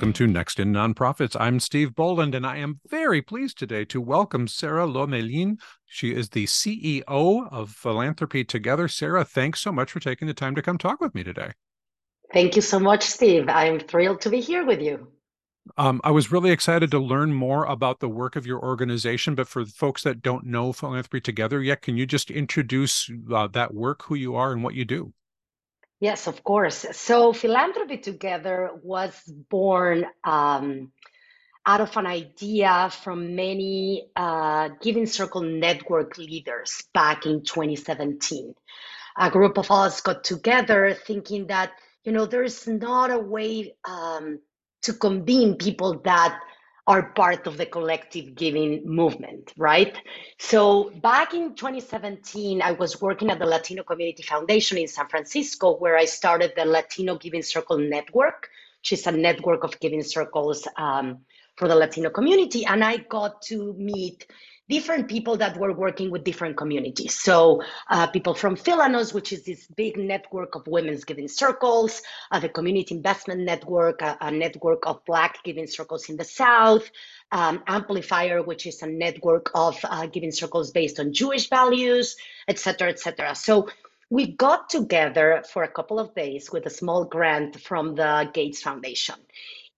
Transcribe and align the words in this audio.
Welcome 0.00 0.14
to 0.14 0.26
Next 0.26 0.58
in 0.58 0.72
Nonprofits. 0.72 1.36
I'm 1.38 1.60
Steve 1.60 1.94
Boland, 1.94 2.34
and 2.34 2.46
I 2.46 2.56
am 2.56 2.80
very 2.88 3.20
pleased 3.20 3.58
today 3.58 3.84
to 3.84 4.00
welcome 4.00 4.48
Sara 4.48 4.86
Lomelin. 4.86 5.60
She 5.84 6.14
is 6.14 6.30
the 6.30 6.46
CEO 6.46 7.04
of 7.06 7.70
Philanthropy 7.70 8.42
Together. 8.42 8.88
Sara, 8.88 9.26
thanks 9.26 9.60
so 9.60 9.70
much 9.70 9.92
for 9.92 10.00
taking 10.00 10.26
the 10.26 10.32
time 10.32 10.54
to 10.54 10.62
come 10.62 10.78
talk 10.78 11.02
with 11.02 11.14
me 11.14 11.22
today. 11.22 11.50
Thank 12.32 12.56
you 12.56 12.62
so 12.62 12.80
much, 12.80 13.02
Steve. 13.02 13.50
I'm 13.50 13.78
thrilled 13.78 14.22
to 14.22 14.30
be 14.30 14.40
here 14.40 14.64
with 14.64 14.80
you. 14.80 15.06
Um, 15.76 16.00
I 16.02 16.12
was 16.12 16.32
really 16.32 16.50
excited 16.50 16.90
to 16.92 16.98
learn 16.98 17.34
more 17.34 17.66
about 17.66 18.00
the 18.00 18.08
work 18.08 18.36
of 18.36 18.46
your 18.46 18.64
organization, 18.64 19.34
but 19.34 19.48
for 19.48 19.66
folks 19.66 20.02
that 20.04 20.22
don't 20.22 20.46
know 20.46 20.72
Philanthropy 20.72 21.20
Together 21.20 21.62
yet, 21.62 21.82
can 21.82 21.98
you 21.98 22.06
just 22.06 22.30
introduce 22.30 23.10
uh, 23.30 23.48
that 23.48 23.74
work, 23.74 24.04
who 24.04 24.14
you 24.14 24.34
are, 24.34 24.50
and 24.50 24.64
what 24.64 24.72
you 24.72 24.86
do? 24.86 25.12
Yes, 26.00 26.26
of 26.26 26.42
course. 26.44 26.86
So 26.92 27.32
Philanthropy 27.34 27.98
Together 27.98 28.70
was 28.82 29.12
born 29.50 30.06
um, 30.24 30.92
out 31.66 31.82
of 31.82 31.96
an 31.96 32.06
idea 32.06 32.90
from 32.90 33.36
many 33.36 34.08
uh, 34.16 34.70
Giving 34.80 35.06
Circle 35.06 35.42
network 35.42 36.16
leaders 36.18 36.82
back 36.94 37.26
in 37.26 37.44
2017. 37.44 38.54
A 39.18 39.30
group 39.30 39.58
of 39.58 39.70
us 39.70 40.00
got 40.00 40.24
together 40.24 40.94
thinking 40.94 41.48
that, 41.48 41.72
you 42.04 42.12
know, 42.12 42.26
there's 42.26 42.66
not 42.66 43.10
a 43.10 43.18
way 43.18 43.74
um, 43.84 44.40
to 44.82 44.94
convene 44.94 45.56
people 45.56 46.00
that 46.04 46.40
are 46.86 47.12
part 47.12 47.46
of 47.46 47.56
the 47.56 47.66
collective 47.66 48.34
giving 48.34 48.86
movement, 48.86 49.52
right? 49.56 49.96
So 50.38 50.90
back 51.02 51.34
in 51.34 51.54
2017, 51.54 52.62
I 52.62 52.72
was 52.72 53.00
working 53.00 53.30
at 53.30 53.38
the 53.38 53.46
Latino 53.46 53.82
Community 53.82 54.22
Foundation 54.22 54.78
in 54.78 54.88
San 54.88 55.08
Francisco, 55.08 55.76
where 55.76 55.96
I 55.96 56.04
started 56.06 56.52
the 56.56 56.64
Latino 56.64 57.16
Giving 57.16 57.42
Circle 57.42 57.78
Network, 57.78 58.48
which 58.80 58.92
is 58.92 59.06
a 59.06 59.12
network 59.12 59.64
of 59.64 59.78
giving 59.80 60.02
circles 60.02 60.66
um, 60.76 61.18
for 61.56 61.68
the 61.68 61.74
Latino 61.74 62.10
community. 62.10 62.64
And 62.64 62.82
I 62.82 62.96
got 62.96 63.42
to 63.42 63.74
meet 63.74 64.26
different 64.70 65.08
people 65.08 65.36
that 65.36 65.56
were 65.58 65.72
working 65.72 66.10
with 66.10 66.24
different 66.24 66.56
communities. 66.56 67.18
So 67.18 67.62
uh, 67.90 68.06
people 68.06 68.34
from 68.34 68.56
Philanos, 68.56 69.12
which 69.12 69.32
is 69.32 69.44
this 69.44 69.66
big 69.66 69.98
network 69.98 70.54
of 70.54 70.66
women's 70.66 71.04
giving 71.04 71.28
circles, 71.28 72.00
uh, 72.30 72.38
the 72.38 72.48
Community 72.48 72.94
Investment 72.94 73.40
Network, 73.40 74.00
a, 74.00 74.16
a, 74.20 74.30
network 74.30 74.86
of 74.86 75.04
Black 75.04 75.42
giving 75.44 75.66
circles 75.66 76.08
in 76.08 76.16
the 76.16 76.24
South, 76.24 76.88
um, 77.32 77.62
Amplifier, 77.66 78.42
which 78.42 78.66
is 78.66 78.80
a 78.82 78.86
network 78.86 79.50
of 79.54 79.76
uh, 79.84 80.06
giving 80.06 80.32
circles 80.32 80.70
based 80.70 81.00
on 81.00 81.12
Jewish 81.12 81.48
values, 81.50 82.16
et 82.48 82.58
cetera, 82.58 82.88
et 82.88 83.00
cetera. 83.00 83.34
So 83.34 83.68
we 84.08 84.32
got 84.32 84.68
together 84.68 85.42
for 85.52 85.62
a 85.62 85.68
couple 85.68 85.98
of 85.98 86.14
days 86.14 86.50
with 86.52 86.66
a 86.66 86.70
small 86.70 87.04
grant 87.04 87.60
from 87.60 87.94
the 87.94 88.30
Gates 88.32 88.62
Foundation. 88.62 89.16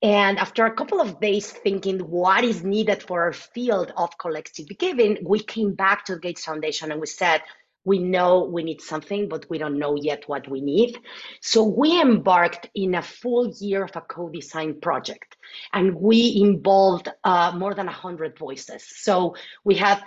And 0.02 0.38
after 0.38 0.66
a 0.66 0.74
couple 0.74 1.00
of 1.00 1.20
days 1.20 1.50
thinking 1.50 2.00
what 2.00 2.42
is 2.42 2.64
needed 2.64 3.02
for 3.04 3.22
our 3.22 3.32
field 3.32 3.92
of 3.96 4.18
collective 4.18 4.66
giving, 4.76 5.18
we 5.24 5.38
came 5.38 5.74
back 5.74 6.04
to 6.06 6.14
the 6.14 6.20
Gates 6.20 6.44
Foundation 6.44 6.90
and 6.90 7.00
we 7.00 7.06
said, 7.06 7.42
we 7.84 7.98
know 7.98 8.44
we 8.44 8.62
need 8.62 8.80
something, 8.80 9.28
but 9.28 9.48
we 9.48 9.58
don't 9.58 9.78
know 9.78 9.96
yet 9.96 10.24
what 10.28 10.48
we 10.48 10.60
need. 10.60 10.98
So 11.40 11.64
we 11.64 12.00
embarked 12.00 12.68
in 12.74 12.94
a 12.94 13.02
full 13.02 13.52
year 13.60 13.84
of 13.84 13.94
a 13.94 14.00
co-design 14.00 14.80
project 14.80 15.36
and 15.72 15.94
we 15.94 16.40
involved 16.40 17.08
uh, 17.24 17.52
more 17.56 17.74
than 17.74 17.86
100 17.86 18.38
voices. 18.38 18.84
So 18.88 19.36
we 19.64 19.76
had 19.76 20.02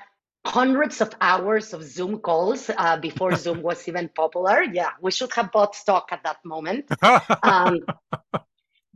hundreds 0.45 1.01
of 1.01 1.13
hours 1.19 1.73
of 1.73 1.83
Zoom 1.83 2.19
calls 2.19 2.69
uh, 2.69 2.97
before 2.97 3.35
Zoom 3.35 3.61
was 3.61 3.87
even 3.87 4.09
popular. 4.09 4.61
Yeah, 4.61 4.91
we 5.01 5.11
should 5.11 5.33
have 5.33 5.51
bought 5.51 5.75
stock 5.75 6.09
at 6.11 6.23
that 6.23 6.37
moment. 6.43 6.89
Um, 7.43 7.79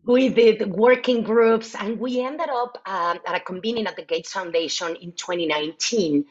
we 0.06 0.30
did 0.30 0.70
working 0.72 1.24
groups 1.24 1.76
and 1.76 2.00
we 2.00 2.22
ended 2.22 2.50
up 2.50 2.78
um, 2.86 3.20
at 3.26 3.36
a 3.36 3.40
convening 3.40 3.88
at 3.88 3.96
the 3.96 4.06
Gates 4.06 4.32
Foundation 4.32 4.96
in 4.96 5.12
2019 5.14 6.26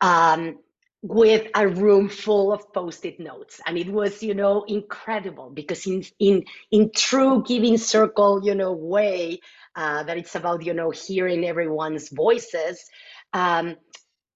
um, 0.00 0.58
with 1.02 1.46
a 1.54 1.66
room 1.66 2.08
full 2.08 2.52
of 2.52 2.72
post-it 2.72 3.18
notes. 3.20 3.60
And 3.66 3.78
it 3.78 3.88
was 3.88 4.22
you 4.22 4.34
know 4.34 4.64
incredible 4.64 5.50
because 5.50 5.86
in 5.86 6.04
in 6.18 6.44
in 6.70 6.90
true 6.94 7.42
giving 7.46 7.78
circle 7.78 8.44
you 8.44 8.54
know 8.54 8.72
way 8.72 9.40
uh, 9.76 10.02
that 10.04 10.16
it's 10.18 10.34
about 10.34 10.64
you 10.64 10.74
know 10.74 10.90
hearing 10.90 11.44
everyone's 11.44 12.08
voices 12.08 12.84
um, 13.32 13.76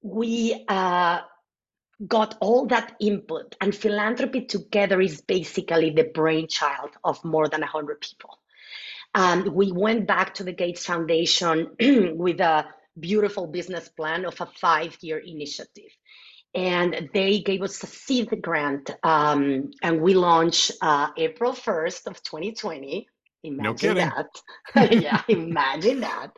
we 0.02 0.64
uh, 0.68 1.20
got 2.06 2.36
all 2.40 2.66
that 2.66 2.94
input. 3.00 3.56
And 3.60 3.74
philanthropy 3.74 4.42
together 4.42 5.00
is 5.00 5.20
basically 5.22 5.90
the 5.90 6.04
brainchild 6.04 6.90
of 7.02 7.24
more 7.24 7.48
than 7.48 7.60
100 7.60 8.00
people 8.00 8.38
and 9.14 9.48
we 9.48 9.72
went 9.72 10.06
back 10.06 10.34
to 10.34 10.44
the 10.44 10.52
Gates 10.52 10.84
Foundation 10.84 11.70
with 12.16 12.40
a 12.40 12.66
beautiful 12.98 13.46
business 13.46 13.88
plan 13.88 14.24
of 14.24 14.40
a 14.40 14.46
five 14.46 14.96
year 15.00 15.18
initiative. 15.18 15.90
And 16.54 17.10
they 17.12 17.40
gave 17.40 17.62
us 17.62 17.82
a 17.82 17.86
seed 17.88 18.30
grant, 18.40 18.88
um, 19.02 19.72
and 19.82 20.00
we 20.00 20.14
launched 20.14 20.70
uh, 20.80 21.08
April 21.16 21.52
1st 21.52 22.06
of 22.06 22.22
2020. 22.22 23.08
Imagine 23.42 23.94
no 23.96 24.00
that. 24.74 24.92
yeah, 24.92 25.22
imagine 25.28 26.00
that. 26.00 26.30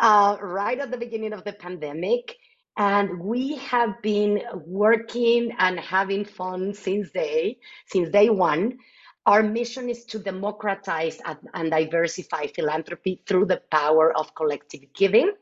Uh, 0.00 0.36
right 0.40 0.78
at 0.78 0.90
the 0.90 0.96
beginning 0.96 1.32
of 1.32 1.44
the 1.44 1.52
pandemic. 1.52 2.36
And 2.76 3.20
we 3.20 3.56
have 3.58 4.02
been 4.02 4.42
working 4.66 5.52
and 5.58 5.78
having 5.78 6.24
fun 6.24 6.74
since 6.74 7.10
day, 7.12 7.58
since 7.86 8.10
day 8.10 8.30
one. 8.30 8.78
Our 9.26 9.42
mission 9.42 9.88
is 9.88 10.04
to 10.06 10.18
democratize 10.18 11.18
and 11.54 11.70
diversify 11.70 12.48
philanthropy 12.48 13.22
through 13.26 13.46
the 13.46 13.62
power 13.70 14.12
of 14.16 14.34
collective 14.34 14.92
giving. 14.94 15.32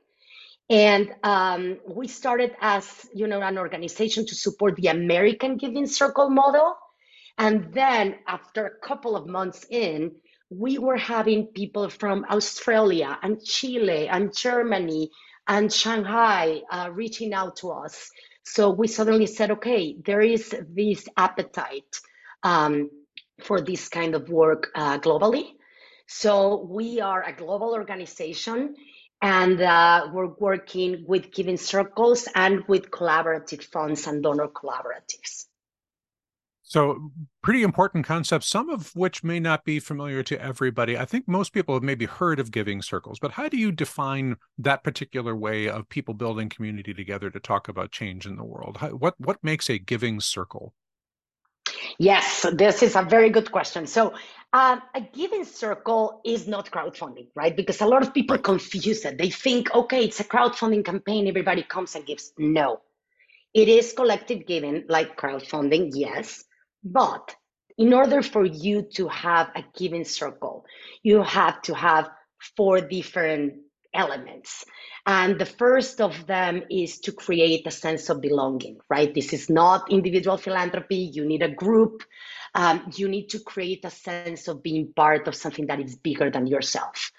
And 0.71 1.13
um, 1.25 1.79
we 1.89 2.07
started 2.07 2.53
as 2.61 3.07
you 3.13 3.27
know 3.27 3.43
an 3.43 3.59
organization 3.59 4.25
to 4.27 4.35
support 4.35 4.77
the 4.77 4.89
American 4.89 5.57
Giving 5.57 5.87
Circle 5.87 6.31
model. 6.31 6.77
And 7.37 7.75
then 7.75 8.17
after 8.27 8.67
a 8.67 8.87
couple 8.87 9.17
of 9.17 9.27
months 9.27 9.67
in, 9.69 10.13
we 10.49 10.79
were 10.79 10.97
having 10.97 11.47
people 11.47 11.89
from 11.89 12.25
Australia 12.31 13.19
and 13.23 13.43
Chile 13.43 14.07
and 14.09 14.37
Germany 14.37 15.11
and 15.49 15.73
Shanghai 15.73 16.61
uh, 16.71 16.91
reaching 16.93 17.33
out 17.33 17.57
to 17.57 17.71
us. 17.71 18.11
So 18.45 18.71
we 18.71 18.87
suddenly 18.87 19.27
said, 19.27 19.51
okay, 19.53 19.97
there 20.05 20.21
is 20.21 20.55
this 20.69 21.09
appetite 21.17 22.01
um, 22.43 22.91
for 23.43 23.61
this 23.61 23.89
kind 23.89 24.15
of 24.15 24.29
work 24.29 24.71
uh, 24.75 24.99
globally. 24.99 25.53
So 26.07 26.67
we 26.69 27.01
are 27.01 27.23
a 27.23 27.33
global 27.33 27.73
organization 27.73 28.75
and 29.23 29.61
uh, 29.61 30.09
we're 30.13 30.35
working 30.39 31.05
with 31.07 31.33
giving 31.33 31.57
circles 31.57 32.29
and 32.35 32.65
with 32.67 32.91
collaborative 32.91 33.63
funds 33.65 34.07
and 34.07 34.23
donor 34.23 34.49
collaboratives. 34.49 35.47
So, 36.65 37.13
pretty 37.43 37.63
important 37.63 38.07
concepts, 38.07 38.49
some 38.49 38.71
of 38.71 38.97
which 38.97 39.23
may 39.23 39.39
not 39.39 39.65
be 39.65 39.79
familiar 39.79 40.23
to 40.23 40.41
everybody. 40.41 40.97
I 40.97 41.05
think 41.05 41.29
most 41.29 41.53
people 41.53 41.75
have 41.75 41.83
maybe 41.83 42.07
heard 42.07 42.41
of 42.41 42.51
giving 42.51 42.81
circles, 42.81 43.19
but 43.19 43.33
how 43.33 43.49
do 43.49 43.59
you 43.59 43.73
define 43.73 44.37
that 44.59 44.83
particular 44.83 45.37
way 45.37 45.69
of 45.69 45.89
people 45.89 46.15
building 46.15 46.49
community 46.49 46.95
together 46.95 47.31
to 47.31 47.41
talk 47.41 47.69
about 47.69 47.93
change 47.93 48.27
in 48.27 48.37
the 48.37 48.45
world? 48.45 48.79
How, 48.79 48.89
what 48.89 49.21
what 49.21 49.45
makes 49.45 49.69
a 49.69 49.79
giving 49.79 50.19
circle? 50.21 50.73
Yes, 51.99 52.47
this 52.53 52.83
is 52.83 52.97
a 52.97 53.03
very 53.03 53.31
good 53.31 53.51
question. 53.51 53.87
So, 53.87 54.15
uh, 54.53 54.79
a 54.95 55.01
giving 55.01 55.45
circle 55.45 56.21
is 56.25 56.47
not 56.47 56.71
crowdfunding, 56.71 57.29
right? 57.35 57.57
Because 57.57 57.81
a 57.81 57.87
lot 57.87 58.03
of 58.03 58.13
people 58.13 58.37
right. 58.37 58.45
confuse 58.45 59.05
it. 59.05 59.17
They 59.17 59.31
think, 59.31 59.75
okay, 59.75 60.05
it's 60.05 60.21
a 60.21 60.25
crowdfunding 60.25 60.85
campaign, 60.85 61.27
everybody 61.27 61.63
comes 61.63 61.95
and 61.95 62.05
gives. 62.05 62.33
No, 62.39 62.81
it 63.55 63.69
is 63.69 63.93
collective 63.93 64.47
giving, 64.47 64.85
like 64.89 65.17
crowdfunding, 65.17 65.93
yes. 65.95 66.45
But 66.85 67.35
in 67.79 67.95
order 67.95 68.23
for 68.23 68.45
you 68.45 68.83
to 68.95 69.09
have 69.09 69.51
a 69.55 69.65
giving 69.77 70.05
circle, 70.05 70.67
you 71.03 71.23
have 71.23 71.63
to 71.63 71.75
have 71.75 72.11
four 72.57 72.81
different 72.81 73.55
elements. 73.95 74.65
And 75.07 75.39
the 75.39 75.47
first 75.47 76.01
of 76.01 76.27
them 76.27 76.63
is 76.71 77.01
to 77.01 77.13
create 77.13 77.67
a 77.67 77.73
sense 77.73 78.09
of 78.09 78.21
belonging, 78.21 78.79
right? 78.89 79.13
This 79.13 79.33
is 79.33 79.51
not 79.51 79.91
individual 79.91 80.37
philanthropy. 80.37 81.11
You 81.13 81.25
need 81.25 81.43
a 81.43 81.49
group. 81.49 82.05
Um, 82.55 82.93
you 82.95 83.09
need 83.09 83.29
to 83.31 83.41
create 83.41 83.85
a 83.85 83.91
sense 83.91 84.47
of 84.47 84.63
being 84.63 84.93
part 84.95 85.27
of 85.27 85.35
something 85.35 85.67
that 85.67 85.81
is 85.81 85.97
bigger 85.97 86.31
than 86.31 86.47
yourself. 86.47 87.11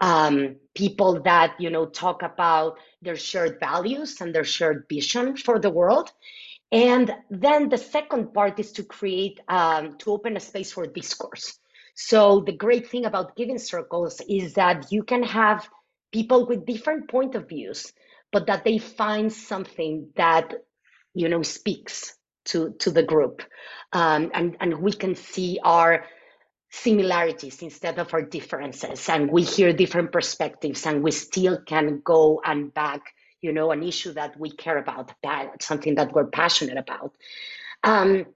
Um, 0.00 0.56
people 0.74 1.22
that 1.22 1.54
you 1.60 1.68
know 1.68 1.84
talk 1.86 2.22
about 2.22 2.78
their 3.02 3.16
shared 3.16 3.60
values 3.60 4.20
and 4.20 4.34
their 4.34 4.44
shared 4.44 4.86
vision 4.88 5.36
for 5.36 5.58
the 5.58 5.68
world 5.68 6.10
and 6.72 7.12
then 7.30 7.68
the 7.68 7.76
second 7.76 8.32
part 8.32 8.58
is 8.58 8.72
to 8.72 8.84
create 8.84 9.40
um, 9.48 9.98
to 9.98 10.12
open 10.12 10.38
a 10.38 10.40
space 10.40 10.72
for 10.72 10.86
discourse 10.86 11.58
so 11.94 12.40
the 12.40 12.52
great 12.52 12.88
thing 12.88 13.04
about 13.04 13.36
giving 13.36 13.58
circles 13.58 14.22
is 14.26 14.54
that 14.54 14.90
you 14.90 15.02
can 15.02 15.22
have 15.22 15.68
people 16.12 16.46
with 16.46 16.66
different 16.66 17.10
point 17.10 17.34
of 17.34 17.48
views, 17.48 17.92
but 18.32 18.46
that 18.46 18.64
they 18.64 18.78
find 18.78 19.32
something 19.32 20.08
that 20.16 20.52
you 21.14 21.28
know 21.28 21.42
speaks 21.42 22.16
to 22.46 22.74
to 22.80 22.90
the 22.90 23.02
group, 23.02 23.42
um, 23.92 24.30
and 24.34 24.56
and 24.60 24.80
we 24.80 24.92
can 24.92 25.14
see 25.14 25.58
our 25.62 26.04
similarities 26.70 27.62
instead 27.62 27.98
of 27.98 28.14
our 28.14 28.22
differences. 28.22 29.08
And 29.08 29.30
we 29.30 29.42
hear 29.42 29.72
different 29.72 30.12
perspectives 30.12 30.86
and 30.86 31.02
we 31.02 31.10
still 31.10 31.58
can 31.66 32.00
go 32.04 32.40
and 32.44 32.72
back 32.72 33.02
you 33.40 33.52
know 33.52 33.72
an 33.72 33.82
issue 33.82 34.12
that 34.12 34.38
we 34.38 34.50
care 34.50 34.78
about 34.78 35.12
that 35.22 35.62
something 35.62 35.96
that 35.96 36.12
we're 36.12 36.26
passionate 36.26 36.78
about. 36.78 37.12
Um, 37.82 38.26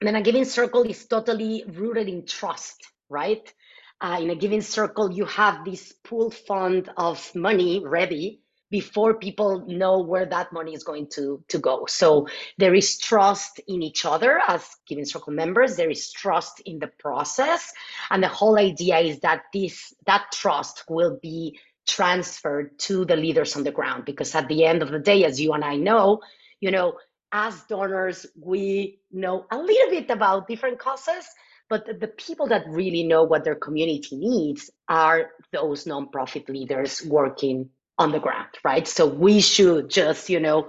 then 0.00 0.16
a 0.16 0.22
giving 0.22 0.44
circle 0.44 0.82
is 0.82 1.06
totally 1.06 1.64
rooted 1.66 2.08
in 2.08 2.26
trust 2.26 2.86
right 3.08 3.52
uh, 4.00 4.18
in 4.20 4.30
a 4.30 4.36
giving 4.36 4.60
circle 4.60 5.10
you 5.10 5.24
have 5.24 5.64
this 5.64 5.92
pool 6.04 6.30
fund 6.30 6.90
of 6.96 7.34
money 7.34 7.82
ready 7.84 8.40
before 8.70 9.14
people 9.14 9.64
know 9.66 10.00
where 10.00 10.26
that 10.26 10.52
money 10.52 10.74
is 10.74 10.84
going 10.84 11.08
to, 11.08 11.42
to 11.48 11.58
go. 11.58 11.86
So 11.88 12.28
there 12.58 12.74
is 12.74 12.98
trust 12.98 13.60
in 13.66 13.82
each 13.82 14.04
other 14.04 14.40
as 14.46 14.68
Giving 14.86 15.04
Circle 15.04 15.32
members. 15.32 15.76
There 15.76 15.90
is 15.90 16.12
trust 16.12 16.60
in 16.66 16.78
the 16.78 16.90
process. 16.98 17.72
And 18.10 18.22
the 18.22 18.28
whole 18.28 18.58
idea 18.58 18.98
is 18.98 19.20
that 19.20 19.44
this 19.52 19.94
that 20.06 20.26
trust 20.32 20.84
will 20.88 21.18
be 21.22 21.58
transferred 21.86 22.78
to 22.80 23.06
the 23.06 23.16
leaders 23.16 23.56
on 23.56 23.64
the 23.64 23.72
ground. 23.72 24.04
Because 24.04 24.34
at 24.34 24.48
the 24.48 24.64
end 24.64 24.82
of 24.82 24.90
the 24.90 24.98
day, 24.98 25.24
as 25.24 25.40
you 25.40 25.54
and 25.54 25.64
I 25.64 25.76
know, 25.76 26.20
you 26.60 26.70
know, 26.70 26.98
as 27.32 27.62
donors, 27.68 28.26
we 28.38 29.00
know 29.10 29.46
a 29.50 29.58
little 29.58 29.90
bit 29.90 30.10
about 30.10 30.48
different 30.48 30.78
causes, 30.78 31.26
but 31.68 31.86
the 32.00 32.08
people 32.08 32.48
that 32.48 32.64
really 32.68 33.02
know 33.02 33.24
what 33.24 33.44
their 33.44 33.54
community 33.54 34.16
needs 34.16 34.70
are 34.88 35.30
those 35.52 35.84
nonprofit 35.84 36.48
leaders 36.48 37.04
working 37.04 37.70
on 37.98 38.12
the 38.12 38.20
ground, 38.20 38.48
right? 38.64 38.86
So 38.86 39.06
we 39.06 39.40
should 39.40 39.90
just, 39.90 40.30
you 40.30 40.40
know, 40.40 40.68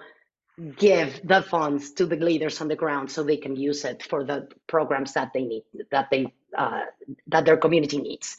give 0.77 1.21
the 1.23 1.41
funds 1.41 1.91
to 1.93 2.05
the 2.05 2.17
leaders 2.17 2.59
on 2.59 2.67
the 2.67 2.75
ground 2.75 3.09
so 3.09 3.23
they 3.23 3.37
can 3.37 3.55
use 3.55 3.85
it 3.85 4.03
for 4.03 4.25
the 4.25 4.47
programs 4.67 5.13
that 5.13 5.31
they 5.33 5.43
need, 5.43 5.63
that 5.91 6.09
they 6.11 6.33
uh, 6.57 6.81
that 7.27 7.45
their 7.45 7.57
community 7.57 7.99
needs. 7.99 8.35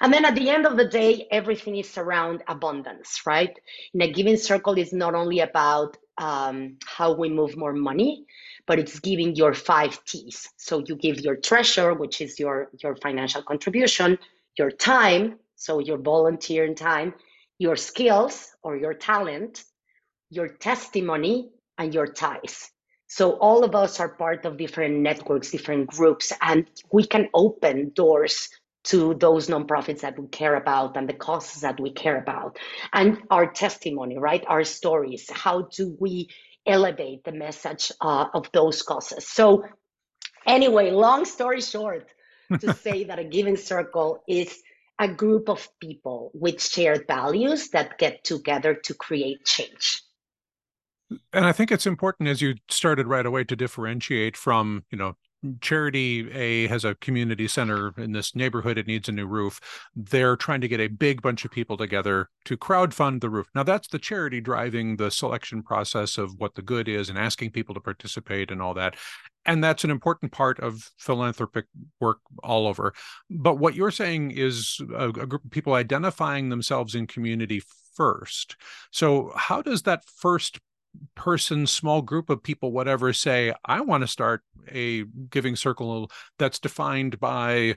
And 0.00 0.12
then 0.12 0.24
at 0.24 0.34
the 0.34 0.48
end 0.48 0.64
of 0.64 0.76
the 0.76 0.86
day, 0.86 1.26
everything 1.30 1.76
is 1.76 1.98
around 1.98 2.42
abundance, 2.46 3.22
right? 3.26 3.58
In 3.92 4.00
a 4.00 4.12
giving 4.12 4.36
circle 4.36 4.78
is 4.78 4.92
not 4.92 5.14
only 5.14 5.40
about 5.40 5.96
um, 6.16 6.76
how 6.86 7.12
we 7.14 7.28
move 7.28 7.56
more 7.56 7.72
money, 7.72 8.26
but 8.68 8.78
it's 8.78 9.00
giving 9.00 9.34
your 9.34 9.54
five 9.54 10.04
T's. 10.04 10.48
So 10.58 10.84
you 10.86 10.94
give 10.94 11.20
your 11.20 11.36
treasure, 11.36 11.94
which 11.94 12.20
is 12.20 12.38
your 12.38 12.70
your 12.82 12.94
financial 12.96 13.42
contribution, 13.42 14.18
your 14.58 14.70
time, 14.70 15.38
so 15.56 15.80
your 15.80 15.98
volunteer 15.98 16.72
time, 16.74 17.14
your 17.58 17.76
skills 17.76 18.52
or 18.62 18.76
your 18.76 18.94
talent, 18.94 19.64
your 20.30 20.48
testimony, 20.48 21.50
and 21.78 21.94
your 21.94 22.06
ties. 22.06 22.70
So 23.08 23.32
all 23.38 23.64
of 23.64 23.74
us 23.74 24.00
are 24.00 24.10
part 24.10 24.44
of 24.44 24.58
different 24.58 24.96
networks, 25.00 25.50
different 25.50 25.88
groups, 25.88 26.30
and 26.42 26.66
we 26.92 27.06
can 27.06 27.28
open 27.32 27.92
doors 27.94 28.50
to 28.84 29.14
those 29.14 29.48
nonprofits 29.48 30.00
that 30.00 30.18
we 30.18 30.26
care 30.28 30.56
about 30.56 30.96
and 30.96 31.08
the 31.08 31.14
causes 31.14 31.62
that 31.62 31.80
we 31.80 31.90
care 31.90 32.18
about. 32.18 32.58
And 32.92 33.18
our 33.30 33.50
testimony, 33.50 34.18
right? 34.18 34.44
Our 34.46 34.64
stories. 34.64 35.28
How 35.30 35.62
do 35.62 35.96
we 35.98 36.28
elevate 36.68 37.24
the 37.24 37.32
message 37.32 37.90
uh, 38.00 38.26
of 38.34 38.50
those 38.52 38.82
causes? 38.82 39.26
So, 39.26 39.64
anyway, 40.46 40.90
long 40.90 41.24
story 41.24 41.60
short, 41.60 42.06
to 42.60 42.74
say 42.84 43.04
that 43.04 43.18
a 43.18 43.24
giving 43.24 43.56
circle 43.56 44.22
is 44.28 44.62
a 44.98 45.08
group 45.08 45.48
of 45.48 45.68
people 45.80 46.30
with 46.34 46.62
shared 46.62 47.06
values 47.06 47.70
that 47.70 47.98
get 47.98 48.24
together 48.24 48.74
to 48.74 48.94
create 48.94 49.44
change. 49.44 50.02
And 51.32 51.46
I 51.46 51.52
think 51.52 51.72
it's 51.72 51.86
important 51.86 52.28
as 52.28 52.42
you 52.42 52.56
started 52.68 53.06
right 53.06 53.24
away 53.24 53.44
to 53.44 53.56
differentiate 53.56 54.36
from, 54.36 54.84
you 54.90 54.98
know, 54.98 55.16
charity 55.60 56.30
a 56.32 56.66
has 56.66 56.84
a 56.84 56.94
community 56.96 57.46
center 57.46 57.92
in 57.96 58.12
this 58.12 58.34
neighborhood 58.34 58.78
it 58.78 58.86
needs 58.86 59.08
a 59.08 59.12
new 59.12 59.26
roof. 59.26 59.60
They're 59.94 60.36
trying 60.36 60.60
to 60.62 60.68
get 60.68 60.80
a 60.80 60.88
big 60.88 61.22
bunch 61.22 61.44
of 61.44 61.50
people 61.50 61.76
together 61.76 62.28
to 62.44 62.56
crowd 62.56 62.92
fund 62.92 63.20
the 63.20 63.30
roof. 63.30 63.46
Now 63.54 63.62
that's 63.62 63.88
the 63.88 63.98
charity 63.98 64.40
driving 64.40 64.96
the 64.96 65.10
selection 65.10 65.62
process 65.62 66.18
of 66.18 66.34
what 66.38 66.54
the 66.54 66.62
good 66.62 66.88
is 66.88 67.08
and 67.08 67.18
asking 67.18 67.50
people 67.50 67.74
to 67.74 67.80
participate 67.80 68.50
and 68.50 68.60
all 68.60 68.74
that. 68.74 68.96
And 69.46 69.64
that's 69.64 69.84
an 69.84 69.90
important 69.90 70.32
part 70.32 70.60
of 70.60 70.90
philanthropic 70.98 71.66
work 72.00 72.18
all 72.42 72.66
over. 72.66 72.92
But 73.30 73.58
what 73.58 73.74
you're 73.74 73.90
saying 73.90 74.32
is 74.32 74.78
a, 74.94 75.08
a 75.08 75.26
group 75.26 75.44
of 75.44 75.50
people 75.50 75.74
identifying 75.74 76.48
themselves 76.48 76.94
in 76.94 77.06
community 77.06 77.62
first. 77.94 78.56
So 78.90 79.32
how 79.34 79.62
does 79.62 79.82
that 79.82 80.04
first 80.04 80.60
person 81.14 81.66
small 81.66 82.02
group 82.02 82.30
of 82.30 82.42
people 82.42 82.72
whatever 82.72 83.12
say 83.12 83.52
i 83.64 83.80
want 83.80 84.02
to 84.02 84.06
start 84.06 84.42
a 84.70 85.04
giving 85.30 85.56
circle 85.56 86.10
that's 86.38 86.58
defined 86.58 87.18
by 87.20 87.74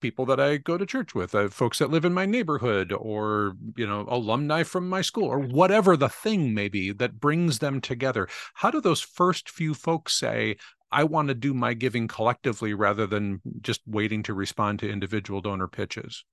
people 0.00 0.24
that 0.26 0.40
I 0.40 0.56
go 0.56 0.78
to 0.78 0.86
church 0.86 1.14
with, 1.14 1.34
uh, 1.34 1.48
folks 1.48 1.78
that 1.78 1.90
live 1.90 2.04
in 2.04 2.14
my 2.14 2.26
neighborhood, 2.26 2.92
or 2.92 3.54
you 3.76 3.86
know, 3.86 4.06
alumni 4.08 4.62
from 4.62 4.88
my 4.88 5.02
school, 5.02 5.28
or 5.28 5.38
whatever 5.38 5.96
the 5.96 6.08
thing 6.08 6.54
may 6.54 6.68
be 6.68 6.90
that 6.92 7.20
brings 7.20 7.58
them 7.58 7.80
together. 7.80 8.28
How 8.54 8.70
do 8.70 8.80
those 8.80 9.00
first 9.00 9.50
few 9.50 9.74
folks 9.74 10.14
say, 10.14 10.56
I 10.92 11.04
want 11.04 11.28
to 11.28 11.34
do 11.34 11.54
my 11.54 11.74
giving 11.74 12.08
collectively 12.08 12.74
rather 12.74 13.06
than 13.06 13.40
just 13.60 13.80
waiting 13.86 14.22
to 14.24 14.34
respond 14.34 14.80
to 14.80 14.90
individual 14.90 15.40
donor 15.40 15.68
pitches. 15.68 16.24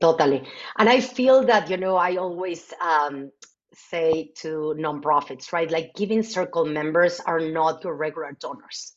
Totally. 0.00 0.42
And 0.78 0.88
I 0.88 1.00
feel 1.00 1.44
that, 1.44 1.68
you 1.68 1.76
know, 1.76 1.96
I 1.96 2.16
always 2.16 2.72
um, 2.80 3.30
say 3.74 4.32
to 4.36 4.74
nonprofits, 4.78 5.52
right? 5.52 5.70
Like 5.70 5.94
giving 5.94 6.22
circle 6.22 6.64
members 6.64 7.20
are 7.20 7.40
not 7.40 7.84
your 7.84 7.94
regular 7.94 8.36
donors, 8.38 8.94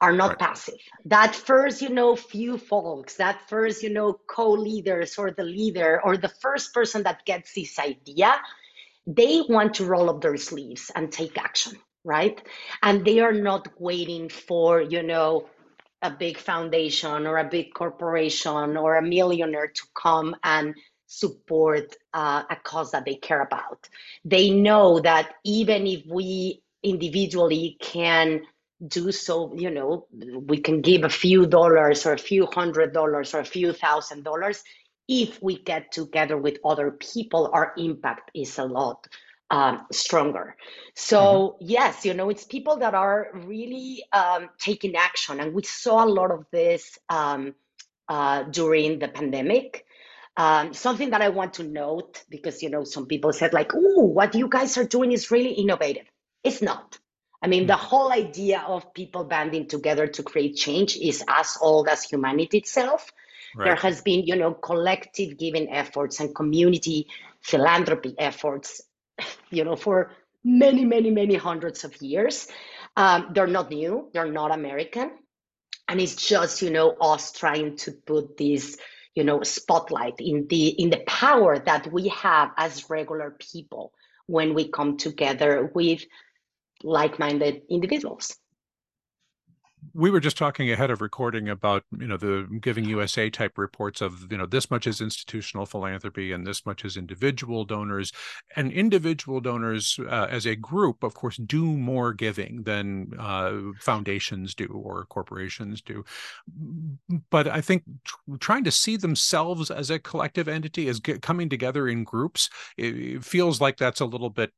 are 0.00 0.12
not 0.12 0.30
right. 0.30 0.38
passive. 0.38 0.78
That 1.06 1.34
first, 1.34 1.82
you 1.82 1.90
know, 1.90 2.16
few 2.16 2.58
folks, 2.58 3.16
that 3.16 3.48
first, 3.48 3.82
you 3.82 3.90
know, 3.90 4.18
co 4.28 4.50
leaders 4.52 5.18
or 5.18 5.30
the 5.30 5.44
leader 5.44 6.00
or 6.04 6.16
the 6.16 6.28
first 6.28 6.74
person 6.74 7.02
that 7.04 7.24
gets 7.24 7.54
this 7.54 7.78
idea, 7.78 8.34
they 9.06 9.42
want 9.48 9.74
to 9.74 9.84
roll 9.84 10.10
up 10.10 10.20
their 10.20 10.36
sleeves 10.36 10.90
and 10.94 11.10
take 11.10 11.38
action 11.38 11.78
right? 12.04 12.40
And 12.82 13.04
they 13.04 13.20
are 13.20 13.32
not 13.32 13.68
waiting 13.78 14.30
for, 14.30 14.80
you 14.80 15.02
know, 15.02 15.46
a 16.02 16.10
big 16.10 16.38
foundation 16.38 17.26
or 17.26 17.38
a 17.38 17.48
big 17.48 17.74
corporation 17.74 18.76
or 18.76 18.96
a 18.96 19.02
millionaire 19.02 19.68
to 19.68 19.82
come 19.94 20.36
and 20.44 20.74
support 21.08 21.96
uh, 22.12 22.44
a 22.50 22.56
cause 22.56 22.92
that 22.92 23.04
they 23.04 23.16
care 23.16 23.42
about. 23.42 23.88
They 24.24 24.50
know 24.50 25.00
that 25.00 25.34
even 25.42 25.86
if 25.86 26.06
we 26.06 26.62
individually 26.82 27.76
can 27.80 28.42
do 28.86 29.10
so, 29.10 29.52
you 29.56 29.70
know, 29.70 30.06
we 30.46 30.58
can 30.58 30.80
give 30.82 31.02
a 31.02 31.08
few 31.08 31.46
dollars 31.46 32.06
or 32.06 32.12
a 32.12 32.18
few 32.18 32.46
hundred 32.46 32.92
dollars 32.92 33.34
or 33.34 33.40
a 33.40 33.44
few 33.44 33.72
thousand 33.72 34.22
dollars. 34.22 34.62
If 35.08 35.42
we 35.42 35.58
get 35.58 35.90
together 35.90 36.36
with 36.36 36.58
other 36.64 36.92
people, 36.92 37.50
our 37.52 37.72
impact 37.78 38.30
is 38.34 38.58
a 38.58 38.64
lot 38.64 39.08
um, 39.50 39.86
stronger. 39.90 40.56
So 40.94 41.56
mm-hmm. 41.56 41.64
yes, 41.70 42.04
you 42.04 42.12
know, 42.14 42.28
it's 42.28 42.44
people 42.44 42.76
that 42.76 42.94
are 42.94 43.30
really 43.32 44.04
um, 44.12 44.50
taking 44.58 44.94
action, 44.94 45.40
and 45.40 45.54
we 45.54 45.62
saw 45.62 46.04
a 46.04 46.06
lot 46.06 46.30
of 46.30 46.44
this 46.52 46.98
um, 47.08 47.54
uh, 48.08 48.42
during 48.44 48.98
the 48.98 49.08
pandemic. 49.08 49.86
Um, 50.38 50.72
something 50.72 51.10
that 51.10 51.20
I 51.20 51.28
want 51.28 51.54
to 51.54 51.64
note 51.64 52.24
because 52.30 52.62
you 52.62 52.70
know 52.70 52.84
some 52.84 53.06
people 53.06 53.32
said 53.32 53.52
like, 53.52 53.72
"Oh, 53.74 54.04
what 54.04 54.34
you 54.34 54.48
guys 54.48 54.78
are 54.78 54.84
doing 54.84 55.12
is 55.12 55.30
really 55.30 55.52
innovative." 55.52 56.06
It's 56.42 56.62
not. 56.62 56.98
I 57.42 57.48
mean, 57.48 57.62
mm-hmm. 57.62 57.68
the 57.68 57.76
whole 57.76 58.12
idea 58.12 58.64
of 58.66 58.94
people 58.94 59.24
banding 59.24 59.68
together 59.68 60.06
to 60.06 60.22
create 60.22 60.56
change 60.56 60.96
is 60.96 61.22
as 61.28 61.58
old 61.60 61.88
as 61.88 62.04
humanity 62.04 62.58
itself. 62.58 63.12
Right. 63.54 63.66
There 63.66 63.76
has 63.76 64.00
been, 64.00 64.24
you 64.24 64.36
know, 64.36 64.54
collective 64.54 65.36
giving 65.36 65.70
efforts 65.70 66.20
and 66.20 66.34
community 66.34 67.08
philanthropy 67.42 68.14
efforts 68.18 68.82
you 69.50 69.64
know, 69.64 69.76
for 69.76 70.12
many, 70.44 70.84
many, 70.84 71.10
many 71.10 71.34
hundreds 71.34 71.84
of 71.84 72.00
years. 72.02 72.48
Um, 72.96 73.30
they're 73.32 73.46
not 73.46 73.70
new, 73.70 74.08
they're 74.12 74.30
not 74.30 74.52
American. 74.52 75.10
And 75.88 76.00
it's 76.00 76.16
just, 76.16 76.62
you 76.62 76.70
know, 76.70 76.90
us 77.00 77.32
trying 77.32 77.76
to 77.78 77.92
put 77.92 78.36
this, 78.36 78.76
you 79.14 79.24
know, 79.24 79.42
spotlight 79.42 80.14
in 80.20 80.46
the 80.48 80.68
in 80.68 80.90
the 80.90 81.02
power 81.06 81.58
that 81.58 81.92
we 81.92 82.08
have 82.08 82.50
as 82.56 82.88
regular 82.90 83.36
people 83.38 83.92
when 84.26 84.54
we 84.54 84.68
come 84.68 84.96
together 84.96 85.70
with 85.74 86.04
like-minded 86.82 87.62
individuals 87.70 88.36
we 89.98 90.10
were 90.10 90.20
just 90.20 90.38
talking 90.38 90.70
ahead 90.70 90.92
of 90.92 91.00
recording 91.00 91.48
about 91.48 91.82
you 91.98 92.06
know 92.06 92.16
the 92.16 92.46
giving 92.60 92.84
usa 92.84 93.28
type 93.30 93.58
reports 93.58 94.00
of 94.00 94.30
you 94.30 94.38
know 94.38 94.46
this 94.46 94.70
much 94.70 94.86
is 94.86 95.00
institutional 95.00 95.66
philanthropy 95.66 96.30
and 96.30 96.46
this 96.46 96.64
much 96.64 96.84
is 96.84 96.96
individual 96.96 97.64
donors. 97.64 98.12
And 98.54 98.70
individual 98.70 99.40
donors 99.40 99.98
uh, 100.08 100.28
as 100.30 100.46
a 100.46 100.54
group 100.54 101.02
of 101.02 101.14
course 101.14 101.36
do 101.36 101.64
more 101.64 102.12
giving 102.12 102.62
than 102.62 103.12
uh, 103.18 103.58
foundations 103.80 104.54
do 104.54 104.66
or 104.66 105.04
corporations 105.06 105.82
do. 105.82 106.04
But 107.30 107.48
i 107.48 107.60
think 107.60 107.82
trying 108.38 108.64
to 108.64 108.70
see 108.70 108.96
themselves 108.96 109.68
as 109.68 109.90
a 109.90 109.98
collective 109.98 110.46
entity 110.46 110.88
as 110.88 111.00
get, 111.00 111.22
coming 111.22 111.48
together 111.48 111.88
in 111.88 112.04
groups 112.04 112.48
it, 112.76 112.96
it 112.96 113.24
feels 113.24 113.60
like 113.60 113.76
that's 113.76 114.00
a 114.00 114.04
little 114.04 114.30
bit 114.30 114.52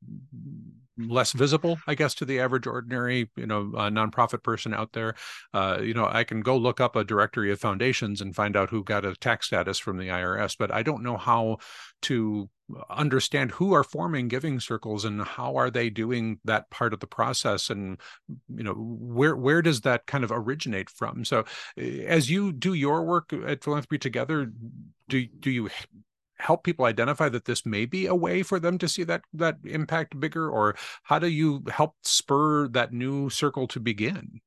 less 1.09 1.33
visible, 1.33 1.79
I 1.87 1.95
guess, 1.95 2.15
to 2.17 2.25
the 2.25 2.41
average 2.41 2.67
ordinary, 2.67 3.31
you 3.37 3.47
know, 3.47 3.73
uh, 3.77 3.91
nonprofit 3.91 4.43
person 4.43 4.75
out 4.75 4.93
there. 4.93 5.15
Uh, 5.53 5.79
you 5.83 5.95
know, 5.95 6.09
I 6.11 6.25
can 6.25 6.41
go 6.41 6.57
look 6.57 6.81
up 6.81 6.97
a 6.97 7.05
directory 7.05 7.51
of 7.51 7.61
foundations 7.61 8.21
and 8.21 8.35
find 8.35 8.57
out 8.57 8.71
who 8.71 8.85
got 8.85 9.05
a 9.05 9.15
tax 9.17 9.47
status 9.47 9.79
from 9.79 9.99
the 9.99 10.09
IRS, 10.09 10.57
but 10.59 10.73
I 10.73 10.83
don't 10.83 11.03
know 11.03 11.17
how 11.17 11.59
to 12.03 12.49
understand 12.89 13.51
who 13.51 13.73
are 13.73 13.85
forming 13.85 14.29
giving 14.29 14.61
circles 14.61 15.05
and 15.05 15.23
how 15.23 15.57
are 15.57 15.71
they 15.71 15.91
doing 15.91 16.39
that 16.45 16.71
part 16.71 16.93
of 16.93 17.01
the 17.01 17.07
process 17.07 17.71
and 17.71 17.99
you 18.29 18.63
know 18.63 18.75
where 18.75 19.37
where 19.37 19.63
does 19.63 19.81
that 19.81 20.07
kind 20.07 20.25
of 20.25 20.31
originate 20.33 20.89
from 20.89 21.25
so 21.25 21.45
eh, 21.77 22.05
as 22.07 22.31
you 22.31 22.53
do 22.53 22.75
your 22.75 23.03
work 23.03 23.33
at 23.47 23.65
philanthropy 23.65 23.99
together 23.99 24.53
do 25.09 25.27
do 25.27 25.51
you 25.51 25.69
help 26.41 26.65
people 26.65 26.85
identify 26.85 27.29
that 27.29 27.45
this 27.45 27.65
may 27.65 27.87
be 27.87 28.07
a 28.07 28.15
way 28.15 28.43
for 28.43 28.59
them 28.59 28.79
to 28.79 28.89
see 28.89 29.05
that 29.05 29.23
that 29.33 29.59
impact 29.65 30.19
bigger? 30.19 30.49
Or 30.51 30.77
how 31.05 31.19
do 31.19 31.29
you 31.29 31.65
help 31.71 31.97
spur 32.03 32.69
that 32.69 32.93
new 32.93 33.31
circle 33.31 33.67
to 33.69 33.81
begin? 33.81 34.41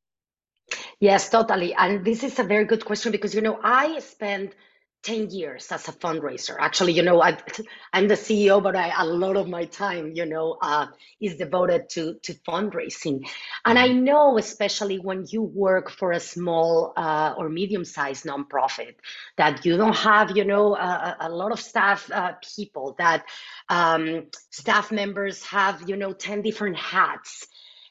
Yes 1.00 1.30
totally. 1.30 1.74
And 1.74 2.06
this 2.06 2.24
is 2.24 2.40
a 2.40 2.44
very 2.44 2.66
good 2.66 2.86
question 2.86 3.12
because 3.12 3.36
you 3.36 3.42
know 3.42 3.60
i 3.64 4.00
spend 4.00 4.56
10 5.04 5.32
years 5.32 5.72
as 5.72 5.88
a 5.90 5.92
fundraiser. 5.92 6.56
Actually, 6.60 6.94
you 6.94 7.04
know, 7.04 7.22
I, 7.22 7.38
am 7.94 8.08
the 8.08 8.16
CEO, 8.16 8.64
but 8.64 8.76
I, 8.76 8.94
a 8.98 9.06
lot 9.06 9.36
of 9.36 9.48
my 9.50 9.66
time, 9.66 10.14
you 10.16 10.26
know, 10.26 10.58
uh, 10.62 10.88
is 11.20 11.36
devoted 11.36 11.90
to, 11.90 12.16
to 12.24 12.34
fundraising. 12.36 13.28
And 13.66 13.78
I 13.78 13.90
mm-hmm. 13.90 14.06
know, 14.06 14.38
especially 14.38 15.00
when 15.00 15.26
you 15.30 15.42
work 15.42 15.92
for 15.92 16.14
a 16.14 16.20
small 16.20 16.94
uh, 16.96 17.36
or 17.38 17.50
medium 17.50 17.84
sized 17.84 18.26
nonprofit, 18.26 18.96
that 19.38 19.66
you 19.66 19.76
don't 19.76 19.96
have, 19.96 20.36
you 20.36 20.46
know, 20.46 20.76
a, 20.76 21.18
a 21.20 21.30
lot 21.30 21.52
of 21.52 21.60
staff 21.60 22.10
uh, 22.12 22.34
people, 22.56 22.96
that 22.98 23.26
um, 23.70 24.28
staff 24.52 24.92
members 24.92 25.44
have, 25.44 25.88
you 25.88 25.98
know, 25.98 26.14
10 26.14 26.42
different 26.42 26.78
hats. 26.78 27.48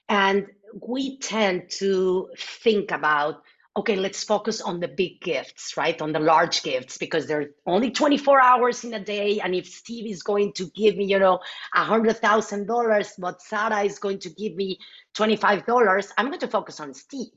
And 0.09 0.47
we 0.81 1.19
tend 1.19 1.71
to 1.78 2.31
think 2.37 2.90
about 2.90 3.42
okay, 3.76 3.96
let's 3.96 4.22
focus 4.22 4.60
on 4.60 4.80
the 4.80 4.88
big 4.88 5.20
gifts, 5.20 5.76
right? 5.76 6.00
On 6.02 6.12
the 6.12 6.18
large 6.18 6.62
gifts, 6.62 6.98
because 6.98 7.26
they're 7.26 7.50
only 7.66 7.90
24 7.90 8.40
hours 8.40 8.84
in 8.84 8.92
a 8.94 9.00
day. 9.00 9.40
And 9.40 9.54
if 9.54 9.66
Steve 9.66 10.10
is 10.10 10.22
going 10.22 10.52
to 10.54 10.66
give 10.74 10.96
me, 10.96 11.06
you 11.06 11.18
know, 11.18 11.40
a 11.74 11.84
hundred 11.84 12.18
thousand 12.18 12.66
dollars, 12.66 13.12
but 13.18 13.40
Sarah 13.40 13.82
is 13.82 13.98
going 13.98 14.18
to 14.20 14.30
give 14.30 14.54
me 14.54 14.78
$25, 15.16 16.08
I'm 16.18 16.26
going 16.26 16.40
to 16.40 16.48
focus 16.48 16.80
on 16.80 16.92
Steve. 16.92 17.32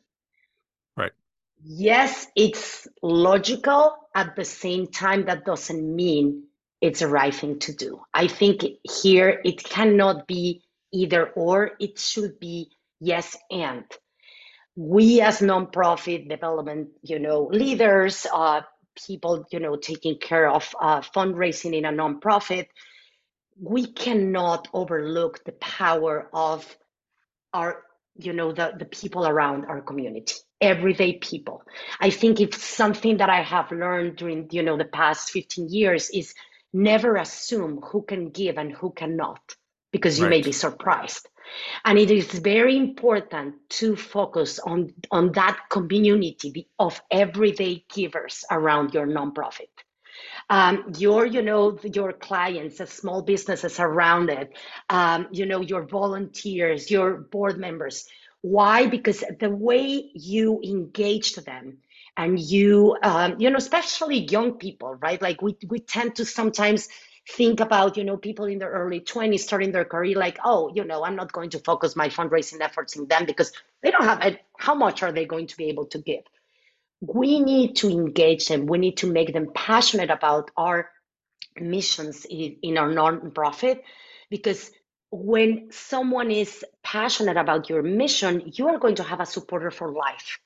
Right. 0.97 1.13
Yes, 1.63 2.27
it's 2.35 2.87
logical. 3.01 3.95
At 4.13 4.35
the 4.35 4.45
same 4.45 4.87
time, 4.87 5.25
that 5.25 5.45
doesn't 5.45 5.95
mean 5.95 6.43
it's 6.81 6.99
the 6.99 7.07
right 7.07 7.33
thing 7.33 7.59
to 7.59 7.73
do. 7.73 8.01
I 8.13 8.27
think 8.27 8.63
here 8.83 9.41
it 9.43 9.63
cannot 9.63 10.27
be 10.27 10.63
either 10.91 11.27
or, 11.27 11.71
it 11.79 11.97
should 11.97 12.39
be 12.39 12.71
yes 12.99 13.35
and 13.49 13.83
we 14.75 15.21
as 15.21 15.39
nonprofit 15.39 16.27
development, 16.29 16.89
you 17.01 17.19
know, 17.19 17.47
leaders, 17.51 18.25
uh, 18.31 18.61
people, 19.07 19.45
you 19.51 19.59
know, 19.59 19.75
taking 19.75 20.17
care 20.17 20.49
of 20.49 20.73
uh, 20.81 21.01
fundraising 21.01 21.75
in 21.75 21.85
a 21.85 21.91
nonprofit, 21.91 22.67
we 23.59 23.87
cannot 23.87 24.67
overlook 24.73 25.43
the 25.45 25.53
power 25.53 26.29
of 26.33 26.77
our, 27.53 27.83
you 28.17 28.33
know, 28.33 28.51
the, 28.51 28.73
the 28.77 28.85
people 28.85 29.25
around 29.25 29.65
our 29.65 29.81
community, 29.81 30.35
everyday 30.59 31.13
people. 31.13 31.63
I 31.99 32.09
think 32.09 32.41
it's 32.41 32.61
something 32.63 33.17
that 33.17 33.29
I 33.29 33.43
have 33.43 33.71
learned 33.71 34.17
during, 34.17 34.49
you 34.51 34.63
know, 34.63 34.77
the 34.77 34.85
past 34.85 35.29
15 35.29 35.69
years 35.69 36.09
is 36.09 36.33
never 36.73 37.15
assume 37.15 37.81
who 37.81 38.01
can 38.03 38.29
give 38.29 38.57
and 38.57 38.73
who 38.73 38.91
cannot, 38.91 39.41
because 39.95 40.17
you 40.19 40.25
right. 40.25 40.37
may 40.37 40.41
be 40.41 40.51
surprised 40.51 41.25
and 41.83 41.97
it 41.97 42.11
is 42.11 42.27
very 42.39 42.77
important 42.77 43.55
to 43.69 43.95
focus 43.95 44.59
on, 44.59 44.93
on 45.11 45.31
that 45.33 45.57
community 45.69 46.67
of 46.79 47.01
everyday 47.11 47.85
givers 47.93 48.43
around 48.51 48.93
your 48.93 49.07
nonprofit. 49.07 49.69
Um, 50.49 50.93
your, 50.97 51.25
you 51.25 51.41
know, 51.41 51.77
your 51.83 52.13
clients, 52.13 52.77
the 52.77 52.87
small 52.87 53.21
businesses 53.21 53.79
around 53.79 54.29
it, 54.29 54.53
um, 54.89 55.27
you 55.31 55.45
know, 55.45 55.61
your 55.61 55.83
volunteers, 55.83 56.91
your 56.91 57.17
board 57.17 57.57
members. 57.57 58.07
Why? 58.41 58.85
Because 58.85 59.23
the 59.39 59.49
way 59.49 60.11
you 60.13 60.61
engage 60.63 61.35
them 61.35 61.79
and 62.15 62.39
you, 62.39 62.95
um, 63.01 63.35
you 63.39 63.49
know, 63.49 63.57
especially 63.57 64.19
young 64.19 64.53
people, 64.53 64.95
right? 64.95 65.21
Like 65.21 65.41
we, 65.41 65.57
we 65.67 65.79
tend 65.79 66.15
to 66.15 66.25
sometimes 66.25 66.87
think 67.27 67.59
about 67.59 67.97
you 67.97 68.03
know 68.03 68.17
people 68.17 68.45
in 68.45 68.59
their 68.59 68.69
early 68.69 68.99
20s 68.99 69.39
starting 69.39 69.71
their 69.71 69.85
career 69.85 70.15
like 70.15 70.37
oh 70.45 70.71
you 70.75 70.83
know 70.83 71.03
i'm 71.03 71.15
not 71.15 71.31
going 71.31 71.49
to 71.49 71.59
focus 71.59 71.95
my 71.95 72.07
fundraising 72.07 72.61
efforts 72.61 72.95
in 72.95 73.07
them 73.07 73.25
because 73.25 73.51
they 73.81 73.89
don't 73.89 74.03
have 74.03 74.21
it 74.21 74.41
how 74.57 74.75
much 74.75 75.03
are 75.03 75.11
they 75.11 75.25
going 75.25 75.47
to 75.47 75.57
be 75.57 75.65
able 75.65 75.85
to 75.87 75.99
give? 75.99 76.23
We 77.01 77.39
need 77.39 77.75
to 77.77 77.89
engage 77.89 78.47
them. 78.47 78.65
We 78.65 78.77
need 78.77 78.97
to 78.97 79.11
make 79.11 79.33
them 79.33 79.51
passionate 79.53 80.09
about 80.09 80.51
our 80.57 80.89
missions 81.59 82.25
in, 82.25 82.57
in 82.61 82.77
our 82.77 82.89
nonprofit 82.89 83.81
because 84.29 84.71
when 85.11 85.69
someone 85.71 86.31
is 86.31 86.65
passionate 86.83 87.37
about 87.37 87.69
your 87.69 87.81
mission 87.81 88.51
you 88.55 88.67
are 88.67 88.77
going 88.77 88.95
to 88.95 89.03
have 89.03 89.21
a 89.21 89.25
supporter 89.25 89.71
for 89.71 89.93
life 89.93 90.39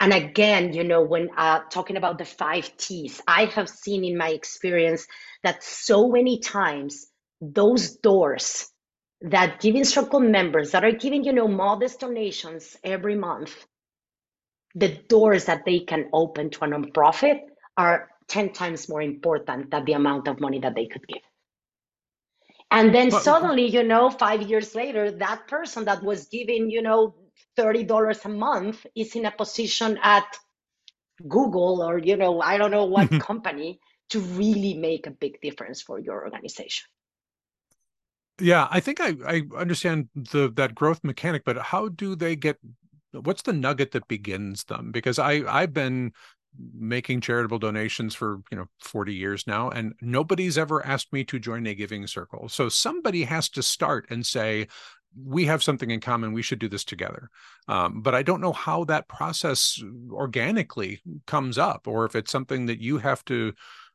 and 0.00 0.12
again, 0.12 0.72
you 0.72 0.84
know, 0.84 1.02
when 1.02 1.30
uh, 1.36 1.60
talking 1.70 1.96
about 1.96 2.18
the 2.18 2.24
five 2.24 2.76
T's, 2.76 3.20
I 3.26 3.46
have 3.46 3.68
seen 3.68 4.04
in 4.04 4.16
my 4.16 4.30
experience 4.30 5.06
that 5.42 5.64
so 5.64 6.08
many 6.08 6.38
times 6.38 7.06
those 7.40 7.96
doors 7.96 8.68
that 9.22 9.60
Giving 9.60 9.84
Circle 9.84 10.20
members 10.20 10.70
that 10.70 10.84
are 10.84 10.92
giving, 10.92 11.24
you 11.24 11.32
know, 11.32 11.48
modest 11.48 12.00
donations 12.00 12.76
every 12.84 13.16
month, 13.16 13.52
the 14.74 14.88
doors 15.08 15.46
that 15.46 15.64
they 15.64 15.80
can 15.80 16.08
open 16.12 16.50
to 16.50 16.64
a 16.64 16.68
nonprofit 16.68 17.40
are 17.76 18.08
10 18.28 18.52
times 18.52 18.88
more 18.88 19.02
important 19.02 19.70
than 19.70 19.84
the 19.84 19.94
amount 19.94 20.28
of 20.28 20.38
money 20.38 20.60
that 20.60 20.76
they 20.76 20.86
could 20.86 21.06
give. 21.08 21.22
And 22.70 22.94
then 22.94 23.08
but, 23.08 23.22
suddenly, 23.22 23.66
you 23.66 23.82
know, 23.82 24.10
five 24.10 24.42
years 24.42 24.74
later, 24.74 25.10
that 25.10 25.48
person 25.48 25.86
that 25.86 26.02
was 26.04 26.26
giving, 26.26 26.70
you 26.70 26.82
know, 26.82 27.14
$30 27.56 28.24
a 28.24 28.28
month 28.28 28.86
is 28.94 29.14
in 29.16 29.26
a 29.26 29.30
position 29.30 29.98
at 30.02 30.36
Google 31.26 31.82
or, 31.82 31.98
you 31.98 32.16
know, 32.16 32.40
I 32.40 32.58
don't 32.58 32.70
know 32.70 32.84
what 32.84 33.08
mm-hmm. 33.08 33.18
company 33.18 33.80
to 34.10 34.20
really 34.20 34.74
make 34.74 35.06
a 35.06 35.10
big 35.10 35.40
difference 35.40 35.82
for 35.82 35.98
your 35.98 36.24
organization. 36.24 36.88
Yeah, 38.40 38.68
I 38.70 38.80
think 38.80 39.00
I, 39.00 39.16
I 39.26 39.42
understand 39.56 40.08
the 40.14 40.52
that 40.54 40.74
growth 40.74 41.02
mechanic, 41.02 41.44
but 41.44 41.58
how 41.58 41.88
do 41.88 42.14
they 42.14 42.36
get 42.36 42.58
what's 43.10 43.42
the 43.42 43.52
nugget 43.52 43.90
that 43.92 44.06
begins 44.06 44.64
them? 44.64 44.92
Because 44.92 45.18
I 45.18 45.42
I've 45.48 45.74
been 45.74 46.12
making 46.74 47.20
charitable 47.20 47.58
donations 47.58 48.14
for 48.14 48.40
you 48.50 48.56
know 48.56 48.66
40 48.80 49.14
years 49.14 49.46
now 49.46 49.70
and 49.70 49.94
nobody's 50.00 50.58
ever 50.58 50.84
asked 50.84 51.12
me 51.12 51.22
to 51.24 51.38
join 51.38 51.66
a 51.66 51.74
giving 51.74 52.06
circle 52.06 52.48
so 52.48 52.68
somebody 52.68 53.24
has 53.24 53.48
to 53.50 53.62
start 53.62 54.06
and 54.10 54.26
say 54.26 54.66
we 55.16 55.44
have 55.46 55.62
something 55.62 55.90
in 55.90 56.00
common 56.00 56.32
we 56.32 56.42
should 56.42 56.58
do 56.58 56.68
this 56.68 56.84
together. 56.84 57.30
Um, 57.66 58.00
but 58.00 58.14
i 58.14 58.22
don't 58.22 58.40
know 58.40 58.52
how 58.52 58.84
that 58.84 59.08
process 59.08 59.82
organically 60.10 61.00
comes 61.26 61.58
up 61.58 61.86
or 61.86 62.06
if 62.06 62.14
it's 62.14 62.32
something 62.32 62.66
that 62.66 62.80
you 62.80 62.98
have 62.98 63.24
to 63.26 63.52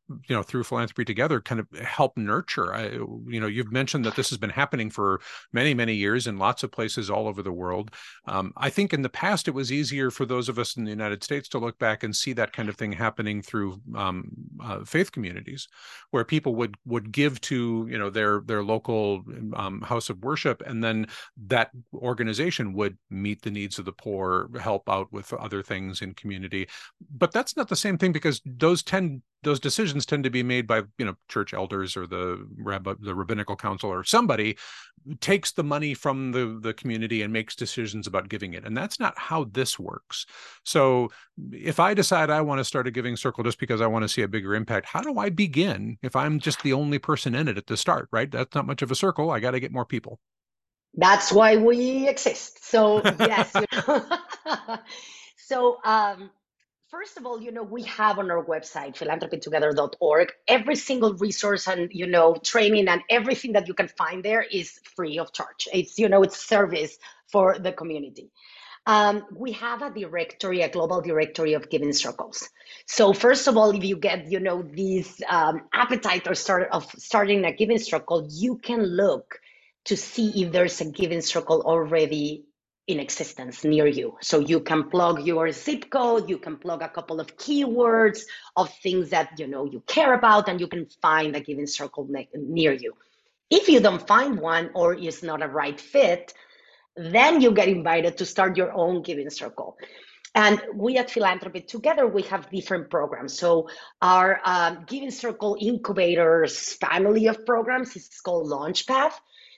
you 0.10 0.36
know 0.36 0.44
through 0.44 0.64
philanthropy 0.64 1.06
together 1.06 1.40
kind 1.40 1.60
of 1.60 1.68
help 1.80 2.18
nurture 2.18 2.74
I, 2.74 2.90
you 2.92 3.40
know 3.40 3.48
you've 3.48 3.72
mentioned 3.72 4.06
that 4.06 4.16
this 4.16 4.30
has 4.30 4.38
been 4.38 4.50
happening 4.50 4.90
for 4.90 5.22
many 5.52 5.74
many 5.74 5.94
years 5.96 6.28
in 6.28 6.38
lots 6.38 6.64
of 6.64 6.72
places 6.72 7.10
all 7.10 7.28
over 7.28 7.42
the 7.42 7.52
world. 7.52 7.92
Um, 8.28 8.54
i 8.58 8.70
think 8.70 8.94
in 8.94 9.02
the 9.02 9.10
past 9.10 9.48
it 9.48 9.52
was 9.54 9.72
easier 9.72 10.12
for 10.12 10.26
those 10.26 10.50
of 10.50 10.60
us 10.60 10.76
in 10.76 10.84
the 10.84 10.90
united 10.90 11.24
states 11.24 11.48
to 11.50 11.60
look 11.60 11.78
back 11.80 12.04
and 12.04 12.16
see 12.16 12.34
that 12.34 12.54
kind 12.54 12.70
of 12.70 12.76
thing 12.76 12.92
happening 12.92 13.42
through 13.42 13.82
um, 13.96 14.30
uh, 14.62 14.84
faith 14.84 15.12
communities 15.12 15.68
where 16.12 16.26
people 16.26 16.56
would 16.56 16.76
would 16.86 17.12
give 17.12 17.40
to 17.42 17.88
you 17.90 17.98
know 17.98 18.10
their 18.10 18.42
their 18.46 18.64
local 18.64 19.24
um, 19.56 19.82
house 19.82 20.10
of 20.10 20.24
worship 20.24 20.62
and 20.66 20.84
then 20.84 21.08
that 21.38 21.70
organization 21.94 22.74
would 22.74 22.98
meet 23.10 23.42
the 23.42 23.52
needs 23.52 23.80
of 23.80 23.86
the 23.86 23.92
poor 23.92 24.50
help 24.60 24.90
out 24.90 25.12
with 25.12 25.32
other 25.34 25.62
things 25.62 26.02
in 26.02 26.14
community. 26.14 26.68
But 27.16 27.32
that's 27.32 27.56
not 27.56 27.70
the 27.70 27.76
same 27.76 27.98
thing 27.98 28.12
because 28.12 28.42
those 28.46 28.84
tend 28.84 29.22
those 29.44 29.60
decisions 29.60 30.06
tend 30.06 30.24
to 30.24 30.30
be 30.30 30.44
made 30.44 30.68
by 30.68 30.84
you 30.98 31.06
know 31.06 31.16
church 31.28 31.54
elders 31.54 31.96
or 31.96 32.08
the 32.08 32.46
rabbi, 32.58 32.94
the 33.00 33.16
rabbinical 33.16 33.56
council 33.56 33.90
or 33.90 34.04
somebody 34.04 34.58
takes 35.20 35.52
the 35.52 35.64
money 35.64 35.94
from 35.94 36.32
the 36.32 36.60
the 36.62 36.74
community 36.74 37.22
and 37.22 37.32
makes 37.34 37.56
decisions 37.56 38.08
about 38.08 38.30
giving 38.30 38.54
it 38.54 38.66
and 38.66 38.76
that's 38.76 39.00
not 39.00 39.18
how 39.18 39.46
this 39.46 39.78
works. 39.78 40.26
So 40.64 41.10
if 41.52 41.80
i 41.80 41.94
decide 41.94 42.30
i 42.30 42.42
want 42.42 42.60
to 42.60 42.66
start 42.66 42.88
a 42.88 42.92
giving 42.92 43.16
circle 43.16 43.44
just 43.44 43.60
because 43.60 43.82
i 43.82 43.88
want 43.88 44.04
to 44.04 44.10
see 44.10 44.22
a 44.22 44.28
bigger 44.28 44.54
impact 44.54 44.86
how 44.86 45.02
do 45.02 45.18
i 45.18 45.30
begin 45.30 45.98
if 46.04 46.16
i'm 46.16 46.40
just 46.40 46.62
the 46.62 46.74
only 46.74 47.00
person 47.00 47.34
in 47.34 47.48
it 47.48 47.58
at 47.58 47.68
the 47.68 47.78
start 47.78 48.08
right? 48.12 48.32
That's 48.32 48.54
not 48.54 48.68
much 48.68 48.82
of 48.82 48.92
a 48.92 48.96
circle 48.96 49.32
i 49.32 49.40
got 49.40 49.52
to 49.52 49.60
get 49.60 49.72
more 49.72 49.86
people. 49.86 50.20
That's 50.96 51.32
why 51.32 51.58
we 51.58 52.08
exist. 52.08 52.64
So 52.64 53.02
yes 53.20 53.52
so 55.38 55.80
um 55.84 56.30
first 56.94 57.18
of 57.18 57.26
all, 57.26 57.42
you 57.42 57.52
know, 57.52 57.64
we 57.64 57.82
have 57.84 58.20
on 58.20 58.30
our 58.30 58.46
website, 58.46 58.96
philanthropytogether.org, 58.96 60.32
every 60.48 60.76
single 60.76 61.16
resource 61.16 61.68
and, 61.68 61.90
you 61.92 62.06
know, 62.06 62.36
training 62.36 62.88
and 62.88 63.02
everything 63.10 63.54
that 63.54 63.68
you 63.68 63.74
can 63.74 63.88
find 63.88 64.24
there 64.24 64.44
is 64.44 64.80
free 64.96 65.18
of 65.18 65.34
charge. 65.34 65.68
It's, 65.74 65.98
you 65.98 66.08
know, 66.08 66.22
it's 66.22 66.38
service 66.38 67.00
for 67.32 67.58
the 67.58 67.72
community. 67.72 68.30
Um, 68.86 69.26
we 69.36 69.54
have 69.54 69.82
a 69.82 69.90
directory, 69.90 70.62
a 70.62 70.70
global 70.70 71.02
directory 71.02 71.54
of 71.54 71.68
giving 71.72 71.94
circles. 71.94 72.48
So 72.86 73.12
first 73.12 73.48
of 73.48 73.58
all, 73.58 73.72
if 73.72 73.84
you 73.84 73.98
get, 73.98 74.30
you 74.30 74.40
know, 74.40 74.62
this 74.62 75.20
um, 75.28 75.62
appetite 75.74 76.28
or 76.28 76.36
start 76.36 76.68
of 76.72 76.86
starting 76.98 77.44
a 77.46 77.54
giving 77.54 77.80
circle, 77.80 78.28
you 78.30 78.58
can 78.58 78.84
look 78.84 79.40
to 79.86 79.98
see 79.98 80.44
if 80.44 80.52
there's 80.52 80.80
a 80.80 80.86
giving 80.92 81.22
circle 81.22 81.64
already 81.66 82.46
in 82.88 83.00
existence 83.00 83.64
near 83.64 83.88
you. 83.88 84.18
So 84.22 84.40
you 84.40 84.60
can 84.60 84.90
plug 84.90 85.26
your 85.26 85.52
zip 85.52 85.90
code, 85.90 86.30
you 86.30 86.38
can 86.38 86.58
plug 86.58 86.82
a 86.82 86.90
couple 86.90 87.20
of 87.20 87.38
keywords 87.38 88.22
of 88.56 88.74
things 88.82 89.10
that 89.12 89.40
you 89.40 89.48
know 89.48 89.66
you 89.66 89.82
care 89.88 90.14
about, 90.14 90.50
and 90.50 90.60
you 90.60 90.68
can 90.68 90.88
find 91.02 91.36
a 91.36 91.40
giving 91.40 91.68
circle 91.68 92.10
near 92.34 92.74
you. 92.74 92.94
If 93.50 93.70
you 93.70 93.80
don't 93.80 94.06
find 94.06 94.40
one 94.40 94.72
or 94.74 94.94
it's 94.94 95.24
not 95.24 95.42
a 95.42 95.48
right 95.48 95.80
fit, 95.80 96.34
then 96.96 97.42
you 97.42 97.52
get 97.52 97.68
invited 97.68 98.18
to 98.18 98.26
start 98.26 98.58
your 98.58 98.72
own 98.74 99.02
giving 99.02 99.30
circle. 99.30 99.78
And 100.36 100.62
we 100.74 100.98
at 100.98 101.12
Philanthropy 101.12 101.62
Together, 101.62 102.08
we 102.08 102.24
have 102.24 102.50
different 102.50 102.90
programs. 102.90 103.38
So 103.38 103.70
our 104.02 104.42
um, 104.44 104.86
Giving 104.88 105.12
Circle 105.12 105.58
Incubators 105.62 106.74
family 106.74 107.28
of 107.28 107.46
programs 107.46 107.96
is 107.96 108.10
called 108.24 108.48
Launchpad. 108.48 109.12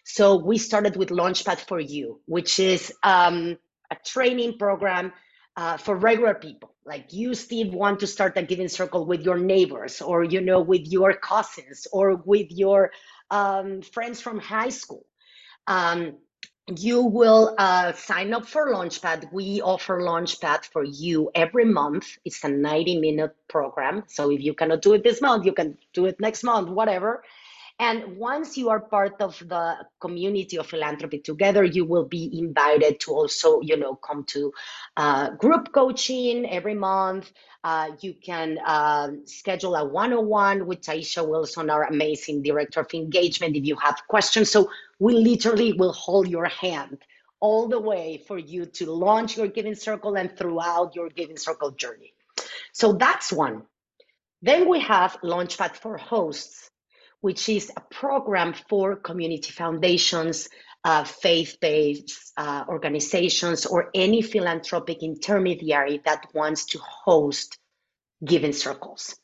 So 0.05 0.35
we 0.35 0.59
started 0.59 0.95
with 0.95 1.09
Launchpad 1.09 1.57
for 1.67 1.79
You, 1.79 2.21
which 2.27 2.59
is 2.59 2.93
um, 3.01 3.57
a 3.89 3.95
training 4.05 4.59
program 4.59 5.11
uh, 5.57 5.77
for 5.77 5.95
regular 5.95 6.35
people. 6.35 6.75
Like 6.85 7.11
you 7.11 7.33
steve 7.33 7.73
want 7.73 8.01
to 8.01 8.07
start 8.07 8.37
a 8.37 8.43
giving 8.43 8.67
circle 8.67 9.07
with 9.07 9.21
your 9.21 9.39
neighbors 9.39 10.01
or 10.01 10.23
you 10.23 10.41
know 10.41 10.61
with 10.61 10.85
your 10.85 11.13
cousins 11.15 11.87
or 11.91 12.21
with 12.23 12.51
your 12.51 12.91
um, 13.31 13.81
friends 13.81 14.21
from 14.21 14.39
high 14.39 14.69
school. 14.69 15.07
Um, 15.65 16.17
you 16.77 17.01
will 17.01 17.55
uh, 17.57 17.93
sign 17.93 18.31
up 18.33 18.45
for 18.45 18.71
launchpad. 18.71 19.33
We 19.33 19.61
offer 19.61 20.01
launchpad 20.01 20.65
for 20.65 20.83
you 20.83 21.31
every 21.33 21.65
month. 21.65 22.17
It's 22.23 22.43
a 22.43 22.49
90 22.49 22.99
minute 22.99 23.35
program. 23.47 24.03
So 24.07 24.29
if 24.29 24.41
you 24.41 24.53
cannot 24.53 24.83
do 24.83 24.93
it 24.93 25.03
this 25.03 25.19
month 25.19 25.45
you 25.45 25.53
can 25.53 25.79
do 25.93 26.05
it 26.05 26.19
next 26.19 26.43
month 26.43 26.69
whatever 26.69 27.23
and 27.79 28.15
once 28.17 28.57
you 28.57 28.69
are 28.69 28.79
part 28.79 29.21
of 29.21 29.37
the 29.49 29.75
community 29.99 30.57
of 30.57 30.67
philanthropy 30.67 31.19
together, 31.19 31.63
you 31.65 31.83
will 31.83 32.05
be 32.05 32.39
invited 32.39 33.01
to 33.01 33.11
also, 33.11 33.59
you 33.59 33.75
know, 33.75 33.95
come 33.95 34.23
to 34.25 34.53
uh, 34.95 35.31
group 35.31 35.73
coaching 35.73 36.49
every 36.49 36.73
month. 36.73 37.33
Uh, 37.65 37.89
you 37.99 38.13
can 38.13 38.59
uh, 38.65 39.09
schedule 39.25 39.75
a 39.75 39.83
one-on-one 39.83 40.65
with 40.65 40.81
Taisha 40.81 41.27
Wilson, 41.27 41.69
our 41.69 41.83
amazing 41.83 42.41
director 42.43 42.79
of 42.79 42.93
engagement, 42.93 43.57
if 43.57 43.65
you 43.65 43.75
have 43.75 44.01
questions. 44.07 44.49
So 44.49 44.69
we 44.99 45.13
literally 45.13 45.73
will 45.73 45.93
hold 45.93 46.29
your 46.29 46.45
hand 46.45 46.99
all 47.41 47.67
the 47.67 47.79
way 47.79 48.23
for 48.25 48.37
you 48.37 48.65
to 48.67 48.89
launch 48.89 49.35
your 49.35 49.47
giving 49.47 49.75
circle 49.75 50.15
and 50.15 50.35
throughout 50.37 50.95
your 50.95 51.09
giving 51.09 51.37
circle 51.37 51.71
journey. 51.71 52.13
So 52.71 52.93
that's 52.93 53.33
one. 53.33 53.63
Then 54.41 54.69
we 54.69 54.79
have 54.79 55.17
Launchpad 55.21 55.75
for 55.75 55.97
hosts 55.97 56.69
which 57.25 57.49
is 57.49 57.71
a 57.75 57.81
program 58.01 58.53
for 58.69 58.95
community 58.95 59.51
foundations, 59.51 60.47
uh, 60.83 61.03
faith-based 61.03 62.33
uh, 62.37 62.63
organizations, 62.69 63.65
or 63.65 63.89
any 63.95 64.21
philanthropic 64.21 65.01
intermediary 65.01 65.99
that 66.05 66.21
wants 66.35 66.65
to 66.65 66.77
host 66.77 67.57
giving 68.23 68.53
circles. 68.53 69.15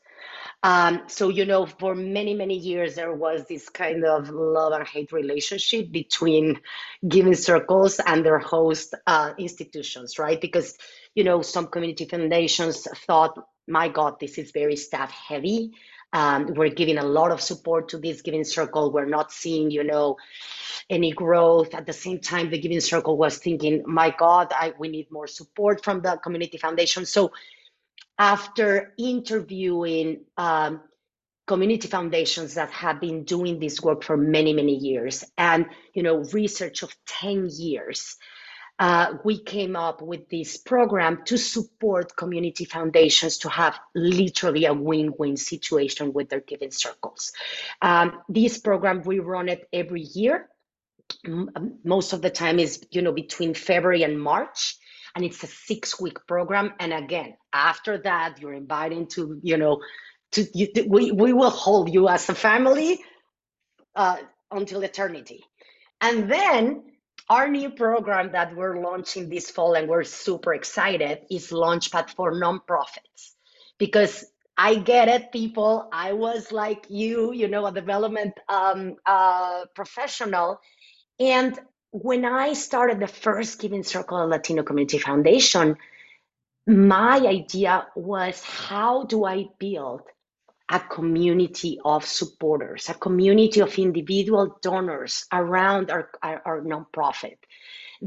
Um, 0.64 1.02
so, 1.06 1.28
you 1.28 1.44
know, 1.46 1.64
for 1.64 1.94
many, 1.94 2.34
many 2.34 2.58
years, 2.58 2.96
there 2.96 3.14
was 3.14 3.46
this 3.48 3.68
kind 3.68 4.04
of 4.04 4.30
love 4.30 4.72
and 4.72 4.86
hate 4.86 5.12
relationship 5.12 5.92
between 5.92 6.58
giving 7.06 7.36
circles 7.36 8.00
and 8.04 8.26
their 8.26 8.40
host 8.40 8.96
uh, 9.06 9.32
institutions, 9.38 10.18
right? 10.18 10.40
Because, 10.40 10.76
you 11.14 11.22
know, 11.22 11.40
some 11.40 11.68
community 11.68 12.06
foundations 12.06 12.88
thought, 13.06 13.38
my 13.68 13.88
God, 13.88 14.18
this 14.18 14.38
is 14.38 14.50
very 14.50 14.74
staff 14.74 15.12
heavy. 15.12 15.70
Um, 16.12 16.54
we're 16.54 16.68
giving 16.68 16.98
a 16.98 17.04
lot 17.04 17.30
of 17.30 17.40
support 17.40 17.88
to 17.90 17.98
this 17.98 18.22
giving 18.22 18.44
circle. 18.44 18.92
We're 18.92 19.06
not 19.06 19.32
seeing, 19.32 19.70
you 19.70 19.84
know, 19.84 20.18
any 20.90 21.12
growth. 21.12 21.74
At 21.74 21.86
the 21.86 21.92
same 21.92 22.18
time, 22.18 22.50
the 22.50 22.58
giving 22.58 22.80
circle 22.80 23.16
was 23.16 23.38
thinking, 23.38 23.82
my 23.86 24.14
God, 24.18 24.52
I, 24.52 24.74
we 24.78 24.88
need 24.88 25.10
more 25.10 25.26
support 25.26 25.82
from 25.82 26.02
the 26.02 26.16
community 26.16 26.58
foundation. 26.58 27.06
So 27.06 27.32
after 28.18 28.92
interviewing 28.98 30.20
um, 30.36 30.82
community 31.46 31.88
foundations 31.88 32.54
that 32.54 32.70
have 32.70 33.00
been 33.00 33.24
doing 33.24 33.58
this 33.58 33.80
work 33.80 34.04
for 34.04 34.16
many, 34.16 34.52
many 34.52 34.76
years 34.76 35.24
and, 35.38 35.66
you 35.94 36.02
know, 36.02 36.24
research 36.32 36.82
of 36.82 36.94
10 37.06 37.48
years, 37.50 38.16
uh, 38.78 39.14
we 39.24 39.38
came 39.38 39.76
up 39.76 40.02
with 40.02 40.28
this 40.28 40.56
program 40.56 41.22
to 41.24 41.36
support 41.36 42.16
community 42.16 42.64
foundations 42.64 43.38
to 43.38 43.48
have 43.48 43.78
literally 43.94 44.64
a 44.64 44.74
win-win 44.74 45.36
situation 45.36 46.12
with 46.12 46.28
their 46.28 46.40
giving 46.40 46.70
circles. 46.70 47.32
Um, 47.80 48.20
this 48.28 48.58
program, 48.58 49.02
we 49.02 49.18
run 49.20 49.48
it 49.48 49.68
every 49.72 50.02
year. 50.02 50.48
Most 51.84 52.12
of 52.12 52.22
the 52.22 52.30
time 52.30 52.58
is, 52.58 52.84
you 52.90 53.02
know, 53.02 53.12
between 53.12 53.54
February 53.54 54.02
and 54.02 54.20
March 54.20 54.76
and 55.14 55.24
it's 55.24 55.42
a 55.42 55.46
six 55.46 56.00
week 56.00 56.18
program. 56.26 56.72
And 56.80 56.92
again, 56.92 57.36
after 57.52 57.98
that, 57.98 58.40
you're 58.40 58.54
invited 58.54 59.10
to, 59.10 59.38
you 59.42 59.56
know, 59.56 59.80
to, 60.32 60.46
you, 60.54 60.68
we, 60.88 61.12
we 61.12 61.32
will 61.32 61.50
hold 61.50 61.92
you 61.92 62.08
as 62.08 62.28
a 62.28 62.34
family 62.34 62.98
uh, 63.94 64.16
until 64.50 64.82
eternity. 64.82 65.44
And 66.00 66.30
then 66.30 66.84
our 67.32 67.48
new 67.48 67.70
program 67.70 68.32
that 68.32 68.54
we're 68.54 68.78
launching 68.78 69.30
this 69.30 69.50
fall 69.50 69.72
and 69.72 69.88
we're 69.88 70.04
super 70.04 70.52
excited 70.52 71.20
is 71.30 71.50
Launchpad 71.50 72.10
for 72.10 72.34
nonprofits. 72.34 73.32
Because 73.78 74.26
I 74.58 74.74
get 74.74 75.08
it, 75.08 75.32
people. 75.32 75.88
I 75.90 76.12
was 76.12 76.52
like 76.52 76.84
you, 76.90 77.32
you 77.32 77.48
know, 77.48 77.64
a 77.64 77.72
development 77.72 78.34
um, 78.50 78.96
uh, 79.06 79.64
professional. 79.74 80.60
And 81.18 81.58
when 81.90 82.26
I 82.26 82.52
started 82.52 83.00
the 83.00 83.06
first 83.06 83.58
Giving 83.58 83.82
Circle 83.82 84.28
Latino 84.28 84.62
Community 84.62 84.98
Foundation, 84.98 85.78
my 86.66 87.16
idea 87.16 87.86
was 87.96 88.42
how 88.44 89.04
do 89.04 89.24
I 89.24 89.46
build 89.58 90.02
a 90.72 90.80
community 90.80 91.78
of 91.84 92.04
supporters, 92.04 92.88
a 92.88 92.94
community 92.94 93.60
of 93.60 93.78
individual 93.78 94.58
donors 94.62 95.26
around 95.30 95.90
our, 95.90 96.10
our, 96.22 96.42
our 96.46 96.60
nonprofit 96.62 97.36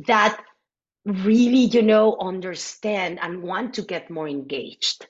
that 0.07 0.41
really, 1.05 1.65
you 1.65 1.83
know, 1.83 2.17
understand 2.19 3.19
and 3.21 3.43
want 3.43 3.75
to 3.75 3.83
get 3.83 4.09
more 4.09 4.27
engaged 4.27 5.07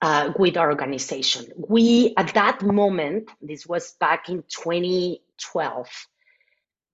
uh, 0.00 0.32
with 0.38 0.56
our 0.56 0.70
organization. 0.70 1.46
We, 1.68 2.14
at 2.16 2.32
that 2.32 2.62
moment, 2.62 3.30
this 3.42 3.66
was 3.66 3.92
back 4.00 4.30
in 4.30 4.42
2012, 4.48 5.88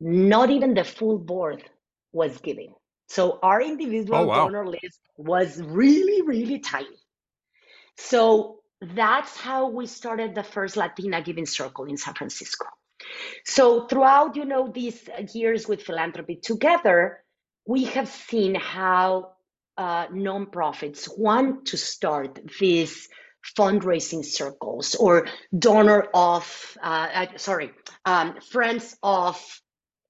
not 0.00 0.50
even 0.50 0.74
the 0.74 0.82
full 0.82 1.18
board 1.18 1.62
was 2.12 2.38
giving. 2.38 2.74
So 3.08 3.38
our 3.40 3.62
individual 3.62 4.18
oh, 4.18 4.26
wow. 4.26 4.46
donor 4.46 4.66
list 4.66 5.00
was 5.16 5.62
really, 5.62 6.22
really 6.22 6.58
tiny. 6.58 6.88
So 7.96 8.55
that's 8.80 9.36
how 9.36 9.68
we 9.68 9.86
started 9.86 10.34
the 10.34 10.42
first 10.42 10.76
Latina 10.76 11.22
Giving 11.22 11.46
Circle 11.46 11.86
in 11.86 11.96
San 11.96 12.14
Francisco. 12.14 12.66
So 13.44 13.86
throughout, 13.86 14.36
you 14.36 14.44
know, 14.44 14.68
these 14.68 15.08
years 15.32 15.68
with 15.68 15.82
philanthropy 15.82 16.36
together, 16.36 17.22
we 17.66 17.84
have 17.84 18.08
seen 18.08 18.54
how 18.54 19.32
uh, 19.76 20.06
nonprofits 20.08 21.08
want 21.18 21.66
to 21.66 21.76
start 21.76 22.38
these 22.58 23.08
fundraising 23.56 24.24
circles 24.24 24.94
or 24.94 25.26
donor 25.56 26.08
of, 26.14 26.76
uh, 26.82 27.08
uh, 27.14 27.26
sorry, 27.36 27.70
um, 28.04 28.40
friends 28.40 28.96
of 29.02 29.36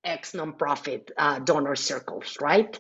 ex 0.04 0.32
nonprofit 0.32 1.10
uh, 1.18 1.38
donor 1.40 1.74
circles, 1.74 2.36
right? 2.40 2.78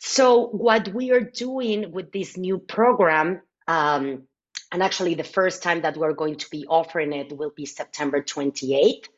So 0.00 0.48
what 0.48 0.88
we 0.88 1.12
are 1.12 1.20
doing 1.20 1.92
with 1.92 2.12
this 2.12 2.36
new 2.36 2.58
program 2.58 3.40
um, 3.68 4.24
and 4.72 4.82
actually, 4.82 5.14
the 5.14 5.24
first 5.24 5.62
time 5.62 5.82
that 5.82 5.96
we're 5.96 6.12
going 6.12 6.36
to 6.36 6.50
be 6.50 6.66
offering 6.66 7.12
it 7.12 7.36
will 7.36 7.52
be 7.54 7.66
September 7.66 8.22
28th. 8.22 9.08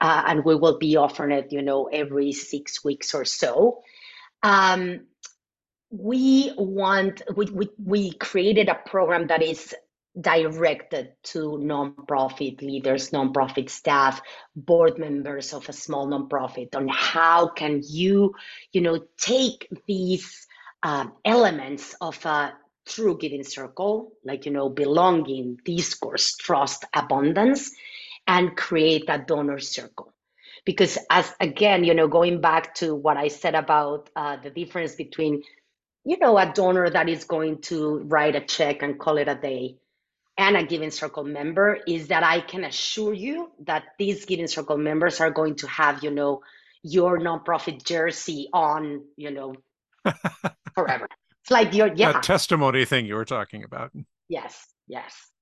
Uh, 0.00 0.24
and 0.26 0.44
we 0.44 0.56
will 0.56 0.78
be 0.78 0.96
offering 0.96 1.30
it, 1.30 1.52
you 1.52 1.62
know, 1.62 1.86
every 1.86 2.32
six 2.32 2.82
weeks 2.84 3.14
or 3.14 3.24
so. 3.24 3.82
Um, 4.42 5.06
we 5.90 6.52
want, 6.56 7.22
we, 7.36 7.46
we, 7.46 7.68
we 7.82 8.12
created 8.12 8.68
a 8.68 8.74
program 8.74 9.28
that 9.28 9.42
is 9.42 9.74
directed 10.20 11.12
to 11.22 11.58
nonprofit 11.62 12.60
leaders, 12.60 13.10
nonprofit 13.10 13.70
staff, 13.70 14.20
board 14.56 14.98
members 14.98 15.52
of 15.52 15.68
a 15.68 15.72
small 15.72 16.06
nonprofit 16.06 16.74
on 16.74 16.88
how 16.88 17.48
can 17.48 17.80
you, 17.86 18.34
you 18.72 18.80
know, 18.80 19.04
take 19.16 19.68
these 19.86 20.46
uh, 20.82 21.06
elements 21.24 21.94
of 22.00 22.24
a 22.26 22.52
true 22.86 23.16
giving 23.18 23.44
circle, 23.44 24.12
like, 24.24 24.46
you 24.46 24.52
know, 24.52 24.68
belonging, 24.68 25.58
discourse, 25.64 26.36
trust, 26.36 26.84
abundance, 26.94 27.70
and 28.26 28.56
create 28.56 29.04
a 29.08 29.18
donor 29.18 29.58
circle. 29.58 30.12
Because 30.64 30.98
as 31.10 31.32
again, 31.40 31.84
you 31.84 31.94
know, 31.94 32.08
going 32.08 32.40
back 32.40 32.74
to 32.76 32.94
what 32.94 33.16
I 33.16 33.28
said 33.28 33.54
about 33.54 34.10
uh, 34.14 34.36
the 34.36 34.50
difference 34.50 34.94
between, 34.94 35.42
you 36.04 36.18
know, 36.18 36.38
a 36.38 36.52
donor 36.52 36.88
that 36.88 37.08
is 37.08 37.24
going 37.24 37.62
to 37.62 37.98
write 38.04 38.36
a 38.36 38.40
check 38.40 38.82
and 38.82 38.98
call 38.98 39.18
it 39.18 39.28
a 39.28 39.34
day 39.34 39.76
and 40.38 40.56
a 40.56 40.64
giving 40.64 40.90
circle 40.90 41.24
member 41.24 41.78
is 41.86 42.08
that 42.08 42.24
I 42.24 42.40
can 42.40 42.64
assure 42.64 43.12
you 43.12 43.50
that 43.64 43.84
these 43.98 44.24
giving 44.24 44.46
circle 44.46 44.78
members 44.78 45.20
are 45.20 45.30
going 45.30 45.56
to 45.56 45.66
have, 45.68 46.02
you 46.02 46.10
know, 46.10 46.42
your 46.82 47.18
nonprofit 47.18 47.84
jersey 47.84 48.48
on, 48.52 49.04
you 49.16 49.30
know, 49.30 49.54
forever. 50.74 51.08
It's 51.42 51.50
like 51.50 51.74
your 51.74 51.92
yeah. 51.94 52.12
That 52.12 52.22
testimony 52.22 52.84
thing 52.84 53.06
you 53.06 53.14
were 53.14 53.24
talking 53.24 53.64
about. 53.64 53.90
Yes, 54.28 54.66
yes. 54.86 55.32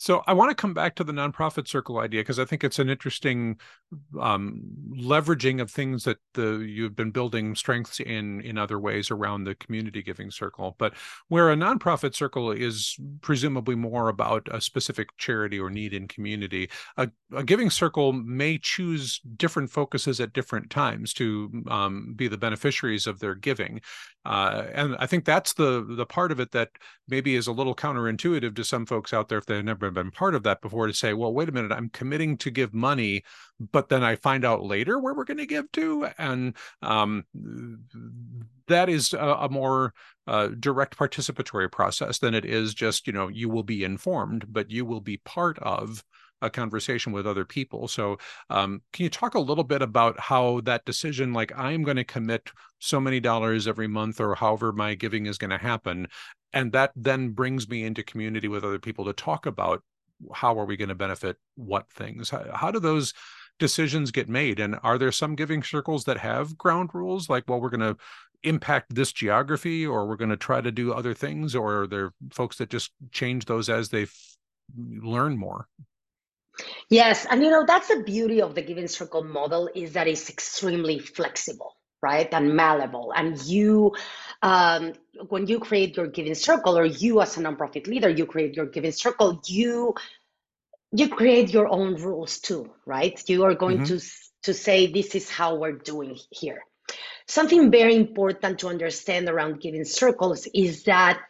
So 0.00 0.22
I 0.26 0.32
want 0.32 0.48
to 0.48 0.54
come 0.54 0.72
back 0.72 0.94
to 0.94 1.04
the 1.04 1.12
nonprofit 1.12 1.68
circle 1.68 1.98
idea 1.98 2.22
because 2.22 2.38
I 2.38 2.46
think 2.46 2.64
it's 2.64 2.78
an 2.78 2.88
interesting 2.88 3.60
um, 4.18 4.62
leveraging 4.98 5.60
of 5.60 5.70
things 5.70 6.04
that 6.04 6.16
the 6.32 6.60
you've 6.60 6.96
been 6.96 7.10
building 7.10 7.54
strengths 7.54 8.00
in 8.00 8.40
in 8.40 8.56
other 8.56 8.78
ways 8.80 9.10
around 9.10 9.44
the 9.44 9.54
community 9.56 10.02
giving 10.02 10.30
circle. 10.30 10.74
But 10.78 10.94
where 11.28 11.50
a 11.50 11.54
nonprofit 11.54 12.14
circle 12.14 12.50
is 12.50 12.96
presumably 13.20 13.74
more 13.74 14.08
about 14.08 14.48
a 14.50 14.62
specific 14.62 15.10
charity 15.18 15.60
or 15.60 15.68
need 15.68 15.92
in 15.92 16.08
community, 16.08 16.70
a, 16.96 17.10
a 17.36 17.44
giving 17.44 17.68
circle 17.68 18.14
may 18.14 18.56
choose 18.56 19.20
different 19.36 19.68
focuses 19.68 20.18
at 20.18 20.32
different 20.32 20.70
times 20.70 21.12
to 21.12 21.62
um, 21.68 22.14
be 22.16 22.26
the 22.26 22.38
beneficiaries 22.38 23.06
of 23.06 23.18
their 23.18 23.34
giving. 23.34 23.82
Uh, 24.24 24.64
and 24.74 24.96
I 24.98 25.06
think 25.06 25.24
that's 25.24 25.54
the 25.54 25.82
the 25.82 26.04
part 26.04 26.30
of 26.30 26.40
it 26.40 26.50
that 26.50 26.68
maybe 27.08 27.36
is 27.36 27.46
a 27.46 27.52
little 27.52 27.74
counterintuitive 27.74 28.54
to 28.54 28.64
some 28.64 28.84
folks 28.84 29.14
out 29.14 29.28
there 29.28 29.38
if 29.38 29.46
they've 29.46 29.64
never 29.64 29.90
been 29.90 30.10
part 30.10 30.34
of 30.34 30.42
that 30.42 30.60
before 30.60 30.86
to 30.86 30.92
say, 30.92 31.14
well, 31.14 31.32
wait 31.32 31.48
a 31.48 31.52
minute, 31.52 31.72
I'm 31.72 31.88
committing 31.88 32.36
to 32.38 32.50
give 32.50 32.74
money, 32.74 33.22
but 33.72 33.88
then 33.88 34.04
I 34.04 34.16
find 34.16 34.44
out 34.44 34.62
later 34.62 34.98
where 34.98 35.14
we're 35.14 35.24
going 35.24 35.38
to 35.38 35.46
give 35.46 35.72
to, 35.72 36.08
and 36.18 36.54
um, 36.82 37.24
that 38.68 38.90
is 38.90 39.14
a, 39.14 39.18
a 39.40 39.48
more 39.48 39.94
uh, 40.26 40.48
direct 40.58 40.98
participatory 40.98 41.72
process 41.72 42.18
than 42.18 42.34
it 42.34 42.44
is 42.44 42.74
just 42.74 43.06
you 43.06 43.14
know 43.14 43.28
you 43.28 43.48
will 43.48 43.62
be 43.62 43.84
informed, 43.84 44.44
but 44.48 44.70
you 44.70 44.84
will 44.84 45.00
be 45.00 45.16
part 45.18 45.58
of 45.60 46.04
a 46.42 46.50
conversation 46.50 47.12
with 47.12 47.26
other 47.26 47.44
people. 47.44 47.88
So, 47.88 48.18
um, 48.48 48.82
can 48.92 49.04
you 49.04 49.10
talk 49.10 49.34
a 49.34 49.40
little 49.40 49.64
bit 49.64 49.82
about 49.82 50.18
how 50.18 50.60
that 50.62 50.84
decision, 50.84 51.32
like 51.32 51.52
I'm 51.56 51.82
going 51.82 51.96
to 51.96 52.04
commit 52.04 52.50
so 52.78 53.00
many 53.00 53.20
dollars 53.20 53.66
every 53.68 53.88
month 53.88 54.20
or 54.20 54.34
however 54.34 54.72
my 54.72 54.94
giving 54.94 55.26
is 55.26 55.38
going 55.38 55.50
to 55.50 55.58
happen, 55.58 56.08
and 56.52 56.72
that 56.72 56.92
then 56.96 57.30
brings 57.30 57.68
me 57.68 57.84
into 57.84 58.02
community 58.02 58.48
with 58.48 58.64
other 58.64 58.78
people 58.78 59.04
to 59.04 59.12
talk 59.12 59.46
about 59.46 59.82
how 60.34 60.58
are 60.58 60.66
we 60.66 60.76
going 60.76 60.88
to 60.88 60.94
benefit 60.94 61.36
what 61.56 61.88
things? 61.90 62.30
How, 62.30 62.44
how 62.52 62.70
do 62.70 62.78
those 62.78 63.14
decisions 63.58 64.10
get 64.10 64.28
made? 64.28 64.60
And 64.60 64.76
are 64.82 64.98
there 64.98 65.12
some 65.12 65.34
giving 65.34 65.62
circles 65.62 66.04
that 66.04 66.18
have 66.18 66.58
ground 66.58 66.90
rules, 66.92 67.28
like, 67.28 67.44
well, 67.48 67.60
we're 67.60 67.70
going 67.70 67.80
to 67.80 67.96
impact 68.42 68.94
this 68.94 69.12
geography 69.12 69.86
or 69.86 70.06
we're 70.06 70.16
going 70.16 70.30
to 70.30 70.36
try 70.36 70.60
to 70.60 70.72
do 70.72 70.92
other 70.92 71.14
things 71.14 71.54
or 71.54 71.82
are 71.82 71.86
there 71.86 72.12
folks 72.32 72.56
that 72.56 72.70
just 72.70 72.90
change 73.12 73.44
those 73.44 73.68
as 73.68 73.90
they 73.90 74.06
learn 74.76 75.36
more 75.36 75.68
Yes, 76.88 77.26
and 77.30 77.42
you 77.42 77.50
know 77.50 77.64
that's 77.66 77.88
the 77.88 78.02
beauty 78.02 78.42
of 78.42 78.54
the 78.54 78.62
giving 78.62 78.88
circle 78.88 79.22
model 79.22 79.68
is 79.74 79.92
that 79.92 80.08
it's 80.08 80.28
extremely 80.28 80.98
flexible, 80.98 81.76
right, 82.02 82.28
and 82.32 82.54
malleable. 82.54 83.12
And 83.14 83.40
you, 83.42 83.94
um, 84.42 84.94
when 85.28 85.46
you 85.46 85.60
create 85.60 85.96
your 85.96 86.08
giving 86.08 86.34
circle, 86.34 86.76
or 86.76 86.84
you 86.84 87.20
as 87.20 87.36
a 87.36 87.40
nonprofit 87.40 87.86
leader, 87.86 88.08
you 88.08 88.26
create 88.26 88.54
your 88.54 88.66
giving 88.66 88.92
circle, 88.92 89.40
you 89.46 89.94
you 90.92 91.08
create 91.08 91.50
your 91.50 91.68
own 91.68 91.94
rules 91.94 92.40
too, 92.40 92.68
right? 92.84 93.22
You 93.28 93.44
are 93.44 93.54
going 93.54 93.78
mm-hmm. 93.78 93.96
to 93.98 94.04
to 94.42 94.54
say 94.54 94.86
this 94.86 95.14
is 95.14 95.30
how 95.30 95.56
we're 95.56 95.78
doing 95.78 96.18
here. 96.30 96.62
Something 97.28 97.70
very 97.70 97.94
important 97.94 98.58
to 98.60 98.68
understand 98.68 99.28
around 99.28 99.60
giving 99.60 99.84
circles 99.84 100.48
is 100.52 100.84
that 100.84 101.20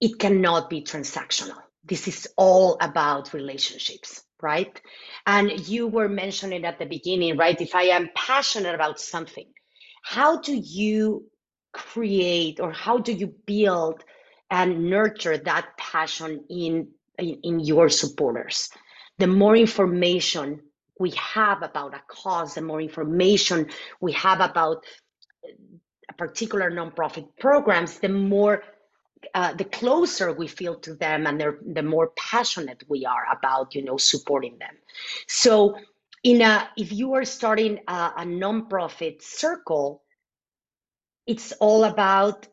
it 0.00 0.18
cannot 0.18 0.68
be 0.68 0.82
transactional. 0.82 1.58
This 1.84 2.08
is 2.08 2.26
all 2.36 2.78
about 2.80 3.32
relationships 3.32 4.24
right? 4.42 4.80
And 5.26 5.68
you 5.68 5.86
were 5.86 6.08
mentioning 6.08 6.64
at 6.64 6.78
the 6.78 6.86
beginning, 6.86 7.36
right? 7.36 7.60
If 7.60 7.74
I 7.74 7.84
am 7.84 8.10
passionate 8.14 8.74
about 8.74 9.00
something, 9.00 9.46
how 10.02 10.40
do 10.40 10.54
you 10.54 11.26
create 11.72 12.60
or 12.60 12.72
how 12.72 12.98
do 12.98 13.12
you 13.12 13.34
build 13.46 14.04
and 14.50 14.90
nurture 14.90 15.38
that 15.38 15.76
passion 15.78 16.44
in, 16.48 16.88
in, 17.18 17.40
in 17.42 17.60
your 17.60 17.88
supporters? 17.88 18.68
The 19.18 19.26
more 19.26 19.56
information 19.56 20.60
we 20.98 21.10
have 21.10 21.62
about 21.62 21.94
a 21.94 22.02
cause, 22.08 22.54
the 22.54 22.62
more 22.62 22.80
information 22.80 23.68
we 24.00 24.12
have 24.12 24.40
about 24.40 24.84
a 26.08 26.12
particular 26.14 26.70
nonprofit 26.70 27.26
programs, 27.38 27.98
the 27.98 28.08
more 28.08 28.62
uh, 29.34 29.52
the 29.54 29.64
closer 29.64 30.32
we 30.32 30.46
feel 30.46 30.76
to 30.76 30.94
them 30.94 31.26
and 31.26 31.40
the 31.74 31.82
more 31.82 32.08
passionate 32.16 32.82
we 32.88 33.04
are 33.04 33.26
about 33.32 33.74
you 33.74 33.84
know 33.84 33.96
supporting 33.96 34.58
them. 34.58 34.76
So 35.28 35.76
in 36.22 36.42
a 36.42 36.68
if 36.76 36.92
you 36.92 37.14
are 37.14 37.24
starting 37.24 37.80
a, 37.88 38.12
a 38.18 38.24
nonprofit 38.24 39.22
circle 39.22 40.02
it's 41.26 41.52
all 41.52 41.84
about 41.84 42.48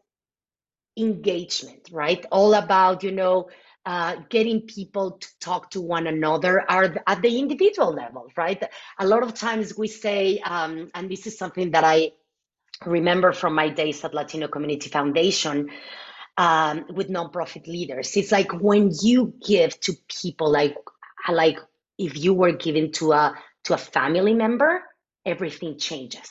engagement 0.97 1.89
right? 1.91 2.25
All 2.31 2.53
about 2.53 3.03
you 3.03 3.11
know 3.11 3.49
uh, 3.85 4.17
getting 4.29 4.61
people 4.61 5.11
to 5.11 5.27
talk 5.39 5.71
to 5.71 5.81
one 5.81 6.07
another 6.07 6.69
are 6.69 6.95
at 7.07 7.21
the 7.21 7.39
individual 7.39 7.93
level 7.93 8.27
right? 8.35 8.61
A 8.99 9.07
lot 9.07 9.23
of 9.23 9.33
times 9.33 9.77
we 9.77 9.87
say 9.87 10.39
um, 10.39 10.89
and 10.93 11.09
this 11.09 11.27
is 11.27 11.37
something 11.37 11.71
that 11.71 11.83
i 11.83 12.11
remember 12.85 13.31
from 13.31 13.55
my 13.55 13.69
days 13.69 14.03
at 14.03 14.13
latino 14.13 14.47
community 14.47 14.89
foundation 14.89 15.69
um, 16.37 16.85
with 16.93 17.09
nonprofit 17.09 17.67
leaders. 17.67 18.15
It's 18.15 18.31
like 18.31 18.53
when 18.53 18.91
you 19.01 19.33
give 19.45 19.79
to 19.81 19.93
people, 20.07 20.51
like 20.51 20.75
like 21.29 21.59
if 21.97 22.17
you 22.17 22.33
were 22.33 22.51
giving 22.51 22.91
to 22.93 23.13
a 23.13 23.33
to 23.65 23.73
a 23.73 23.77
family 23.77 24.33
member, 24.33 24.83
everything 25.25 25.77
changes. 25.77 26.29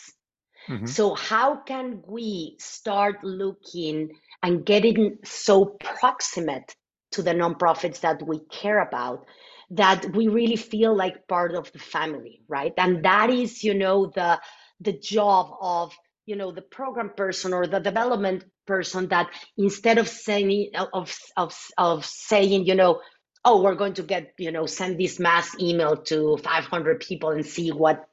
Mm-hmm. 0.69 0.87
So 0.87 1.14
how 1.14 1.57
can 1.57 2.03
we 2.07 2.57
start 2.59 3.23
looking 3.23 4.11
and 4.42 4.64
getting 4.64 5.19
so 5.25 5.64
proximate 5.64 6.75
to 7.12 7.23
the 7.23 7.33
nonprofits 7.33 8.01
that 8.01 8.23
we 8.27 8.40
care 8.51 8.81
about 8.81 9.27
that 9.71 10.14
we 10.14 10.29
really 10.29 10.57
feel 10.57 10.97
like 10.97 11.27
part 11.27 11.55
of 11.55 11.71
the 11.73 11.79
family, 11.79 12.42
right? 12.49 12.73
And 12.79 13.05
that 13.05 13.31
is, 13.31 13.64
you 13.64 13.75
know, 13.75 14.12
the 14.14 14.40
the 14.81 14.92
job 14.92 15.57
of 15.61 15.97
you 16.27 16.37
know 16.37 16.53
the 16.53 16.62
program 16.62 17.11
person 17.16 17.53
or 17.53 17.66
the 17.66 17.81
development 17.81 18.45
person 18.66 19.09
that 19.09 19.31
instead 19.57 19.98
of 19.98 20.09
saying 20.09 20.70
of 20.92 21.16
of 21.37 21.57
of 21.79 22.05
saying 22.05 22.66
you 22.66 22.74
know 22.74 23.00
oh 23.44 23.62
we're 23.62 23.74
going 23.74 23.94
to 23.94 24.02
get 24.02 24.33
you 24.38 24.50
know 24.50 24.66
send 24.66 24.98
this 24.98 25.18
mass 25.18 25.57
email 25.61 25.96
to 25.96 26.37
500 26.38 27.00
people 27.00 27.31
and 27.31 27.46
see 27.46 27.70
what 27.70 28.09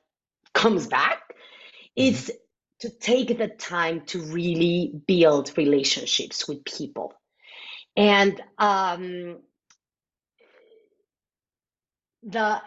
comes 0.54 0.88
back 0.88 1.22
mm-hmm. 1.30 2.08
it's 2.08 2.32
to 2.80 2.90
take 2.90 3.38
the 3.38 3.48
time 3.48 4.02
to 4.08 4.22
really 4.22 4.92
build 5.08 5.58
relationships 5.58 6.48
with 6.48 6.66
people 6.66 7.14
and 7.96 8.42
um, 8.58 9.38
the 12.24 12.62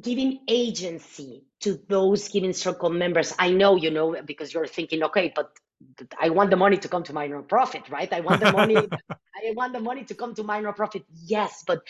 giving 0.00 0.40
agency 0.48 1.44
to 1.60 1.78
those 1.88 2.28
giving 2.28 2.52
circle 2.52 2.88
members 2.88 3.34
i 3.38 3.50
know 3.50 3.76
you 3.76 3.90
know 3.90 4.16
because 4.24 4.54
you're 4.54 4.66
thinking 4.66 5.02
okay 5.02 5.32
but 5.34 5.50
i 6.20 6.28
want 6.28 6.50
the 6.50 6.56
money 6.56 6.76
to 6.76 6.88
come 6.88 7.02
to 7.02 7.12
my 7.12 7.28
nonprofit 7.28 7.90
right? 7.90 8.12
I 8.12 8.20
want 8.20 8.40
the 8.40 8.52
money 8.52 8.76
i 9.10 9.52
want 9.54 9.72
the 9.72 9.80
money 9.80 10.04
to 10.04 10.14
come 10.14 10.34
to 10.34 10.42
my 10.42 10.60
nonprofit 10.60 11.04
yes 11.24 11.64
but 11.66 11.82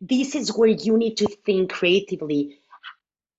this 0.00 0.34
is 0.34 0.56
where 0.56 0.68
you 0.68 0.96
need 0.96 1.16
to 1.18 1.26
think 1.44 1.72
creatively 1.72 2.58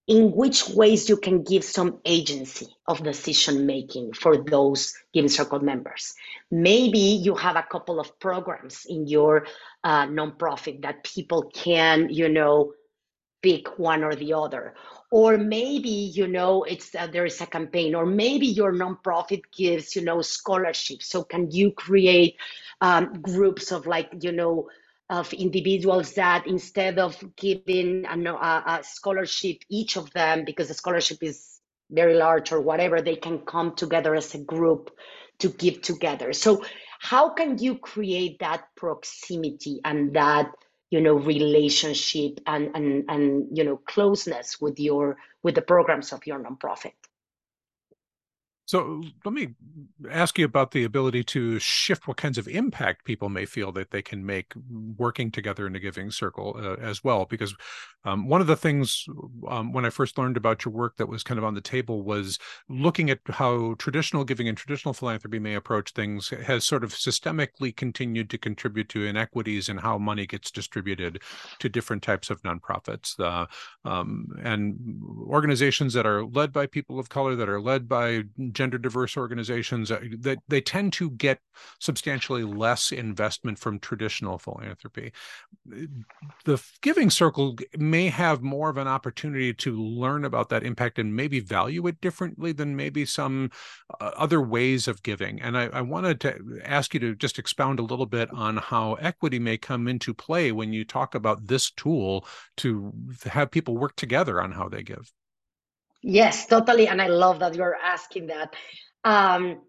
in 0.08 0.32
which 0.32 0.68
ways 0.70 1.08
you 1.08 1.16
can 1.16 1.44
give 1.44 1.64
some 1.64 2.00
agency 2.06 2.68
of 2.88 3.04
decision 3.04 3.66
making 3.66 4.12
for 4.14 4.44
those 4.44 4.94
giving 5.14 5.30
circle 5.30 5.60
members. 5.60 6.16
Maybe 6.50 7.00
you 7.00 7.36
have 7.36 7.56
a 7.56 7.64
couple 7.64 8.00
of 8.00 8.20
programs 8.20 8.86
in 8.90 9.08
your 9.08 9.46
uh, 9.84 10.08
nonprofit 10.08 10.82
that 10.82 11.04
people 11.04 11.50
can 11.54 12.10
you 12.10 12.28
know 12.28 12.74
pick 13.42 13.80
one 13.80 14.04
or 14.04 14.16
the 14.16 14.34
other. 14.34 14.74
Or 15.12 15.38
maybe 15.38 15.90
you 15.90 16.28
know 16.28 16.64
it's 16.64 16.96
uh, 16.96 17.08
there 17.08 17.26
is 17.26 17.42
a 17.42 17.46
campaign 17.46 17.96
or 17.96 18.06
maybe 18.06 18.48
your 18.48 18.74
nonprofit 18.74 19.44
gives 19.56 19.96
you 19.96 20.04
know 20.04 20.22
scholarships. 20.22 21.08
So 21.08 21.24
can 21.24 21.52
you 21.52 21.72
create 21.72 22.38
um, 22.82 23.22
groups 23.22 23.72
of 23.72 23.88
like 23.88 24.12
you 24.22 24.32
know 24.32 24.70
of 25.10 25.34
individuals 25.34 26.14
that 26.14 26.48
instead 26.48 26.98
of 26.98 27.22
giving 27.36 28.06
a, 28.06 28.32
a, 28.32 28.64
a 28.68 28.84
scholarship 28.84 29.58
each 29.70 29.98
of 29.98 30.10
them 30.14 30.46
because 30.46 30.70
the 30.70 30.74
scholarship 30.74 31.22
is 31.22 31.60
very 31.92 32.16
large 32.16 32.54
or 32.54 32.62
whatever 32.62 33.02
they 33.02 33.18
can 33.18 33.40
come 33.40 33.76
together 33.76 34.16
as 34.16 34.34
a 34.34 34.40
group 34.40 34.90
to 35.40 35.50
give 35.50 35.82
together. 35.82 36.32
So 36.32 36.64
how 37.00 37.30
can 37.34 37.58
you 37.58 37.78
create 37.78 38.40
that 38.40 38.64
proximity 38.78 39.82
and 39.84 40.14
that 40.14 40.52
you 40.92 41.02
know 41.02 41.14
relationship 41.16 42.40
and 42.46 42.76
and 42.76 43.06
and 43.10 43.58
you 43.58 43.64
know 43.64 43.78
closeness 43.78 44.62
with 44.62 44.80
your 44.80 45.18
with 45.44 45.56
the 45.56 45.62
programs 45.62 46.14
of 46.14 46.28
your 46.28 46.40
nonprofit 46.40 46.94
so 48.72 49.04
let 49.26 49.34
me 49.34 49.50
ask 50.10 50.40
you 50.40 50.46
about 50.46 50.72
the 50.72 50.86
ability 50.86 51.26
to 51.26 51.60
shift 51.60 52.08
what 52.08 52.16
kinds 52.16 52.38
of 52.38 52.48
impact 52.48 53.04
people 53.04 53.28
may 53.28 53.46
feel 53.46 53.74
that 53.74 53.92
they 53.92 54.02
can 54.02 54.26
make 54.26 54.54
working 54.96 55.30
together 55.30 55.68
in 55.68 55.76
a 55.76 55.80
giving 55.80 56.10
circle 56.10 56.56
uh, 56.58 56.76
as 56.76 57.04
well. 57.04 57.26
Because 57.26 57.54
um, 58.06 58.30
one 58.30 58.40
of 58.40 58.48
the 58.48 58.56
things 58.56 59.06
um, 59.50 59.74
when 59.74 59.84
I 59.84 59.90
first 59.90 60.18
learned 60.18 60.38
about 60.38 60.64
your 60.64 60.74
work 60.74 60.96
that 60.96 61.10
was 61.10 61.22
kind 61.22 61.38
of 61.38 61.44
on 61.44 61.54
the 61.54 61.60
table 61.60 62.04
was 62.04 62.40
looking 62.70 63.10
at 63.10 63.20
how 63.28 63.76
traditional 63.78 64.24
giving 64.24 64.48
and 64.48 64.58
traditional 64.58 64.94
philanthropy 64.94 65.38
may 65.38 65.56
approach 65.56 65.92
things 65.92 66.30
has 66.30 66.64
sort 66.64 66.86
of 66.86 66.94
systemically 66.94 67.76
continued 67.76 68.30
to 68.30 68.38
contribute 68.38 68.88
to 68.88 69.06
inequities 69.06 69.68
in 69.68 69.80
how 69.80 69.98
money 69.98 70.26
gets 70.26 70.50
distributed 70.50 71.22
to 71.60 71.68
different 71.68 72.04
types 72.04 72.30
of 72.30 72.42
nonprofits. 72.44 73.20
Uh, 73.20 73.48
um, 73.84 74.28
and 74.42 74.80
organizations 75.28 75.94
that 75.94 76.06
are 76.06 76.24
led 76.24 76.54
by 76.54 76.66
people 76.66 77.00
of 77.00 77.10
color, 77.10 77.36
that 77.36 77.50
are 77.50 77.60
led 77.60 77.90
by 77.90 78.24
gender 78.62 78.78
diverse 78.78 79.18
organizations 79.18 79.90
uh, 79.90 80.00
that 80.20 80.38
they 80.48 80.62
tend 80.62 80.94
to 80.94 81.10
get 81.10 81.40
substantially 81.80 82.44
less 82.44 82.92
investment 82.92 83.58
from 83.58 83.80
traditional 83.80 84.38
philanthropy. 84.38 85.12
The 86.46 86.64
Giving 86.84 87.10
Circle 87.10 87.56
may 87.76 88.10
have 88.10 88.44
more 88.44 88.70
of 88.70 88.78
an 88.78 88.88
opportunity 88.88 89.52
to 89.56 89.76
learn 89.76 90.26
about 90.26 90.50
that 90.50 90.64
impact 90.64 91.00
and 91.00 91.16
maybe 91.16 91.40
value 91.40 91.88
it 91.88 92.00
differently 92.02 92.52
than 92.52 92.76
maybe 92.76 93.04
some 93.04 93.50
uh, 94.00 94.12
other 94.16 94.44
ways 94.44 94.88
of 94.88 95.02
giving. 95.02 95.42
And 95.42 95.58
I, 95.58 95.64
I 95.74 95.82
wanted 95.82 96.20
to 96.20 96.60
ask 96.64 96.94
you 96.94 97.00
to 97.00 97.16
just 97.16 97.40
expound 97.40 97.80
a 97.80 97.84
little 97.92 98.06
bit 98.06 98.30
on 98.32 98.58
how 98.58 98.94
equity 98.96 99.40
may 99.40 99.58
come 99.58 99.88
into 99.88 100.14
play 100.14 100.52
when 100.52 100.72
you 100.72 100.86
talk 100.86 101.16
about 101.16 101.48
this 101.48 101.72
tool 101.72 102.28
to 102.58 102.94
have 103.24 103.50
people 103.50 103.76
work 103.76 103.96
together 103.96 104.40
on 104.40 104.52
how 104.52 104.70
they 104.70 104.84
give. 104.84 105.12
Yes, 106.04 106.48
totally. 106.48 106.88
And 106.88 107.02
I 107.02 107.08
love 107.08 107.40
that 107.40 107.56
you're 107.56 107.76
asking 107.76 108.28
that. 108.28 108.56
Um, 109.04 109.62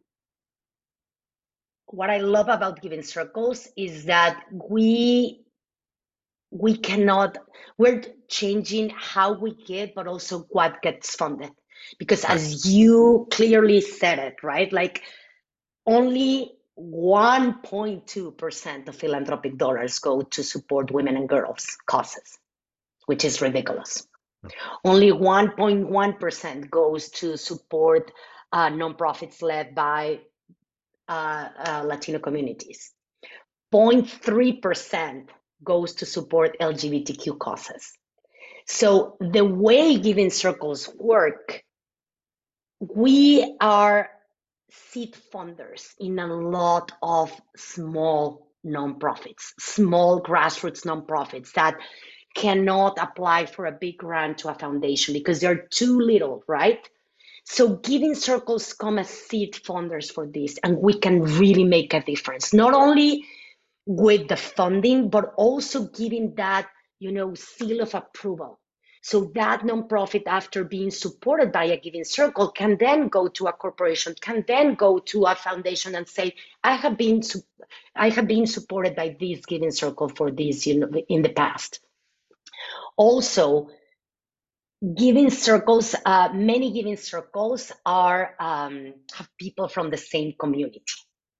what 1.86 2.10
I 2.10 2.18
love 2.18 2.48
about 2.48 2.80
Giving 2.80 3.02
Circles 3.02 3.68
is 3.76 4.04
that 4.06 4.44
we 4.50 5.40
we 6.50 6.76
cannot 6.76 7.38
we're 7.78 8.02
changing 8.28 8.90
how 8.90 9.32
we 9.32 9.54
give, 9.66 9.94
but 9.94 10.06
also 10.06 10.40
what 10.50 10.82
gets 10.82 11.14
funded. 11.14 11.50
Because 11.98 12.24
as 12.24 12.72
you 12.72 13.26
clearly 13.30 13.80
said 13.80 14.18
it, 14.18 14.42
right? 14.42 14.72
Like 14.72 15.02
only 15.86 16.52
1.2% 16.78 18.88
of 18.88 18.96
philanthropic 18.96 19.58
dollars 19.58 19.98
go 19.98 20.22
to 20.22 20.42
support 20.42 20.90
women 20.90 21.16
and 21.16 21.28
girls 21.28 21.76
causes, 21.86 22.38
which 23.06 23.24
is 23.24 23.42
ridiculous. 23.42 24.06
Only 24.84 25.12
1.1% 25.12 26.70
goes 26.70 27.08
to 27.10 27.36
support 27.36 28.12
uh, 28.52 28.68
nonprofits 28.68 29.40
led 29.42 29.74
by 29.74 30.20
uh, 31.08 31.48
uh, 31.58 31.82
Latino 31.86 32.18
communities. 32.18 32.92
0.3% 33.72 35.28
goes 35.62 35.94
to 35.94 36.06
support 36.06 36.56
LGBTQ 36.60 37.38
causes. 37.38 37.92
So 38.66 39.16
the 39.20 39.44
way 39.44 39.98
giving 39.98 40.30
circles 40.30 40.88
work, 40.98 41.62
we 42.80 43.56
are 43.60 44.10
seed 44.70 45.16
funders 45.32 45.90
in 45.98 46.18
a 46.18 46.26
lot 46.26 46.92
of 47.02 47.32
small 47.56 48.48
nonprofits, 48.64 49.52
small 49.58 50.22
grassroots 50.22 50.84
nonprofits 50.84 51.52
that 51.52 51.76
cannot 52.34 52.98
apply 53.00 53.46
for 53.46 53.66
a 53.66 53.72
big 53.72 53.98
grant 53.98 54.38
to 54.38 54.48
a 54.48 54.54
foundation 54.54 55.14
because 55.14 55.40
they're 55.40 55.66
too 55.70 56.00
little, 56.00 56.44
right? 56.46 56.88
So 57.44 57.76
giving 57.76 58.14
circles 58.14 58.72
come 58.72 58.98
as 58.98 59.10
seed 59.10 59.54
funders 59.54 60.12
for 60.12 60.26
this, 60.26 60.58
and 60.62 60.78
we 60.78 60.94
can 60.94 61.22
really 61.22 61.64
make 61.64 61.92
a 61.92 62.02
difference, 62.02 62.52
not 62.52 62.74
only 62.74 63.24
with 63.86 64.28
the 64.28 64.36
funding, 64.36 65.08
but 65.08 65.34
also 65.36 65.88
giving 65.88 66.34
that, 66.36 66.68
you 67.00 67.10
know, 67.10 67.34
seal 67.34 67.80
of 67.80 67.94
approval. 67.94 68.60
So 69.04 69.32
that 69.34 69.62
nonprofit, 69.62 70.22
after 70.28 70.62
being 70.62 70.92
supported 70.92 71.50
by 71.50 71.64
a 71.64 71.76
giving 71.76 72.04
circle, 72.04 72.52
can 72.52 72.76
then 72.78 73.08
go 73.08 73.26
to 73.26 73.48
a 73.48 73.52
corporation, 73.52 74.14
can 74.20 74.44
then 74.46 74.76
go 74.76 75.00
to 75.00 75.24
a 75.24 75.34
foundation 75.34 75.96
and 75.96 76.06
say, 76.06 76.36
"I 76.62 76.76
have 76.76 76.96
been, 76.96 77.22
I 77.96 78.10
have 78.10 78.28
been 78.28 78.46
supported 78.46 78.94
by 78.94 79.16
this 79.18 79.44
giving 79.44 79.72
circle 79.72 80.08
for 80.08 80.30
this, 80.30 80.64
you 80.68 80.78
know, 80.78 80.88
in 81.08 81.22
the 81.22 81.30
past." 81.30 81.80
Also 83.06 83.68
giving 84.96 85.30
circles 85.30 85.94
uh, 86.06 86.30
many 86.34 86.72
giving 86.72 86.96
circles 86.96 87.72
are 87.86 88.34
um, 88.40 88.94
have 89.14 89.28
people 89.38 89.68
from 89.68 89.90
the 89.90 89.98
same 89.98 90.34
community 90.40 90.82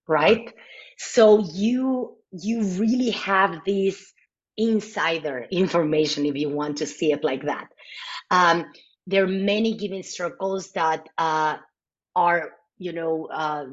right? 0.07 0.53
So 0.97 1.39
you 1.39 2.17
you 2.31 2.63
really 2.63 3.11
have 3.11 3.63
this 3.65 4.13
insider 4.57 5.45
information 5.51 6.25
if 6.25 6.35
you 6.35 6.49
want 6.49 6.77
to 6.77 6.87
see 6.87 7.11
it 7.11 7.23
like 7.23 7.43
that. 7.45 7.67
Um, 8.31 8.65
there 9.07 9.23
are 9.23 9.27
many 9.27 9.77
giving 9.77 10.03
circles 10.03 10.71
that 10.73 11.07
uh, 11.17 11.57
are 12.15 12.51
you 12.77 12.93
know 12.93 13.27
uh, 13.31 13.65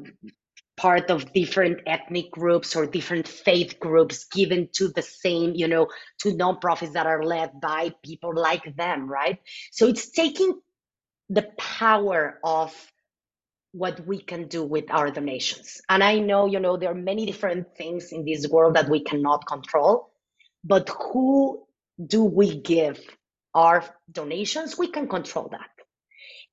part 0.81 1.11
of 1.11 1.31
different 1.31 1.79
ethnic 1.85 2.31
groups 2.31 2.75
or 2.75 2.87
different 2.87 3.27
faith 3.27 3.79
groups 3.79 4.25
given 4.25 4.67
to 4.73 4.87
the 4.89 5.03
same, 5.03 5.53
you 5.53 5.67
know, 5.67 5.87
to 6.19 6.29
nonprofits 6.31 6.93
that 6.93 7.05
are 7.05 7.23
led 7.23 7.61
by 7.61 7.93
people 8.03 8.33
like 8.35 8.75
them, 8.75 9.07
right? 9.07 9.37
So 9.71 9.87
it's 9.87 10.09
taking 10.09 10.59
the 11.29 11.43
power 11.59 12.39
of 12.43 12.73
what 13.73 14.05
we 14.07 14.19
can 14.19 14.47
do 14.47 14.63
with 14.65 14.85
our 14.89 15.11
donations. 15.11 15.81
And 15.87 16.03
I 16.03 16.17
know, 16.17 16.47
you 16.47 16.59
know, 16.59 16.77
there 16.77 16.91
are 16.91 16.95
many 16.95 17.27
different 17.27 17.77
things 17.77 18.11
in 18.11 18.25
this 18.25 18.47
world 18.47 18.75
that 18.75 18.89
we 18.89 19.03
cannot 19.03 19.45
control, 19.45 20.09
but 20.63 20.89
who 20.89 21.63
do 22.03 22.23
we 22.23 22.59
give 22.59 22.99
our 23.53 23.85
donations? 24.11 24.79
We 24.79 24.87
can 24.87 25.07
control 25.07 25.49
that. 25.51 25.69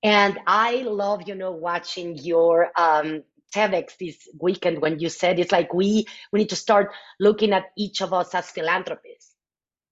And 0.03 0.39
I 0.47 0.83
love, 0.83 1.23
you 1.27 1.35
know, 1.35 1.53
watching 1.53 2.17
your 2.19 2.71
um, 2.79 3.25
TEDx 3.55 3.97
this 3.99 4.17
weekend 4.41 4.81
when 4.83 5.01
you 5.01 5.09
said 5.09 5.39
it's 5.39 5.53
like 5.53 5.75
we 5.75 6.07
we 6.33 6.41
need 6.41 6.51
to 6.51 6.57
start 6.57 6.93
looking 7.21 7.53
at 7.53 7.67
each 7.77 8.03
of 8.03 8.13
us 8.13 8.35
as 8.35 8.51
philanthropists 8.51 9.35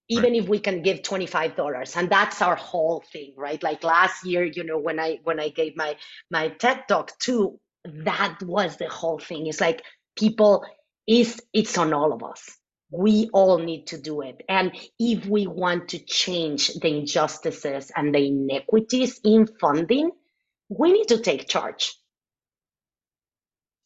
even 0.09 0.33
right. 0.33 0.43
if 0.43 0.49
we 0.49 0.59
can 0.59 0.83
give 0.83 0.99
$25 1.01 1.97
and 1.97 2.09
that's 2.09 2.41
our 2.41 2.55
whole 2.55 3.03
thing 3.13 3.33
right? 3.37 3.61
Like 3.63 3.83
last 3.83 4.25
year 4.25 4.43
you 4.45 4.63
know 4.63 4.79
when 4.79 4.99
i 4.99 5.19
when 5.23 5.39
i 5.39 5.49
gave 5.49 5.75
my 5.77 5.97
my 6.31 6.49
ted 6.49 6.83
talk 6.87 7.17
too 7.19 7.59
that 7.85 8.39
was 8.43 8.77
the 8.77 8.89
whole 8.89 9.19
thing. 9.19 9.47
It's 9.47 9.61
like 9.61 9.83
people 10.17 10.65
is 11.07 11.41
it's 11.53 11.77
on 11.77 11.93
all 11.93 12.13
of 12.13 12.23
us. 12.23 12.57
We 12.91 13.29
all 13.33 13.59
need 13.59 13.87
to 13.87 13.99
do 14.01 14.21
it. 14.21 14.43
And 14.49 14.73
if 14.99 15.25
we 15.25 15.47
want 15.47 15.89
to 15.89 15.99
change 15.99 16.73
the 16.75 16.89
injustices 16.89 17.91
and 17.95 18.15
the 18.15 18.27
inequities 18.27 19.19
in 19.23 19.47
funding 19.59 20.11
we 20.69 20.91
need 20.91 21.07
to 21.09 21.19
take 21.19 21.47
charge 21.47 21.95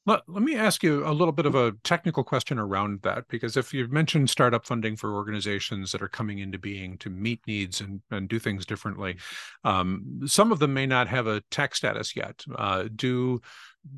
let, 0.06 0.22
let 0.28 0.42
me 0.42 0.56
ask 0.56 0.82
you 0.84 1.06
a 1.06 1.12
little 1.12 1.32
bit 1.32 1.46
of 1.46 1.56
a 1.56 1.74
technical 1.84 2.24
question 2.24 2.58
around 2.58 3.02
that, 3.04 3.28
because 3.30 3.56
if 3.56 3.74
you've 3.74 3.92
mentioned 3.92 4.30
startup 4.30 4.66
funding 4.66 4.96
for 4.96 5.14
organizations 5.14 5.92
that 5.92 6.02
are 6.02 6.08
coming 6.08 6.40
into 6.40 6.58
being 6.58 6.98
to 7.00 7.10
meet 7.10 7.40
needs 7.46 7.82
and, 7.82 8.02
and 8.10 8.28
do 8.28 8.40
things 8.40 8.66
differently, 8.66 9.18
um, 9.64 10.22
some 10.26 10.52
of 10.52 10.60
them 10.60 10.74
may 10.74 10.88
not 10.88 11.08
have 11.08 11.28
a 11.28 11.42
tech 11.52 11.76
status 11.76 12.16
yet. 12.16 12.44
Uh, 12.56 12.86
do 12.96 13.42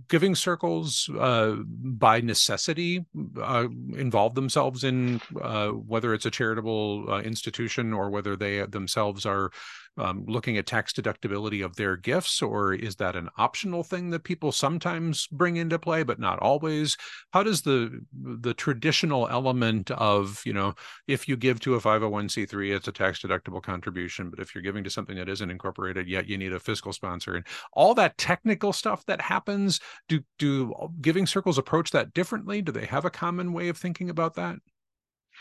giving 0.08 0.34
circles 0.34 1.10
uh, 1.20 1.56
by 1.68 2.22
necessity 2.22 3.06
uh, 3.42 3.68
involve 3.96 4.34
themselves 4.34 4.84
in 4.84 5.20
uh, 5.42 5.70
whether 5.70 6.14
it's 6.14 6.26
a 6.26 6.32
charitable 6.32 7.06
uh, 7.10 7.20
institution 7.20 7.92
or 7.92 8.10
whether 8.10 8.36
they 8.36 8.66
themselves 8.66 9.26
are 9.26 9.52
um, 9.98 10.26
looking 10.28 10.58
at 10.58 10.66
tax 10.66 10.92
deductibility 10.94 11.64
of 11.64 11.76
their 11.76 11.96
gifts, 11.96 12.42
or 12.42 12.74
is 12.74 12.96
that 12.96 13.16
an 13.16 13.30
optional 13.38 13.84
thing 13.84 14.10
that 14.10 14.24
people 14.24 14.52
sometimes 14.52 15.28
bring 15.28 15.58
into 15.58 15.78
play, 15.78 16.04
but 16.04 16.20
not 16.20 16.40
always? 16.40 16.98
How 17.32 17.44
does 17.44 17.62
the 17.62 18.02
the 18.14 18.54
traditional 18.54 19.28
element 19.30 19.92
of 19.92 20.42
you 20.46 20.54
know 20.54 20.74
if 21.08 21.28
you 21.28 21.38
give 21.38 21.60
to 21.62 21.76
a 21.76 21.80
501c3, 21.80 22.76
it's 22.76 22.88
a 22.88 22.92
tax 22.92 23.22
deductible 23.22 23.62
contribution, 23.62 24.30
but 24.30 24.40
if 24.40 24.56
you're 24.56 24.64
giving 24.64 24.84
to 24.84 24.90
something 24.90 25.16
that 25.18 25.30
isn't 25.30 25.52
incorporated 25.52 26.08
yet, 26.08 26.28
you 26.28 26.38
need 26.38 26.54
a 26.54 26.60
fiscal 26.60 26.94
sponsor, 26.94 27.36
and 27.36 27.46
all 27.74 27.94
that 27.94 28.18
technical 28.18 28.74
stuff 28.74 29.06
that 29.06 29.22
happens. 29.22 29.80
Do 30.08 30.22
do 30.40 30.74
giving 31.02 31.28
circles 31.28 31.58
approach 31.58 31.92
that 31.92 32.14
differently? 32.14 32.62
Do 32.62 32.72
they 32.72 32.86
have 32.86 33.06
a 33.06 33.10
common 33.10 33.54
way 33.54 33.70
of 33.70 33.78
thinking 33.78 34.10
about 34.10 34.36
that? 34.36 34.58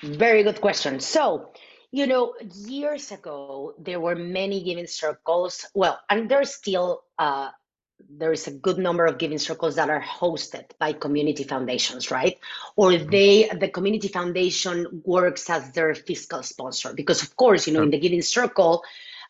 Very 0.03 0.43
good 0.43 0.61
question. 0.61 0.99
So 1.01 1.53
you 1.93 2.07
know, 2.07 2.35
years 2.55 3.13
ago, 3.13 3.75
there 3.79 4.01
were 4.01 4.17
many 4.17 4.63
giving 4.65 4.87
circles. 4.87 5.67
Well, 5.75 6.01
and 6.11 6.29
there's 6.29 6.55
still 6.55 7.05
uh, 7.19 7.51
there 8.11 8.33
is 8.33 8.47
a 8.47 8.53
good 8.53 8.79
number 8.79 9.07
of 9.07 9.19
giving 9.19 9.39
circles 9.39 9.77
that 9.77 9.91
are 9.91 10.03
hosted 10.03 10.65
by 10.79 10.93
community 10.93 11.45
foundations, 11.45 12.11
right? 12.11 12.39
Or 12.77 12.97
they, 12.97 13.49
the 13.49 13.69
community 13.69 14.09
foundation 14.09 15.03
works 15.05 15.49
as 15.49 15.71
their 15.73 15.95
fiscal 15.95 16.43
sponsor 16.43 16.95
because, 16.95 17.23
of 17.23 17.37
course, 17.37 17.67
you 17.67 17.73
know, 17.73 17.83
in 17.83 17.91
the 17.91 17.99
giving 17.99 18.23
circle, 18.23 18.83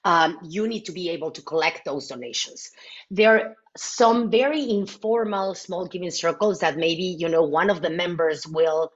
um, 0.05 0.39
you 0.43 0.67
need 0.67 0.85
to 0.87 0.93
be 0.93 1.11
able 1.11 1.31
to 1.31 1.43
collect 1.43 1.85
those 1.85 2.09
donations. 2.09 2.71
There 3.11 3.35
are 3.35 3.57
some 3.77 4.31
very 4.31 4.69
informal 4.71 5.55
small 5.55 5.87
giving 5.87 6.11
circles 6.11 6.61
that 6.61 6.77
maybe, 6.77 7.05
you 7.05 7.29
know, 7.29 7.43
one 7.43 7.71
of 7.71 7.83
the 7.83 7.91
members 7.91 8.47
will 8.47 8.93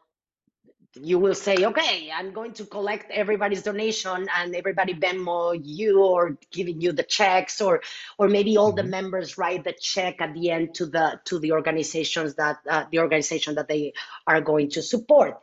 you 1.00 1.18
will 1.18 1.34
say, 1.34 1.64
okay, 1.64 2.10
I'm 2.14 2.32
going 2.32 2.52
to 2.54 2.64
collect 2.64 3.10
everybody's 3.10 3.62
donation 3.62 4.28
and 4.36 4.54
everybody 4.54 4.94
Venmo 4.94 5.58
you 5.62 6.02
or 6.02 6.38
giving 6.50 6.80
you 6.80 6.92
the 6.92 7.02
checks 7.02 7.60
or 7.60 7.82
or 8.18 8.28
maybe 8.28 8.56
all 8.56 8.68
mm-hmm. 8.68 8.76
the 8.76 8.90
members 8.90 9.38
write 9.38 9.64
the 9.64 9.74
check 9.80 10.20
at 10.20 10.34
the 10.34 10.50
end 10.50 10.74
to 10.74 10.86
the 10.86 11.20
to 11.24 11.38
the 11.38 11.52
organizations 11.52 12.34
that 12.36 12.58
uh, 12.68 12.84
the 12.90 12.98
organization 12.98 13.54
that 13.56 13.68
they 13.68 13.92
are 14.26 14.40
going 14.40 14.70
to 14.70 14.82
support. 14.82 15.40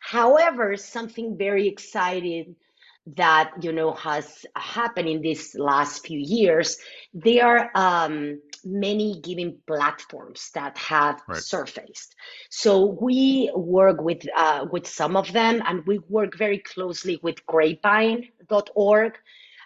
However, 0.00 0.76
something 0.76 1.36
very 1.36 1.68
exciting 1.68 2.56
that 3.16 3.52
you 3.60 3.72
know 3.72 3.92
has 3.92 4.46
happened 4.54 5.08
in 5.08 5.22
these 5.22 5.56
last 5.56 6.06
few 6.06 6.20
years 6.20 6.78
they 7.12 7.40
are 7.40 7.68
um, 7.74 8.40
many 8.64 9.20
giving 9.20 9.58
platforms 9.66 10.50
that 10.54 10.76
have 10.78 11.22
right. 11.28 11.38
surfaced. 11.38 12.14
So 12.50 12.86
we 13.00 13.50
work 13.54 14.00
with 14.00 14.22
uh, 14.36 14.66
with 14.70 14.86
some 14.86 15.16
of 15.16 15.32
them 15.32 15.62
and 15.66 15.86
we 15.86 15.98
work 16.08 16.36
very 16.36 16.58
closely 16.58 17.18
with 17.22 17.44
grapevine.org 17.46 19.18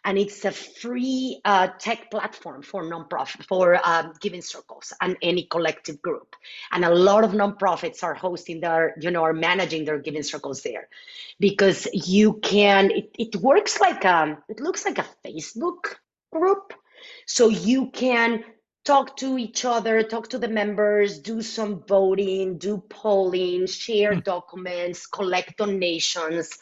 and 0.07 0.17
it's 0.17 0.45
a 0.45 0.53
free 0.53 1.41
uh, 1.45 1.67
tech 1.81 2.13
platform 2.13 2.63
for 2.63 2.85
nonprofit 2.85 3.45
for 3.45 3.81
um, 3.85 4.13
giving 4.21 4.41
circles 4.41 4.93
and 5.01 5.17
any 5.21 5.43
collective 5.43 6.01
group. 6.01 6.37
And 6.71 6.85
a 6.85 6.95
lot 6.95 7.25
of 7.25 7.33
nonprofits 7.33 8.05
are 8.05 8.15
hosting 8.15 8.61
their 8.61 8.95
you 9.01 9.11
know 9.11 9.25
are 9.25 9.33
managing 9.33 9.85
their 9.85 9.99
giving 9.99 10.23
circles 10.23 10.63
there. 10.63 10.89
Because 11.41 11.89
you 11.93 12.35
can 12.35 12.93
it, 12.93 13.11
it 13.19 13.37
works 13.37 13.81
like 13.81 14.05
um, 14.05 14.39
it 14.49 14.61
looks 14.61 14.85
like 14.85 14.99
a 14.99 15.07
facebook 15.25 15.97
group. 16.33 16.73
So 17.27 17.49
you 17.49 17.91
can 17.91 18.45
talk 18.87 19.17
to 19.17 19.37
each 19.37 19.65
other 19.65 20.03
talk 20.03 20.29
to 20.29 20.39
the 20.39 20.49
members 20.49 21.19
do 21.19 21.43
some 21.43 21.83
voting 21.89 22.57
do 22.57 22.79
polling 22.89 23.67
share 23.67 24.15
mm. 24.15 24.25
documents 24.25 25.07
collect 25.07 25.59
donations 25.59 26.59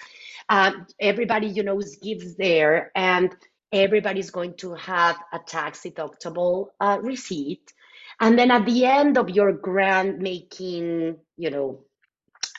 um, 0.49 0.87
everybody, 1.01 1.47
you 1.47 1.63
know, 1.63 1.81
gives 2.03 2.37
there, 2.37 2.91
and 2.95 3.35
everybody's 3.73 4.31
going 4.31 4.55
to 4.59 4.75
have 4.75 5.17
a 5.33 5.39
tax 5.39 5.83
deductible 5.83 6.69
uh, 6.81 6.99
receipt. 7.03 7.73
And 8.21 8.39
then 8.39 8.51
at 8.51 8.67
the 8.67 8.85
end 8.85 9.19
of 9.19 9.31
your 9.31 9.53
grant 9.53 10.19
making, 10.19 11.17
you 11.37 11.51
know, 11.51 11.81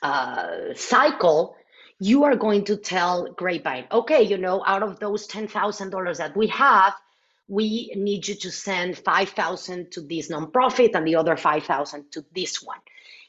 uh, 0.02 0.74
cycle, 0.74 1.56
you 2.00 2.26
are 2.26 2.36
going 2.36 2.66
to 2.66 2.76
tell 2.76 3.32
Grapevine, 3.34 3.88
okay, 3.92 4.22
you 4.24 4.38
know, 4.38 4.64
out 4.66 4.84
of 4.84 5.00
those 5.00 5.28
$10,000 5.28 6.18
that 6.18 6.36
we 6.36 6.48
have, 6.48 6.94
we 7.48 7.92
need 7.96 8.28
you 8.28 8.36
to 8.36 8.52
send 8.52 8.98
5,000 8.98 9.92
to 9.92 10.02
this 10.02 10.30
nonprofit 10.30 10.96
and 10.96 11.06
the 11.08 11.16
other 11.16 11.38
5,000 11.38 12.12
to 12.12 12.26
this 12.34 12.62
one. 12.62 12.80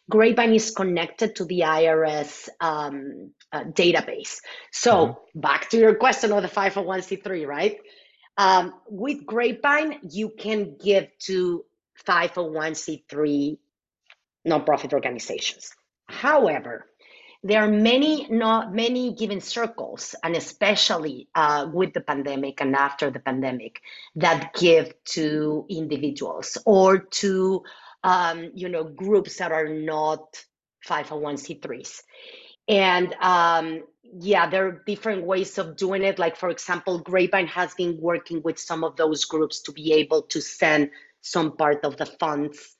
Grapevine 0.08 0.54
is 0.54 0.70
connected 0.70 1.34
to 1.36 1.44
the 1.44 1.60
IRS 1.60 2.48
um, 2.60 3.32
uh, 3.52 3.64
database. 3.64 4.40
So 4.70 4.92
mm-hmm. 4.92 5.40
back 5.40 5.68
to 5.70 5.78
your 5.78 5.94
question 5.96 6.32
of 6.32 6.42
the 6.42 6.48
501c3, 6.48 7.46
right? 7.46 7.78
Um, 8.38 8.74
with 8.88 9.26
Grapevine, 9.26 9.98
you 10.10 10.30
can 10.30 10.76
give 10.82 11.08
to 11.20 11.64
501c3 12.06 13.58
nonprofit 14.46 14.92
organizations. 14.92 15.74
However, 16.06 16.86
there 17.42 17.62
are 17.62 17.70
many 17.70 18.26
not 18.28 18.74
many 18.74 19.12
given 19.14 19.40
circles, 19.40 20.14
and 20.22 20.36
especially 20.36 21.28
uh, 21.34 21.68
with 21.72 21.92
the 21.92 22.00
pandemic 22.00 22.60
and 22.60 22.74
after 22.74 23.10
the 23.10 23.20
pandemic, 23.20 23.80
that 24.16 24.52
give 24.54 24.92
to 25.04 25.66
individuals 25.68 26.58
or 26.64 26.98
to 26.98 27.62
um, 28.06 28.52
you 28.54 28.68
know, 28.68 28.84
groups 28.84 29.38
that 29.38 29.50
are 29.50 29.68
not 29.68 30.44
501c3s. 30.86 32.02
And 32.68 33.12
um, 33.14 33.82
yeah, 34.04 34.48
there 34.48 34.68
are 34.68 34.82
different 34.86 35.24
ways 35.24 35.58
of 35.58 35.76
doing 35.76 36.02
it. 36.04 36.18
Like, 36.18 36.36
for 36.36 36.48
example, 36.48 37.00
Grapevine 37.00 37.48
has 37.48 37.74
been 37.74 37.98
working 38.00 38.42
with 38.42 38.60
some 38.60 38.84
of 38.84 38.96
those 38.96 39.24
groups 39.24 39.60
to 39.62 39.72
be 39.72 39.92
able 39.94 40.22
to 40.22 40.40
send 40.40 40.90
some 41.20 41.56
part 41.56 41.84
of 41.84 41.96
the 41.96 42.06
funds 42.06 42.75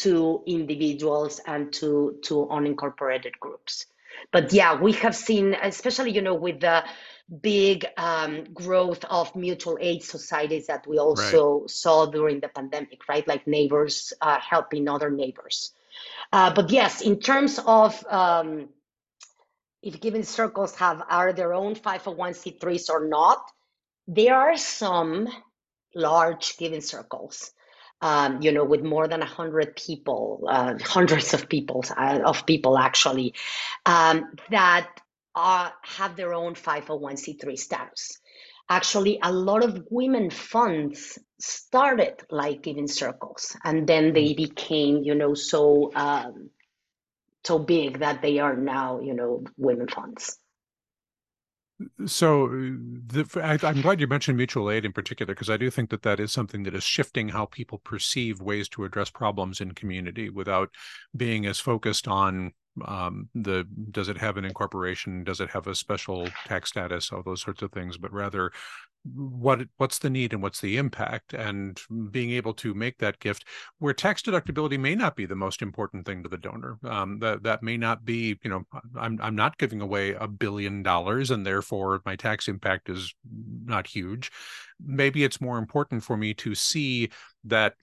to 0.00 0.42
individuals 0.46 1.40
and 1.46 1.72
to, 1.74 2.18
to 2.22 2.46
unincorporated 2.50 3.38
groups. 3.40 3.86
But 4.32 4.52
yeah, 4.52 4.80
we 4.80 4.92
have 4.92 5.16
seen, 5.16 5.54
especially, 5.62 6.10
you 6.12 6.22
know, 6.22 6.34
with 6.34 6.60
the 6.60 6.84
big 7.42 7.86
um, 7.96 8.44
growth 8.52 9.04
of 9.04 9.34
mutual 9.36 9.78
aid 9.80 10.02
societies 10.02 10.66
that 10.66 10.86
we 10.86 10.98
also 10.98 11.60
right. 11.60 11.70
saw 11.70 12.06
during 12.06 12.40
the 12.40 12.48
pandemic, 12.48 13.08
right? 13.08 13.26
Like 13.26 13.46
neighbors 13.46 14.12
uh, 14.20 14.38
helping 14.40 14.88
other 14.88 15.10
neighbors. 15.10 15.72
Uh, 16.32 16.52
but 16.52 16.70
yes, 16.70 17.00
in 17.00 17.18
terms 17.18 17.58
of 17.64 18.04
um, 18.08 18.68
if 19.82 20.00
giving 20.00 20.22
circles 20.22 20.74
have 20.76 21.02
are 21.08 21.32
their 21.32 21.54
own 21.54 21.74
501c3s 21.74 22.90
or 22.90 23.08
not, 23.08 23.42
there 24.06 24.36
are 24.36 24.56
some 24.56 25.28
large 25.94 26.56
giving 26.56 26.80
circles. 26.80 27.52
Um, 28.02 28.40
you 28.40 28.50
know, 28.50 28.64
with 28.64 28.82
more 28.82 29.08
than 29.08 29.20
a 29.20 29.26
hundred 29.26 29.76
people, 29.76 30.46
uh, 30.48 30.74
hundreds 30.82 31.34
of 31.34 31.48
people, 31.48 31.84
uh, 31.96 32.20
of 32.24 32.46
people 32.46 32.78
actually, 32.78 33.34
um, 33.84 34.32
that 34.50 34.88
are, 35.34 35.72
have 35.82 36.16
their 36.16 36.32
own 36.32 36.54
501c3 36.54 37.58
status. 37.58 38.18
Actually, 38.70 39.18
a 39.22 39.32
lot 39.32 39.64
of 39.64 39.86
women 39.90 40.30
funds 40.30 41.18
started 41.40 42.14
like 42.30 42.62
giving 42.62 42.86
circles, 42.86 43.56
and 43.64 43.86
then 43.86 44.12
they 44.12 44.32
mm. 44.32 44.36
became, 44.36 45.02
you 45.02 45.14
know, 45.14 45.34
so 45.34 45.90
um, 45.94 46.50
so 47.44 47.58
big 47.58 47.98
that 48.00 48.22
they 48.22 48.38
are 48.38 48.56
now, 48.56 49.00
you 49.00 49.14
know, 49.14 49.44
women 49.56 49.88
funds. 49.88 50.38
So, 52.06 52.48
the, 52.48 53.26
I, 53.42 53.68
am 53.68 53.80
glad 53.80 54.00
you 54.00 54.06
mentioned 54.06 54.36
mutual 54.36 54.70
aid 54.70 54.84
in 54.84 54.92
particular 54.92 55.34
because 55.34 55.48
I 55.50 55.56
do 55.56 55.70
think 55.70 55.90
that 55.90 56.02
that 56.02 56.20
is 56.20 56.32
something 56.32 56.62
that 56.64 56.74
is 56.74 56.84
shifting 56.84 57.28
how 57.28 57.46
people 57.46 57.78
perceive 57.78 58.40
ways 58.40 58.68
to 58.70 58.84
address 58.84 59.08
problems 59.10 59.60
in 59.60 59.72
community 59.72 60.28
without 60.28 60.70
being 61.16 61.46
as 61.46 61.58
focused 61.58 62.06
on 62.06 62.52
um, 62.86 63.28
the 63.34 63.66
does 63.90 64.08
it 64.08 64.16
have 64.18 64.36
an 64.36 64.44
incorporation 64.44 65.24
does 65.24 65.40
it 65.40 65.50
have 65.50 65.66
a 65.66 65.74
special 65.74 66.28
tax 66.46 66.70
status 66.70 67.10
all 67.10 67.22
those 67.22 67.42
sorts 67.42 67.62
of 67.62 67.72
things 67.72 67.98
but 67.98 68.12
rather 68.12 68.52
what 69.14 69.62
what's 69.78 69.98
the 69.98 70.10
need 70.10 70.32
and 70.32 70.42
what's 70.42 70.60
the 70.60 70.76
impact? 70.76 71.32
And 71.32 71.80
being 72.10 72.30
able 72.32 72.52
to 72.54 72.74
make 72.74 72.98
that 72.98 73.18
gift 73.18 73.44
where 73.78 73.94
tax 73.94 74.22
deductibility 74.22 74.78
may 74.78 74.94
not 74.94 75.16
be 75.16 75.26
the 75.26 75.34
most 75.34 75.62
important 75.62 76.04
thing 76.04 76.22
to 76.22 76.28
the 76.28 76.36
donor. 76.36 76.78
Um, 76.84 77.18
that 77.20 77.42
that 77.44 77.62
may 77.62 77.76
not 77.76 78.04
be 78.04 78.38
you 78.42 78.50
know 78.50 78.64
i'm 78.98 79.18
i'm 79.22 79.34
not 79.34 79.58
giving 79.58 79.80
away 79.80 80.12
a 80.14 80.28
billion 80.28 80.82
dollars 80.82 81.30
and 81.30 81.46
therefore 81.46 82.02
my 82.04 82.16
tax 82.16 82.48
impact 82.48 82.88
is 82.90 83.14
not 83.64 83.86
huge. 83.86 84.30
Maybe 84.84 85.24
it's 85.24 85.40
more 85.40 85.58
important 85.58 86.02
for 86.02 86.16
me 86.16 86.34
to 86.34 86.54
see 86.54 87.10
that 87.44 87.74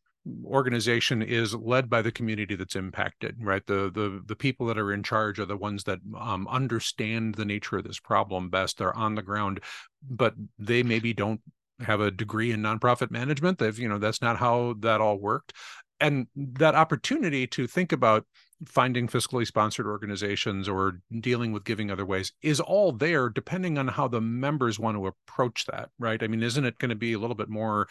organization 0.46 1.22
is 1.22 1.56
led 1.56 1.90
by 1.90 2.02
the 2.02 2.12
community 2.12 2.56
that's 2.56 2.76
impacted 2.76 3.36
right? 3.42 3.66
The 3.66 3.92
the 3.94 4.22
the 4.26 4.36
people 4.36 4.66
that 4.68 4.78
are 4.78 4.92
in 4.92 5.04
charge 5.04 5.40
are 5.40 5.46
the 5.46 5.58
ones 5.58 5.84
that 5.86 6.00
um, 6.20 6.48
understand 6.48 7.36
the 7.36 7.46
nature 7.46 7.78
of 7.78 7.84
this 7.84 8.00
problem 8.00 8.50
best. 8.50 8.78
They're 8.78 8.96
on 8.96 9.16
the 9.16 9.22
ground 9.22 9.62
but 10.10 10.34
they 10.60 10.84
maybe 10.84 11.14
don't 11.14 11.42
have 11.80 12.02
a 12.02 12.12
degree 12.12 12.52
in 12.52 12.62
nonprofit 12.62 13.12
management. 13.12 13.60
They've 13.60 13.78
you 13.78 13.90
know 13.90 14.00
that's 14.00 14.22
not 14.22 14.38
how 14.38 14.76
that 14.80 15.02
all 15.02 15.18
worked. 15.18 15.54
And 16.00 16.28
that 16.36 16.76
opportunity 16.76 17.48
to 17.48 17.66
think 17.66 17.92
about 17.92 18.26
finding 18.68 19.08
fiscally 19.08 19.46
sponsored 19.46 19.86
organizations 19.86 20.68
or 20.68 21.00
dealing 21.20 21.52
with 21.52 21.64
giving 21.64 21.92
other 21.92 22.06
ways 22.06 22.32
is 22.42 22.60
all 22.60 22.92
there 22.92 23.30
depending 23.30 23.78
on 23.78 23.88
how 23.88 24.08
the 24.08 24.22
members 24.22 24.80
want 24.80 24.98
to 24.98 25.08
approach 25.08 25.66
that 25.66 25.90
right? 26.00 26.22
I 26.24 26.28
mean 26.28 26.42
isn't 26.42 26.66
it 26.66 26.80
going 26.80 26.90
to 26.90 26.96
be 26.96 27.14
a 27.14 27.20
little 27.20 27.36
bit 27.36 27.50
more 27.50 27.88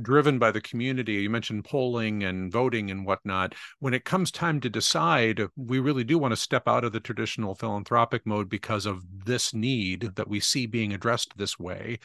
driven 0.00 0.38
by 0.38 0.50
the 0.50 0.60
community. 0.60 1.14
You 1.14 1.30
mentioned 1.30 1.64
polling 1.64 2.24
and 2.24 2.52
voting 2.52 2.90
and 2.90 3.06
whatnot. 3.06 3.54
When 3.78 3.94
it 3.94 4.04
comes 4.04 4.30
time 4.30 4.60
to 4.60 4.70
decide 4.70 5.42
we 5.56 5.78
really 5.78 6.04
do 6.04 6.18
want 6.18 6.32
to 6.32 6.36
step 6.36 6.68
out 6.68 6.84
of 6.84 6.92
the 6.92 7.00
traditional 7.00 7.54
philanthropic 7.54 8.26
mode 8.26 8.48
because 8.48 8.86
of 8.86 9.04
this 9.24 9.54
need 9.54 10.12
that 10.16 10.28
we 10.28 10.40
see 10.40 10.66
being 10.66 10.92
addressed 10.92 11.36
this 11.36 11.58
way 11.58 11.98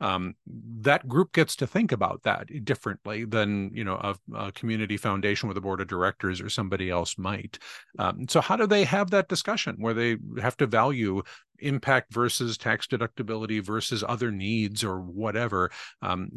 um, 0.00 0.34
that 0.80 1.08
group 1.08 1.32
gets 1.32 1.56
to 1.56 1.66
think 1.66 1.90
about 1.90 2.22
that 2.24 2.48
differently 2.64 3.24
than 3.24 3.70
you 3.72 3.84
know 3.84 3.94
a, 3.94 4.16
a, 4.36 4.52
community 4.52 4.96
foundation 4.96 5.48
with 5.48 5.56
a 5.56 5.60
board 5.60 5.80
of 5.80 5.88
directors 5.88 6.40
or 6.40 6.50
somebody 6.50 6.90
else 6.90 7.16
might. 7.16 7.58
Um, 7.98 8.28
so 8.28 8.40
how 8.40 8.56
do 8.56 8.66
they 8.66 8.84
have 8.84 9.10
that 9.10 9.28
discussion 9.28 9.76
where 9.78 9.94
they 9.94 10.16
have 10.40 10.56
to 10.58 10.66
value 10.66 11.22
impact 11.60 12.12
versus 12.12 12.58
tax 12.58 12.86
deductibility 12.86 13.62
versus 13.62 14.04
other 14.06 14.30
needs 14.30 14.84
or 14.84 15.00
whatever? 15.00 15.70
Um, 16.02 16.28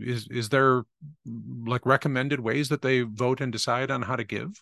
is 0.00 0.26
is 0.28 0.48
there 0.48 0.82
like 1.64 1.86
recommended 1.86 2.40
ways 2.40 2.68
that 2.70 2.82
they 2.82 3.02
vote 3.02 3.40
and 3.40 3.52
decide 3.52 3.90
on 3.90 4.02
how 4.02 4.16
to 4.16 4.24
give? 4.24 4.60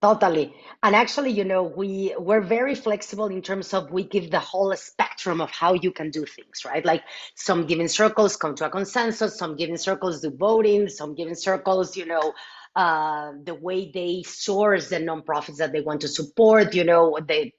Totally. 0.00 0.54
And 0.84 0.94
actually, 0.94 1.30
you 1.32 1.42
know, 1.44 1.64
we 1.64 2.14
we're 2.18 2.40
very 2.40 2.76
flexible 2.76 3.26
in 3.26 3.42
terms 3.42 3.74
of 3.74 3.90
we 3.90 4.04
give 4.04 4.30
the 4.30 4.38
whole 4.38 4.72
spectrum 4.76 5.40
of 5.40 5.50
how 5.50 5.72
you 5.74 5.90
can 5.90 6.10
do 6.10 6.24
things, 6.24 6.64
right? 6.64 6.84
Like 6.84 7.02
some 7.34 7.66
giving 7.66 7.88
circles 7.88 8.36
come 8.36 8.54
to 8.56 8.66
a 8.66 8.70
consensus, 8.70 9.36
some 9.36 9.56
giving 9.56 9.76
circles 9.76 10.20
do 10.20 10.30
voting, 10.30 10.88
some 10.88 11.16
giving 11.16 11.34
circles, 11.34 11.96
you 11.96 12.06
know, 12.06 12.32
uh, 12.76 13.32
the 13.42 13.56
way 13.56 13.90
they 13.92 14.22
source 14.22 14.88
the 14.88 14.98
nonprofits 15.00 15.56
that 15.56 15.72
they 15.72 15.80
want 15.80 16.00
to 16.02 16.08
support, 16.08 16.74
you 16.74 16.84
know, 16.84 17.18
the 17.26 17.50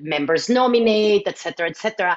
members 0.00 0.48
nominate, 0.48 1.24
et 1.26 1.36
cetera, 1.36 1.68
et 1.68 1.76
cetera 1.76 2.16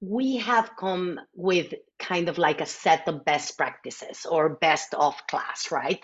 we 0.00 0.36
have 0.36 0.70
come 0.78 1.18
with 1.34 1.74
kind 1.98 2.28
of 2.28 2.38
like 2.38 2.60
a 2.60 2.66
set 2.66 3.08
of 3.08 3.24
best 3.24 3.56
practices 3.56 4.26
or 4.30 4.50
best 4.50 4.94
of 4.94 5.14
class, 5.28 5.72
right? 5.72 6.00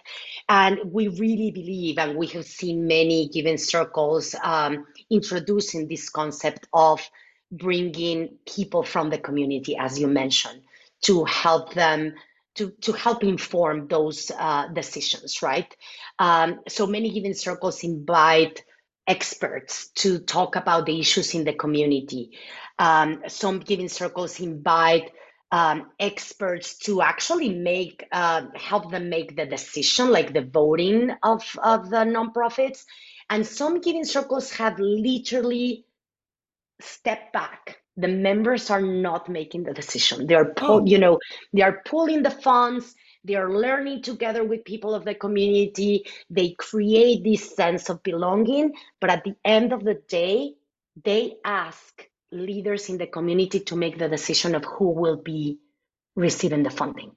And 0.48 0.80
we 0.92 1.08
really 1.08 1.52
believe, 1.52 1.98
and 1.98 2.16
we 2.16 2.26
have 2.28 2.44
seen 2.44 2.86
many 2.86 3.28
giving 3.28 3.56
circles 3.56 4.34
um, 4.42 4.86
introducing 5.10 5.86
this 5.86 6.08
concept 6.08 6.66
of 6.72 7.08
bringing 7.52 8.36
people 8.46 8.82
from 8.82 9.10
the 9.10 9.18
community, 9.18 9.76
as 9.76 9.98
you 9.98 10.08
mentioned, 10.08 10.62
to 11.02 11.24
help 11.24 11.74
them 11.74 12.14
to, 12.56 12.70
to 12.82 12.92
help 12.92 13.24
inform 13.24 13.88
those 13.88 14.30
uh, 14.38 14.68
decisions, 14.68 15.42
right? 15.42 15.74
Um, 16.20 16.60
so 16.68 16.86
many 16.86 17.10
giving 17.10 17.34
circles 17.34 17.82
invite 17.82 18.62
experts 19.06 19.88
to 19.88 20.18
talk 20.18 20.56
about 20.56 20.86
the 20.86 20.98
issues 20.98 21.34
in 21.34 21.44
the 21.44 21.52
community. 21.52 22.38
Um, 22.78 23.22
some 23.28 23.60
giving 23.60 23.88
circles 23.88 24.40
invite 24.40 25.12
um, 25.52 25.90
experts 26.00 26.78
to 26.78 27.02
actually 27.02 27.50
make 27.50 28.04
uh, 28.10 28.46
help 28.54 28.90
them 28.90 29.08
make 29.08 29.36
the 29.36 29.46
decision, 29.46 30.10
like 30.10 30.32
the 30.32 30.42
voting 30.42 31.12
of 31.22 31.44
of 31.62 31.90
the 31.90 31.98
nonprofits. 31.98 32.84
And 33.30 33.46
some 33.46 33.80
giving 33.80 34.04
circles 34.04 34.50
have 34.52 34.78
literally 34.78 35.86
stepped 36.80 37.32
back. 37.32 37.78
The 37.96 38.08
members 38.08 38.70
are 38.70 38.82
not 38.82 39.28
making 39.28 39.62
the 39.64 39.72
decision. 39.72 40.26
They 40.26 40.34
are, 40.34 40.52
pull, 40.54 40.80
oh. 40.80 40.84
you 40.84 40.98
know, 40.98 41.20
they 41.52 41.62
are 41.62 41.82
pulling 41.86 42.22
the 42.22 42.30
funds 42.30 42.94
they 43.24 43.34
are 43.34 43.50
learning 43.50 44.02
together 44.02 44.44
with 44.44 44.64
people 44.64 44.94
of 44.94 45.04
the 45.04 45.14
community. 45.14 46.06
They 46.30 46.50
create 46.50 47.24
this 47.24 47.54
sense 47.56 47.88
of 47.88 48.02
belonging. 48.02 48.74
But 49.00 49.10
at 49.10 49.24
the 49.24 49.34
end 49.44 49.72
of 49.72 49.82
the 49.82 49.94
day, 49.94 50.54
they 51.02 51.36
ask 51.44 52.06
leaders 52.30 52.88
in 52.88 52.98
the 52.98 53.06
community 53.06 53.60
to 53.60 53.76
make 53.76 53.98
the 53.98 54.08
decision 54.08 54.54
of 54.54 54.64
who 54.64 54.90
will 54.90 55.16
be 55.16 55.58
receiving 56.14 56.62
the 56.62 56.70
funding 56.70 57.12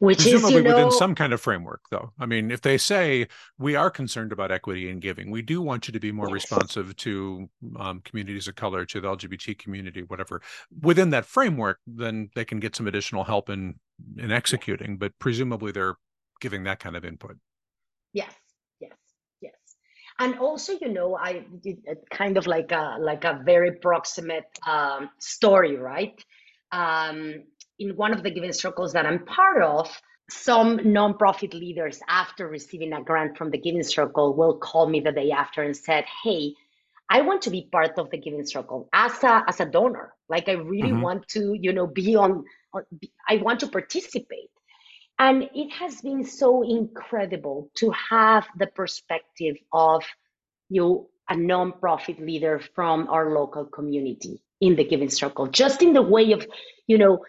which 0.00 0.22
Presumably 0.22 0.48
is 0.48 0.54
you 0.54 0.62
know, 0.62 0.74
within 0.74 0.90
some 0.90 1.14
kind 1.14 1.32
of 1.32 1.40
framework 1.40 1.82
though 1.90 2.10
i 2.18 2.26
mean 2.26 2.50
if 2.50 2.62
they 2.62 2.76
say 2.78 3.28
we 3.58 3.76
are 3.76 3.90
concerned 3.90 4.32
about 4.32 4.50
equity 4.50 4.88
in 4.88 4.98
giving 4.98 5.30
we 5.30 5.42
do 5.42 5.62
want 5.62 5.86
you 5.86 5.92
to 5.92 6.00
be 6.00 6.10
more 6.10 6.26
yes. 6.28 6.34
responsive 6.34 6.96
to 6.96 7.48
um, 7.78 8.00
communities 8.00 8.48
of 8.48 8.56
color 8.56 8.84
to 8.86 9.00
the 9.00 9.08
lgbt 9.08 9.58
community 9.58 10.02
whatever 10.02 10.42
within 10.82 11.10
that 11.10 11.26
framework 11.26 11.78
then 11.86 12.30
they 12.34 12.44
can 12.44 12.58
get 12.58 12.74
some 12.74 12.86
additional 12.86 13.24
help 13.24 13.48
in 13.50 13.74
in 14.16 14.30
executing 14.30 14.96
but 14.96 15.12
presumably 15.18 15.72
they're 15.72 15.96
giving 16.40 16.64
that 16.64 16.80
kind 16.80 16.96
of 16.96 17.04
input 17.04 17.36
yes 18.12 18.32
yes 18.80 18.96
yes 19.40 19.54
and 20.18 20.38
also 20.38 20.72
you 20.80 20.88
know 20.88 21.16
i 21.16 21.44
did 21.62 21.78
kind 22.10 22.36
of 22.36 22.46
like 22.46 22.72
a 22.72 22.96
like 23.00 23.24
a 23.24 23.40
very 23.44 23.72
proximate 23.72 24.46
um, 24.66 25.10
story 25.18 25.76
right 25.76 26.24
um, 26.72 27.42
in 27.78 27.96
one 27.96 28.12
of 28.12 28.22
the 28.22 28.30
giving 28.30 28.52
circles 28.52 28.92
that 28.92 29.06
I'm 29.06 29.24
part 29.24 29.62
of, 29.62 29.90
some 30.30 30.78
nonprofit 30.78 31.54
leaders, 31.54 31.98
after 32.08 32.46
receiving 32.46 32.92
a 32.92 33.02
grant 33.02 33.36
from 33.36 33.50
the 33.50 33.58
Giving 33.58 33.82
Circle, 33.82 34.36
will 34.36 34.58
call 34.58 34.88
me 34.88 35.00
the 35.00 35.10
day 35.10 35.32
after 35.32 35.62
and 35.62 35.76
said, 35.76 36.04
"Hey, 36.22 36.54
I 37.08 37.22
want 37.22 37.42
to 37.42 37.50
be 37.50 37.68
part 37.72 37.98
of 37.98 38.10
the 38.10 38.18
Giving 38.18 38.46
Circle 38.46 38.88
as 38.92 39.24
a 39.24 39.42
as 39.48 39.58
a 39.58 39.64
donor. 39.64 40.14
Like 40.28 40.48
I 40.48 40.52
really 40.52 40.90
mm-hmm. 40.90 41.00
want 41.00 41.28
to, 41.28 41.54
you 41.60 41.72
know, 41.72 41.88
be 41.88 42.14
on. 42.14 42.44
I 43.28 43.36
want 43.38 43.60
to 43.60 43.68
participate." 43.68 44.50
And 45.18 45.50
it 45.54 45.72
has 45.72 46.00
been 46.00 46.24
so 46.24 46.62
incredible 46.62 47.70
to 47.76 47.90
have 47.90 48.46
the 48.56 48.66
perspective 48.68 49.56
of 49.72 50.04
you 50.70 50.82
know, 50.82 51.10
a 51.28 51.34
nonprofit 51.34 52.20
leader 52.20 52.60
from 52.74 53.08
our 53.08 53.34
local 53.34 53.66
community 53.66 54.42
in 54.60 54.76
the 54.76 54.84
Giving 54.84 55.10
Circle, 55.10 55.48
just 55.48 55.82
in 55.82 55.92
the 55.92 56.02
way 56.02 56.32
of, 56.32 56.46
you 56.86 56.98
know, 56.98 57.20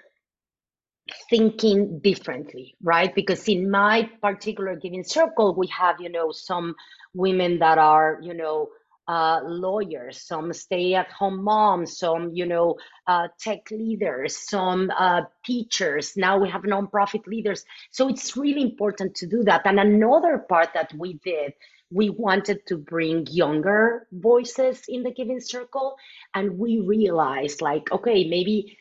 thinking 1.29 1.99
differently, 1.99 2.75
right? 2.81 3.13
Because 3.13 3.47
in 3.47 3.69
my 3.69 4.09
particular 4.21 4.75
giving 4.75 5.03
circle, 5.03 5.55
we 5.55 5.67
have, 5.67 5.99
you 5.99 6.09
know, 6.09 6.31
some 6.31 6.75
women 7.13 7.59
that 7.59 7.77
are, 7.77 8.19
you 8.21 8.33
know, 8.33 8.69
uh, 9.07 9.41
lawyers, 9.43 10.21
some 10.21 10.53
stay 10.53 10.93
at 10.93 11.11
home 11.11 11.43
moms, 11.43 11.97
some, 11.97 12.31
you 12.33 12.45
know, 12.45 12.77
uh, 13.07 13.27
tech 13.39 13.69
leaders, 13.71 14.37
some 14.37 14.91
uh, 14.97 15.21
teachers. 15.45 16.15
Now 16.15 16.37
we 16.39 16.49
have 16.49 16.61
nonprofit 16.61 17.27
leaders. 17.27 17.65
So 17.91 18.07
it's 18.07 18.37
really 18.37 18.61
important 18.61 19.15
to 19.15 19.27
do 19.27 19.43
that. 19.43 19.65
And 19.65 19.79
another 19.79 20.37
part 20.37 20.69
that 20.73 20.93
we 20.93 21.13
did, 21.13 21.53
we 21.91 22.09
wanted 22.09 22.65
to 22.67 22.77
bring 22.77 23.27
younger 23.29 24.07
voices 24.11 24.83
in 24.87 25.03
the 25.03 25.11
giving 25.11 25.41
circle. 25.41 25.95
And 26.33 26.57
we 26.57 26.79
realized, 26.79 27.61
like, 27.61 27.91
okay, 27.91 28.29
maybe 28.29 28.77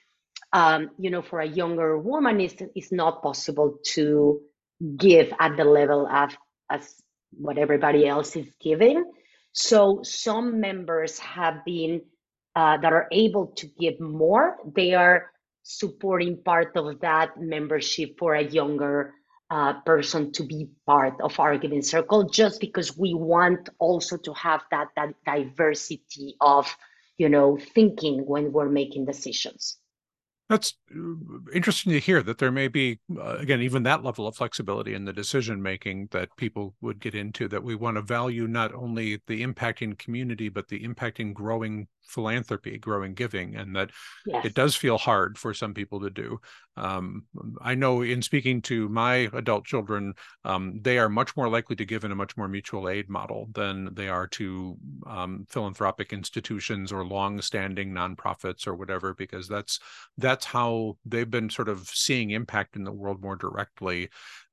um, 0.52 0.90
you 0.98 1.10
know, 1.10 1.22
for 1.22 1.40
a 1.40 1.46
younger 1.46 1.98
woman, 1.98 2.40
it's, 2.40 2.60
it's 2.74 2.92
not 2.92 3.22
possible 3.22 3.78
to 3.92 4.40
give 4.96 5.32
at 5.38 5.56
the 5.56 5.64
level 5.64 6.06
of 6.06 6.36
as 6.70 6.94
what 7.32 7.58
everybody 7.58 8.06
else 8.06 8.36
is 8.36 8.46
giving. 8.60 9.04
So 9.52 10.00
some 10.02 10.60
members 10.60 11.18
have 11.18 11.64
been 11.64 12.02
uh, 12.54 12.78
that 12.78 12.92
are 12.92 13.08
able 13.12 13.48
to 13.56 13.66
give 13.78 14.00
more. 14.00 14.58
They 14.74 14.94
are 14.94 15.30
supporting 15.62 16.42
part 16.42 16.76
of 16.76 17.00
that 17.00 17.40
membership 17.40 18.18
for 18.18 18.34
a 18.34 18.42
younger 18.42 19.14
uh, 19.50 19.74
person 19.82 20.32
to 20.32 20.44
be 20.44 20.68
part 20.86 21.20
of 21.20 21.38
our 21.40 21.58
giving 21.58 21.82
circle, 21.82 22.28
just 22.28 22.60
because 22.60 22.96
we 22.96 23.14
want 23.14 23.68
also 23.80 24.16
to 24.18 24.32
have 24.34 24.62
that 24.70 24.88
that 24.96 25.14
diversity 25.26 26.36
of 26.40 26.72
you 27.18 27.28
know 27.28 27.58
thinking 27.74 28.24
when 28.26 28.52
we're 28.52 28.70
making 28.70 29.06
decisions. 29.06 29.79
That's 30.50 30.74
uh, 30.92 31.00
interesting 31.54 31.92
to 31.92 32.00
hear 32.00 32.24
that 32.24 32.38
there 32.38 32.50
may 32.50 32.66
be, 32.66 32.98
uh, 33.16 33.36
again, 33.36 33.62
even 33.62 33.84
that 33.84 34.02
level 34.02 34.26
of 34.26 34.34
flexibility 34.34 34.94
in 34.94 35.04
the 35.04 35.12
decision 35.12 35.62
making 35.62 36.08
that 36.10 36.36
people 36.36 36.74
would 36.80 36.98
get 36.98 37.14
into. 37.14 37.46
That 37.46 37.62
we 37.62 37.76
want 37.76 37.98
to 37.98 38.02
value 38.02 38.48
not 38.48 38.74
only 38.74 39.20
the 39.28 39.44
impacting 39.44 39.96
community, 39.96 40.48
but 40.48 40.66
the 40.66 40.80
impacting 40.80 41.34
growing 41.34 41.86
philanthropy, 42.10 42.78
growing 42.78 43.14
giving, 43.14 43.56
and 43.56 43.74
that 43.76 43.90
yes. 44.26 44.44
it 44.44 44.54
does 44.54 44.76
feel 44.76 44.98
hard 44.98 45.38
for 45.38 45.54
some 45.54 45.72
people 45.72 46.00
to 46.00 46.10
do. 46.10 46.38
Um, 46.76 47.24
I 47.60 47.74
know 47.74 48.02
in 48.02 48.22
speaking 48.22 48.62
to 48.62 48.88
my 48.88 49.28
adult 49.32 49.64
children, 49.64 50.14
um, 50.44 50.80
they 50.80 50.98
are 50.98 51.08
much 51.08 51.36
more 51.36 51.48
likely 51.48 51.76
to 51.76 51.84
give 51.84 52.04
in 52.04 52.12
a 52.12 52.14
much 52.14 52.36
more 52.36 52.48
mutual 52.48 52.88
aid 52.88 53.08
model 53.08 53.48
than 53.52 53.92
they 53.94 54.08
are 54.08 54.26
to 54.28 54.76
um, 55.06 55.46
philanthropic 55.48 56.12
institutions 56.12 56.92
or 56.92 57.04
long-standing 57.04 57.92
nonprofits 57.92 58.66
or 58.66 58.74
whatever, 58.74 59.14
because 59.14 59.48
that's 59.48 59.78
that's 60.16 60.46
how 60.46 60.96
they've 61.04 61.30
been 61.30 61.50
sort 61.50 61.68
of 61.68 61.88
seeing 61.88 62.30
impact 62.30 62.76
in 62.76 62.84
the 62.84 62.92
world 62.92 63.20
more 63.22 63.36
directly. 63.36 64.08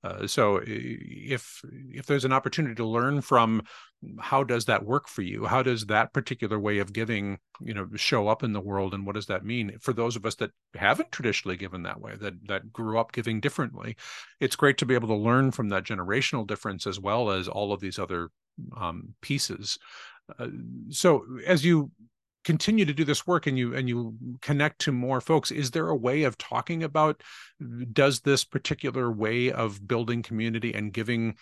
Uh, 0.08 0.28
so 0.28 0.62
if 0.66 1.62
if 1.92 2.06
there's 2.06 2.26
an 2.26 2.32
opportunity 2.32 2.76
to 2.76 2.86
learn 2.86 3.22
from 3.22 3.62
how 4.20 4.44
does 4.44 4.66
that 4.66 4.86
work 4.86 5.08
for 5.08 5.22
you? 5.22 5.46
How 5.46 5.64
does 5.64 5.88
that 5.88 6.14
particular 6.14 6.60
way 6.60 6.78
of 6.78 6.94
giving 6.94 7.40
you 7.60 7.74
know 7.74 7.88
show 7.96 8.28
up 8.28 8.44
in 8.44 8.54
the 8.54 8.62
world 8.62 8.94
and 8.94 9.06
what 9.06 9.16
does 9.16 9.26
that 9.26 9.44
mean? 9.44 9.78
For 9.82 9.92
those 9.94 10.16
of 10.16 10.26
us 10.26 10.36
that 10.36 10.52
haven't 10.76 11.12
traditionally 11.12 11.58
given 11.58 11.84
that 11.84 12.00
way 12.00 12.16
that 12.22 12.48
that 12.48 12.72
grew 12.72 12.98
up 12.98 13.12
giving 13.12 13.40
differently 13.42 13.96
it's 14.40 14.56
great 14.56 14.78
to 14.78 14.86
be 14.86 14.94
able 14.94 15.10
to 15.10 15.16
learn 15.16 15.52
from 15.52 15.70
that 15.70 15.84
generational 15.84 16.48
difference 16.48 16.88
as 16.88 17.00
well 17.00 17.32
as 17.32 17.48
all 17.48 17.74
of 17.74 17.82
these 17.82 18.00
other 18.00 18.30
um, 18.76 19.14
pieces. 19.22 19.78
Uh, 20.40 20.48
so 20.90 21.26
as 21.46 21.66
you 21.66 21.92
continue 22.48 22.86
to 22.86 22.94
do 22.94 23.04
this 23.04 23.28
work 23.28 23.46
and 23.46 23.58
you 23.58 23.76
and 23.76 23.90
you 23.90 24.16
connect 24.42 24.80
to 24.80 24.94
more 24.94 25.20
folks 25.20 25.52
is 25.52 25.72
there 25.72 25.90
a 25.90 25.96
way 25.96 26.24
of 26.24 26.38
talking 26.38 26.82
about 26.82 27.22
does 27.92 28.22
this 28.22 28.46
particular 28.46 29.12
way 29.12 29.52
of 29.52 29.86
building 29.86 30.24
community 30.24 30.74
and 30.74 30.94
giving 30.94 31.36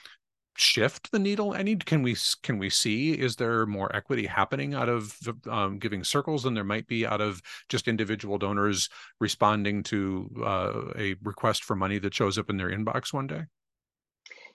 shift 0.55 1.11
the 1.11 1.19
needle 1.19 1.53
any? 1.53 1.75
Can 1.75 2.01
we 2.01 2.15
can 2.41 2.57
we 2.57 2.71
see 2.71 3.11
is 3.11 3.35
there 3.35 3.67
more 3.67 3.95
equity 3.95 4.25
happening 4.25 4.73
out 4.73 4.89
of 4.89 5.15
um, 5.47 5.77
giving 5.77 6.03
circles 6.03 6.41
than 6.41 6.55
there 6.55 6.63
might 6.63 6.87
be 6.87 7.05
out 7.05 7.21
of 7.21 7.39
just 7.69 7.87
individual 7.87 8.39
donors 8.39 8.89
responding 9.19 9.83
to 9.83 10.27
uh, 10.43 10.81
a 10.97 11.15
request 11.21 11.65
for 11.65 11.75
money 11.75 11.99
that 11.99 12.15
shows 12.15 12.39
up 12.39 12.49
in 12.49 12.57
their 12.57 12.71
inbox 12.71 13.13
one 13.13 13.27
day? 13.27 13.43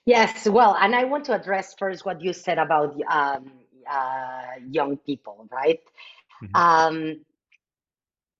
Yes 0.05 0.49
well 0.49 0.75
and 0.81 0.95
i 0.95 1.03
want 1.03 1.25
to 1.25 1.33
address 1.33 1.75
first 1.77 2.05
what 2.05 2.19
you 2.21 2.33
said 2.33 2.57
about 2.57 2.99
um, 3.07 3.51
uh, 3.89 4.41
young 4.67 4.97
people 4.97 5.47
right 5.51 5.79
mm-hmm. 6.41 6.55
um, 6.55 7.19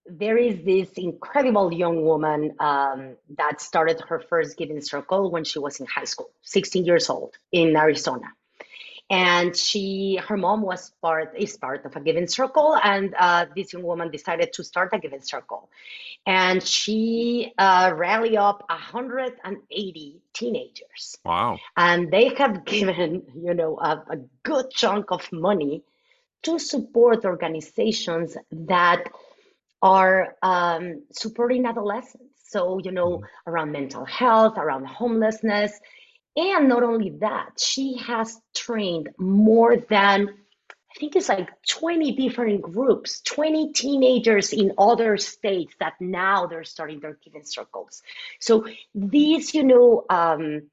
there 0.05 0.37
is 0.37 0.63
this 0.63 0.89
incredible 0.97 1.71
young 1.71 2.03
woman 2.03 2.55
um, 2.59 3.15
that 3.37 3.61
started 3.61 4.01
her 4.07 4.19
first 4.19 4.57
giving 4.57 4.81
circle 4.81 5.31
when 5.31 5.43
she 5.43 5.59
was 5.59 5.79
in 5.79 5.85
high 5.85 6.05
school 6.05 6.29
16 6.41 6.85
years 6.85 7.09
old 7.09 7.35
in 7.51 7.75
arizona. 7.75 8.27
And 9.09 9.55
she 9.55 10.21
her 10.25 10.37
mom 10.37 10.61
was 10.61 10.91
part 11.01 11.33
is 11.37 11.57
part 11.57 11.85
of 11.85 11.97
a 11.97 11.99
giving 11.99 12.27
circle 12.27 12.77
and 12.81 13.13
uh, 13.19 13.45
this 13.53 13.73
young 13.73 13.83
woman 13.83 14.09
decided 14.09 14.53
to 14.53 14.63
start 14.63 14.91
a 14.93 14.99
giving 14.99 15.21
circle. 15.21 15.69
And 16.25 16.63
she 16.63 17.51
uh, 17.57 17.91
rallied 17.93 18.35
up 18.35 18.63
180 18.69 20.21
teenagers. 20.33 21.17
Wow. 21.25 21.57
And 21.75 22.09
they 22.09 22.33
have 22.35 22.63
given 22.75 23.23
you 23.35 23.53
know 23.53 23.77
a, 23.77 24.03
a 24.09 24.17
good 24.43 24.71
chunk 24.71 25.11
of 25.11 25.29
money 25.33 25.83
to 26.43 26.59
support 26.59 27.25
organizations 27.25 28.37
that 28.51 29.03
are 29.81 30.35
um, 30.41 31.03
supporting 31.11 31.65
adolescents. 31.65 32.27
So, 32.49 32.79
you 32.79 32.91
know, 32.91 33.17
mm-hmm. 33.17 33.49
around 33.49 33.71
mental 33.71 34.05
health, 34.05 34.57
around 34.57 34.85
homelessness. 34.85 35.71
And 36.35 36.69
not 36.69 36.83
only 36.83 37.11
that, 37.21 37.59
she 37.59 37.97
has 37.97 38.39
trained 38.55 39.09
more 39.17 39.77
than, 39.77 40.29
I 40.29 40.99
think 40.99 41.15
it's 41.15 41.29
like 41.29 41.49
20 41.67 42.13
different 42.13 42.61
groups, 42.61 43.21
20 43.21 43.73
teenagers 43.73 44.53
in 44.53 44.73
other 44.77 45.17
states 45.17 45.73
that 45.79 45.93
now 45.99 46.47
they're 46.47 46.63
starting 46.63 46.99
their 46.99 47.17
giving 47.23 47.43
circles. 47.43 48.01
So, 48.39 48.65
these, 48.93 49.53
you 49.53 49.63
know, 49.63 50.05
um, 50.09 50.63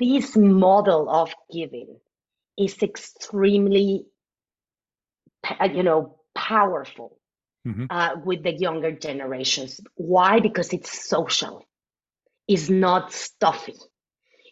this 0.00 0.36
model 0.36 1.08
of 1.08 1.32
giving 1.52 1.98
is 2.58 2.82
extremely, 2.82 4.06
you 5.72 5.82
know, 5.82 6.18
powerful 6.34 7.18
mm-hmm. 7.66 7.86
uh, 7.90 8.16
with 8.24 8.42
the 8.42 8.52
younger 8.52 8.92
generations. 8.92 9.80
Why? 9.94 10.40
Because 10.40 10.72
it's 10.72 11.06
social, 11.08 11.66
it's 12.46 12.68
not 12.68 13.12
stuffy. 13.12 13.76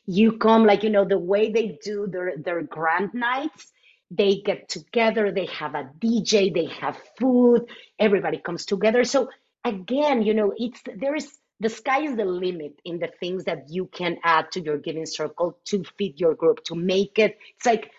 You 0.07 0.39
come 0.39 0.67
like 0.67 0.83
you 0.83 0.91
know 0.91 1.07
the 1.07 1.19
way 1.19 1.51
they 1.51 1.79
do 1.83 2.07
their 2.11 2.37
their 2.37 2.63
grand 2.63 3.15
nights. 3.15 3.71
They 4.11 4.43
get 4.45 4.69
together. 4.69 5.33
They 5.33 5.47
have 5.47 5.75
a 5.75 5.91
DJ. 5.99 6.53
They 6.53 6.67
have 6.81 6.97
food. 7.19 7.67
Everybody 7.99 8.39
comes 8.39 8.67
together. 8.67 9.05
So 9.05 9.31
again, 9.65 10.23
you 10.23 10.35
know, 10.35 10.53
it's 10.57 10.81
there 10.97 11.15
is 11.15 11.33
the 11.65 11.71
sky 11.71 12.03
is 12.03 12.17
the 12.17 12.27
limit 12.27 12.81
in 12.85 13.01
the 13.01 13.09
things 13.21 13.45
that 13.45 13.65
you 13.71 13.87
can 13.87 14.19
add 14.25 14.53
to 14.53 14.61
your 14.61 14.79
giving 14.79 15.07
circle 15.07 15.59
to 15.67 15.85
feed 15.99 16.21
your 16.21 16.35
group 16.35 16.65
to 16.65 16.77
make 16.77 17.19
it. 17.19 17.39
It's 17.57 17.67
like 17.67 17.91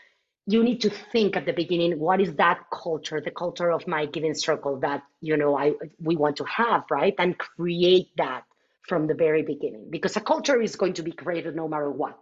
you 0.47 0.63
need 0.63 0.81
to 0.81 0.91
think 1.11 1.35
at 1.35 1.47
the 1.47 1.53
beginning 1.53 1.99
what 1.99 2.21
is 2.21 2.35
that 2.35 2.59
culture 2.71 3.21
the 3.21 3.31
culture 3.31 3.71
of 3.71 3.87
my 3.87 4.05
giving 4.05 4.35
circle 4.35 4.79
that 4.79 5.03
you 5.21 5.35
know 5.37 5.57
i 5.57 5.73
we 5.99 6.15
want 6.15 6.37
to 6.37 6.45
have 6.45 6.83
right? 6.91 7.15
And 7.19 7.37
create 7.37 8.09
that 8.17 8.43
from 8.87 9.07
the 9.07 9.15
very 9.15 9.41
beginning 9.41 9.87
because 9.89 10.15
a 10.15 10.21
culture 10.21 10.61
is 10.61 10.75
going 10.75 10.93
to 10.93 11.03
be 11.03 11.11
created 11.11 11.55
no 11.55 11.67
matter 11.67 11.91
what. 11.91 12.19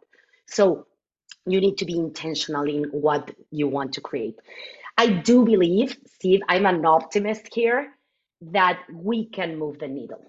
So 0.47 0.87
you 1.45 1.59
need 1.59 1.77
to 1.79 1.85
be 1.85 1.99
intentional 1.99 2.63
in 2.63 2.85
what 2.91 3.31
you 3.51 3.67
want 3.67 3.93
to 3.95 4.01
create. 4.01 4.35
I 4.97 5.07
do 5.07 5.43
believe 5.45 5.97
steve 6.07 6.41
i'm 6.49 6.65
an 6.67 6.85
optimist 6.85 7.49
here 7.53 7.93
that 8.41 8.79
we 8.93 9.25
can 9.29 9.57
move 9.59 9.79
the 9.79 9.87
needle 9.87 10.23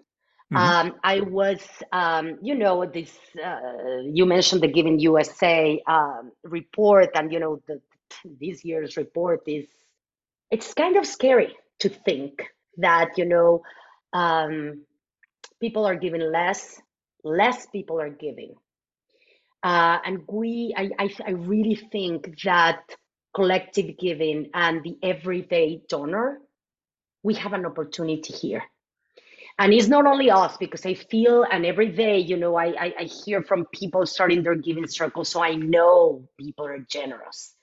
Mm-hmm. 0.54 0.88
Um, 0.88 0.94
I 1.02 1.20
was, 1.20 1.60
um, 1.92 2.38
you 2.40 2.54
know, 2.54 2.86
this. 2.86 3.12
Uh, 3.44 4.02
you 4.04 4.24
mentioned 4.24 4.62
the 4.62 4.68
Giving 4.68 4.98
USA 5.00 5.82
um, 5.86 6.32
report, 6.44 7.10
and 7.14 7.32
you 7.32 7.40
know, 7.40 7.60
the, 7.66 7.80
this 8.40 8.64
year's 8.64 8.96
report 8.96 9.42
is. 9.46 9.66
It's 10.50 10.72
kind 10.74 10.96
of 10.96 11.06
scary 11.06 11.56
to 11.80 11.88
think 11.88 12.44
that 12.76 13.18
you 13.18 13.24
know, 13.24 13.62
um, 14.12 14.82
people 15.60 15.84
are 15.86 15.96
giving 15.96 16.20
less, 16.20 16.80
less 17.24 17.66
people 17.66 18.00
are 18.00 18.10
giving, 18.10 18.54
uh, 19.64 19.98
and 20.04 20.22
we. 20.28 20.72
I, 20.76 20.90
I 20.98 21.10
I 21.26 21.30
really 21.32 21.76
think 21.90 22.42
that 22.44 22.82
collective 23.34 23.98
giving 23.98 24.50
and 24.54 24.84
the 24.84 24.96
everyday 25.02 25.82
donor, 25.88 26.38
we 27.24 27.34
have 27.34 27.52
an 27.54 27.66
opportunity 27.66 28.32
here 28.32 28.62
and 29.58 29.72
it's 29.72 29.88
not 29.88 30.06
only 30.06 30.30
us 30.30 30.56
because 30.58 30.84
i 30.86 30.94
feel 30.94 31.44
and 31.50 31.64
every 31.66 31.90
day 31.90 32.18
you 32.18 32.36
know 32.36 32.56
I, 32.56 32.66
I, 32.66 32.94
I 33.00 33.04
hear 33.04 33.42
from 33.42 33.66
people 33.66 34.06
starting 34.06 34.42
their 34.42 34.56
giving 34.56 34.88
circle 34.88 35.24
so 35.24 35.42
i 35.42 35.54
know 35.54 36.28
people 36.38 36.66
are 36.66 36.78
generous. 36.80 37.54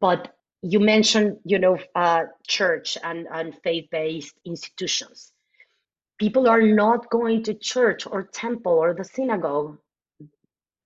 But 0.00 0.34
you 0.62 0.80
mentioned 0.80 1.38
you 1.44 1.58
know 1.58 1.78
uh, 1.94 2.24
church 2.46 2.98
and, 3.02 3.26
and 3.32 3.54
faith-based 3.62 4.34
institutions. 4.44 5.32
People 6.18 6.48
are 6.48 6.62
not 6.62 7.10
going 7.10 7.44
to 7.44 7.54
church 7.54 8.06
or 8.06 8.24
temple 8.24 8.72
or 8.72 8.94
the 8.94 9.04
synagogue 9.04 9.78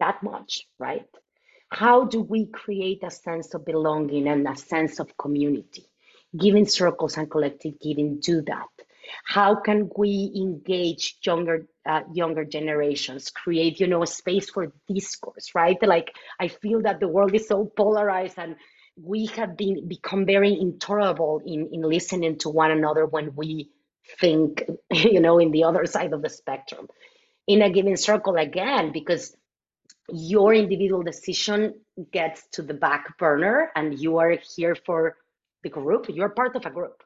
that 0.00 0.22
much 0.22 0.66
right? 0.78 1.06
How 1.70 2.04
do 2.04 2.22
we 2.22 2.46
create 2.46 3.02
a 3.04 3.10
sense 3.10 3.54
of 3.54 3.64
belonging 3.64 4.28
and 4.28 4.46
a 4.46 4.56
sense 4.56 5.00
of 5.00 5.16
community? 5.16 5.86
Giving 6.38 6.66
circles 6.66 7.16
and 7.16 7.30
collective 7.30 7.80
giving 7.80 8.20
do 8.20 8.42
that 8.42 8.68
how 9.24 9.54
can 9.54 9.90
we 9.96 10.32
engage 10.36 11.16
younger 11.24 11.66
uh, 11.88 12.00
younger 12.12 12.44
generations? 12.44 13.30
Create 13.30 13.80
you 13.80 13.86
know 13.86 14.02
a 14.02 14.06
space 14.06 14.50
for 14.50 14.72
discourse 14.88 15.54
right? 15.54 15.78
Like 15.82 16.12
i 16.40 16.48
feel 16.48 16.82
that 16.82 17.00
the 17.00 17.08
world 17.08 17.34
is 17.34 17.48
so 17.48 17.70
polarized 17.76 18.38
and 18.38 18.56
we 18.96 19.26
have 19.26 19.56
been 19.56 19.86
become 19.88 20.24
very 20.26 20.58
intolerable 20.58 21.42
in 21.44 21.68
in 21.72 21.82
listening 21.82 22.38
to 22.38 22.48
one 22.48 22.70
another 22.70 23.06
when 23.06 23.34
we 23.34 23.70
think 24.20 24.64
you 24.92 25.20
know 25.20 25.38
in 25.38 25.50
the 25.50 25.64
other 25.64 25.86
side 25.86 26.12
of 26.12 26.22
the 26.22 26.30
spectrum. 26.30 26.88
In 27.46 27.62
a 27.62 27.70
given 27.70 27.96
circle 27.96 28.36
again 28.36 28.92
because 28.92 29.36
your 30.10 30.54
individual 30.54 31.02
decision 31.02 31.74
gets 32.12 32.46
to 32.52 32.62
the 32.62 32.74
back 32.74 33.18
burner 33.18 33.70
and 33.76 33.98
you 33.98 34.18
are 34.18 34.36
here 34.56 34.74
for 34.74 35.16
the 35.62 35.68
group 35.68 36.06
you're 36.08 36.28
part 36.28 36.54
of 36.56 36.64
a 36.66 36.70
group 36.70 37.02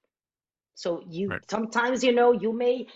so 0.81 1.03
you 1.09 1.29
right. 1.29 1.51
sometimes 1.51 2.03
you 2.03 2.13
know 2.13 2.33
you 2.33 2.53
may 2.53 2.87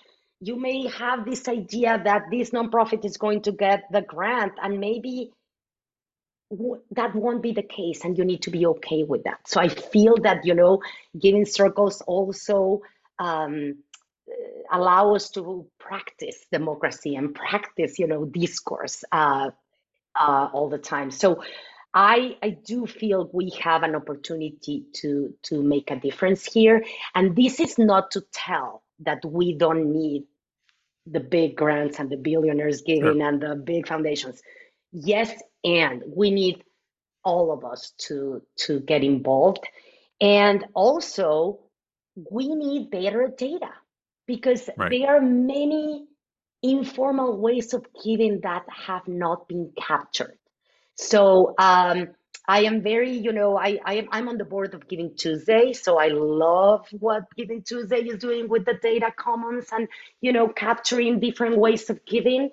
you 0.41 0.57
may 0.57 0.89
have 0.89 1.25
this 1.25 1.47
idea 1.49 2.01
that 2.03 2.23
this 2.31 2.51
nonprofit 2.51 3.05
is 3.05 3.17
going 3.19 3.43
to 3.43 3.53
get 3.53 3.85
the 3.93 4.01
grant 4.01 4.53
and 4.63 4.81
maybe 4.81 5.31
that 6.93 7.15
won't 7.15 7.43
be 7.43 7.53
the 7.53 7.63
case 7.63 8.05
and 8.05 8.17
you 8.17 8.25
need 8.25 8.43
to 8.43 8.51
be 8.51 8.65
okay 8.67 9.03
with 9.03 9.25
that 9.25 9.41
so 9.47 9.61
i 9.61 9.69
feel 9.69 10.17
that 10.23 10.45
you 10.45 10.55
know 10.55 10.81
giving 11.21 11.45
circles 11.45 12.01
also 12.07 12.81
um, 13.19 13.77
allow 14.73 15.15
us 15.15 15.29
to 15.31 15.67
practice 15.79 16.39
democracy 16.51 17.15
and 17.17 17.35
practice 17.35 17.99
you 17.99 18.07
know 18.07 18.25
discourse 18.25 19.05
uh, 19.13 19.51
uh, 20.19 20.49
all 20.55 20.71
the 20.71 20.79
time 20.79 21.11
so 21.11 21.43
I, 21.95 22.37
I 22.43 22.51
do 22.51 22.87
feel 22.87 23.31
we 23.33 23.51
have 23.61 23.85
an 23.85 23.95
opportunity 23.95 24.85
to, 24.95 25.33
to 25.45 25.63
make 25.63 25.93
a 25.93 25.97
difference 25.97 26.45
here. 26.45 26.85
And 27.15 27.37
this 27.37 27.61
is 27.61 27.79
not 27.79 28.11
to 28.13 28.25
tell 28.33 28.83
that 29.01 29.25
we 29.25 29.57
don't 29.57 29.93
need 29.93 30.25
the 31.07 31.21
big 31.21 31.57
grants 31.57 32.01
and 32.01 32.11
the 32.11 32.17
billionaires 32.17 32.83
giving 32.83 33.21
sure. 33.21 33.29
and 33.29 33.41
the 33.41 33.55
big 33.55 33.87
foundations. 33.87 34.43
Yes, 34.91 35.33
and 35.63 36.03
we 36.07 36.33
need 36.33 36.65
all 37.25 37.53
of 37.53 37.65
us 37.65 37.93
to, 37.99 38.43
to 38.57 38.81
get 38.81 39.05
involved. 39.05 39.65
And 40.21 40.65
also, 40.75 41.61
we 42.31 42.49
need 42.55 42.91
better 42.91 43.33
data 43.37 43.71
because 44.27 44.69
right. 44.77 44.91
there 44.91 45.17
are 45.17 45.21
many 45.21 46.07
informal 46.63 47.39
ways 47.39 47.75
of 47.75 47.87
giving 48.05 48.41
that 48.41 48.65
have 48.69 49.07
not 49.07 49.47
been 49.49 49.73
captured. 49.77 50.39
So 50.97 51.55
um, 51.59 52.09
I 52.47 52.63
am 52.65 52.83
very, 52.83 53.11
you 53.13 53.33
know, 53.33 53.57
I, 53.57 53.79
I 53.85 53.95
am 53.95 54.09
I'm 54.13 54.29
on 54.29 54.39
the 54.39 54.45
board 54.45 54.75
of 54.75 54.87
Giving 54.87 55.17
Tuesday, 55.17 55.73
so 55.73 55.99
I 55.99 56.09
love 56.09 56.87
what 56.93 57.25
Giving 57.37 57.63
Tuesday 57.63 58.01
is 58.01 58.19
doing 58.19 58.49
with 58.49 58.65
the 58.65 58.75
data 58.75 59.13
commons 59.17 59.67
and 59.73 59.89
you 60.21 60.33
know 60.33 60.49
capturing 60.49 61.21
different 61.21 61.57
ways 61.59 61.89
of 61.91 62.05
giving. 62.05 62.51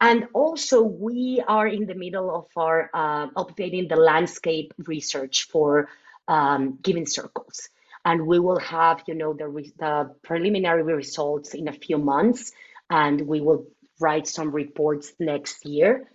And 0.00 0.26
also, 0.34 0.82
we 0.82 1.42
are 1.46 1.66
in 1.66 1.86
the 1.86 1.94
middle 1.94 2.34
of 2.34 2.46
our 2.56 2.90
uh, 2.92 3.28
updating 3.30 3.88
the 3.88 3.96
landscape 3.96 4.74
research 4.78 5.44
for 5.44 5.88
um, 6.28 6.78
giving 6.82 7.06
circles, 7.06 7.68
and 8.04 8.26
we 8.26 8.38
will 8.40 8.58
have, 8.58 9.02
you 9.06 9.14
know, 9.14 9.32
the, 9.32 9.46
the 9.78 10.14
preliminary 10.22 10.82
results 10.82 11.54
in 11.54 11.68
a 11.68 11.72
few 11.72 11.98
months, 11.98 12.52
and 12.90 13.20
we 13.20 13.40
will 13.40 13.66
write 14.00 14.26
some 14.26 14.50
reports 14.50 15.12
next 15.20 15.64
year 15.64 16.08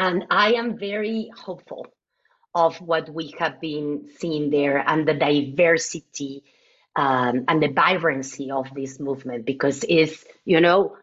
And 0.00 0.24
I 0.30 0.54
am 0.54 0.78
very 0.78 1.30
hopeful 1.36 1.86
of 2.54 2.80
what 2.80 3.10
we 3.10 3.34
have 3.38 3.60
been 3.60 4.08
seeing 4.16 4.48
there 4.48 4.78
and 4.78 5.06
the 5.06 5.12
diversity 5.12 6.42
um, 6.96 7.44
and 7.48 7.62
the 7.62 7.68
vibrancy 7.68 8.50
of 8.50 8.66
this 8.74 8.98
movement 8.98 9.44
because 9.44 9.84
it's, 9.86 10.24
you 10.46 10.62
know, 10.62 10.96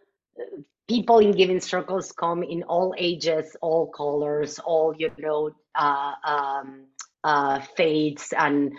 people 0.88 1.20
in 1.20 1.32
giving 1.32 1.60
circles 1.60 2.12
come 2.12 2.42
in 2.42 2.64
all 2.64 2.96
ages, 2.98 3.56
all 3.62 3.86
colors, 3.86 4.58
all, 4.58 4.96
you 4.98 5.12
know, 5.20 5.52
uh, 5.76 6.14
um, 6.24 6.86
uh, 7.24 7.60
faiths 7.76 8.34
and 8.34 8.74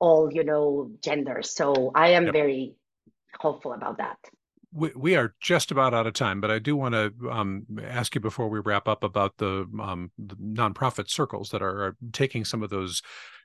all, 0.00 0.28
you 0.32 0.42
know, 0.42 0.90
genders. 1.04 1.50
So 1.50 1.92
I 1.94 2.08
am 2.08 2.24
yep. 2.24 2.32
very 2.32 2.74
hopeful 3.38 3.74
about 3.74 3.98
that 3.98 4.18
we, 4.72 4.90
we 4.94 5.16
are 5.16 5.34
just 5.40 5.70
about 5.70 5.94
out 5.94 6.06
of 6.06 6.14
time, 6.14 6.40
but 6.40 6.50
I 6.50 6.58
do 6.58 6.76
want 6.76 6.94
to 6.94 7.30
um, 7.30 7.66
ask 7.84 8.14
you 8.14 8.20
before 8.20 8.48
we 8.48 8.60
wrap 8.60 8.88
up 8.88 9.04
about 9.04 9.36
the, 9.36 9.66
um, 9.80 10.10
the 10.18 10.36
nonprofit 10.36 11.10
circles 11.10 11.50
that 11.50 11.62
are, 11.62 11.84
are, 11.84 11.96
taking 12.12 12.44
some 12.44 12.62
of 12.62 12.70
those 12.70 13.02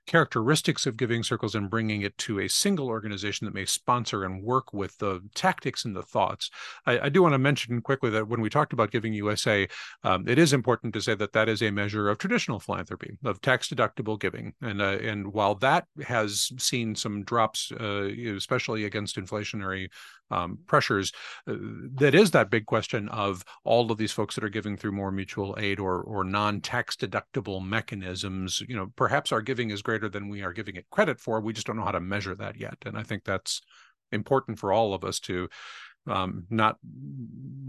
characteristics 0.07 0.85
of 0.87 0.97
giving 0.97 1.21
circles 1.21 1.53
and 1.53 1.69
bringing 1.69 2.01
it 2.01 2.17
to 2.17 2.39
a 2.39 2.47
single 2.47 2.87
organization 2.87 3.45
that 3.45 3.53
may 3.53 3.65
sponsor 3.65 4.23
and 4.23 4.41
work 4.41 4.73
with 4.73 4.97
the 4.97 5.21
tactics 5.35 5.85
and 5.85 5.95
the 5.95 6.01
thoughts. 6.01 6.49
I, 6.85 6.99
I 6.99 7.09
do 7.09 7.21
want 7.21 7.33
to 7.33 7.39
mention 7.39 7.81
quickly 7.81 8.09
that 8.11 8.27
when 8.27 8.41
we 8.41 8.49
talked 8.49 8.73
about 8.73 8.91
Giving 8.91 9.13
USA, 9.13 9.67
um, 10.03 10.27
it 10.27 10.39
is 10.39 10.53
important 10.53 10.93
to 10.93 11.01
say 11.01 11.13
that 11.15 11.33
that 11.33 11.49
is 11.49 11.61
a 11.61 11.71
measure 11.71 12.09
of 12.09 12.17
traditional 12.17 12.59
philanthropy, 12.59 13.17
of 13.25 13.41
tax 13.41 13.67
deductible 13.67 14.19
giving, 14.19 14.53
and 14.61 14.81
uh, 14.81 14.97
and 15.01 15.33
while 15.33 15.55
that 15.55 15.85
has 16.05 16.51
seen 16.57 16.95
some 16.95 17.23
drops, 17.23 17.71
uh, 17.79 18.07
especially 18.35 18.85
against 18.85 19.17
inflationary 19.17 19.89
um, 20.31 20.59
pressures, 20.67 21.11
uh, 21.47 21.55
that 21.95 22.15
is 22.15 22.31
that 22.31 22.49
big 22.49 22.65
question 22.65 23.09
of 23.09 23.43
all 23.63 23.91
of 23.91 23.97
these 23.97 24.11
folks 24.11 24.35
that 24.35 24.43
are 24.43 24.49
giving 24.49 24.77
through 24.77 24.91
more 24.91 25.11
mutual 25.11 25.55
aid 25.57 25.79
or 25.79 26.01
or 26.01 26.23
non-tax 26.23 26.95
deductible 26.95 27.65
mechanisms. 27.65 28.61
You 28.67 28.75
know, 28.75 28.87
perhaps 28.95 29.31
our 29.31 29.41
giving 29.41 29.69
is 29.69 29.81
greater 29.81 30.09
than 30.09 30.29
we 30.29 30.41
are 30.41 30.53
giving 30.53 30.75
it 30.75 30.89
credit 30.91 31.19
for. 31.19 31.39
We 31.39 31.53
just 31.53 31.67
don't 31.67 31.77
know 31.77 31.85
how 31.85 31.91
to 31.91 31.99
measure 31.99 32.35
that 32.35 32.57
yet, 32.57 32.77
and 32.85 32.97
I 32.97 33.03
think 33.03 33.23
that's 33.23 33.61
important 34.11 34.57
for 34.57 34.71
all 34.71 34.93
of 34.93 35.03
us 35.03 35.19
to 35.19 35.49
um, 36.07 36.45
not 36.49 36.77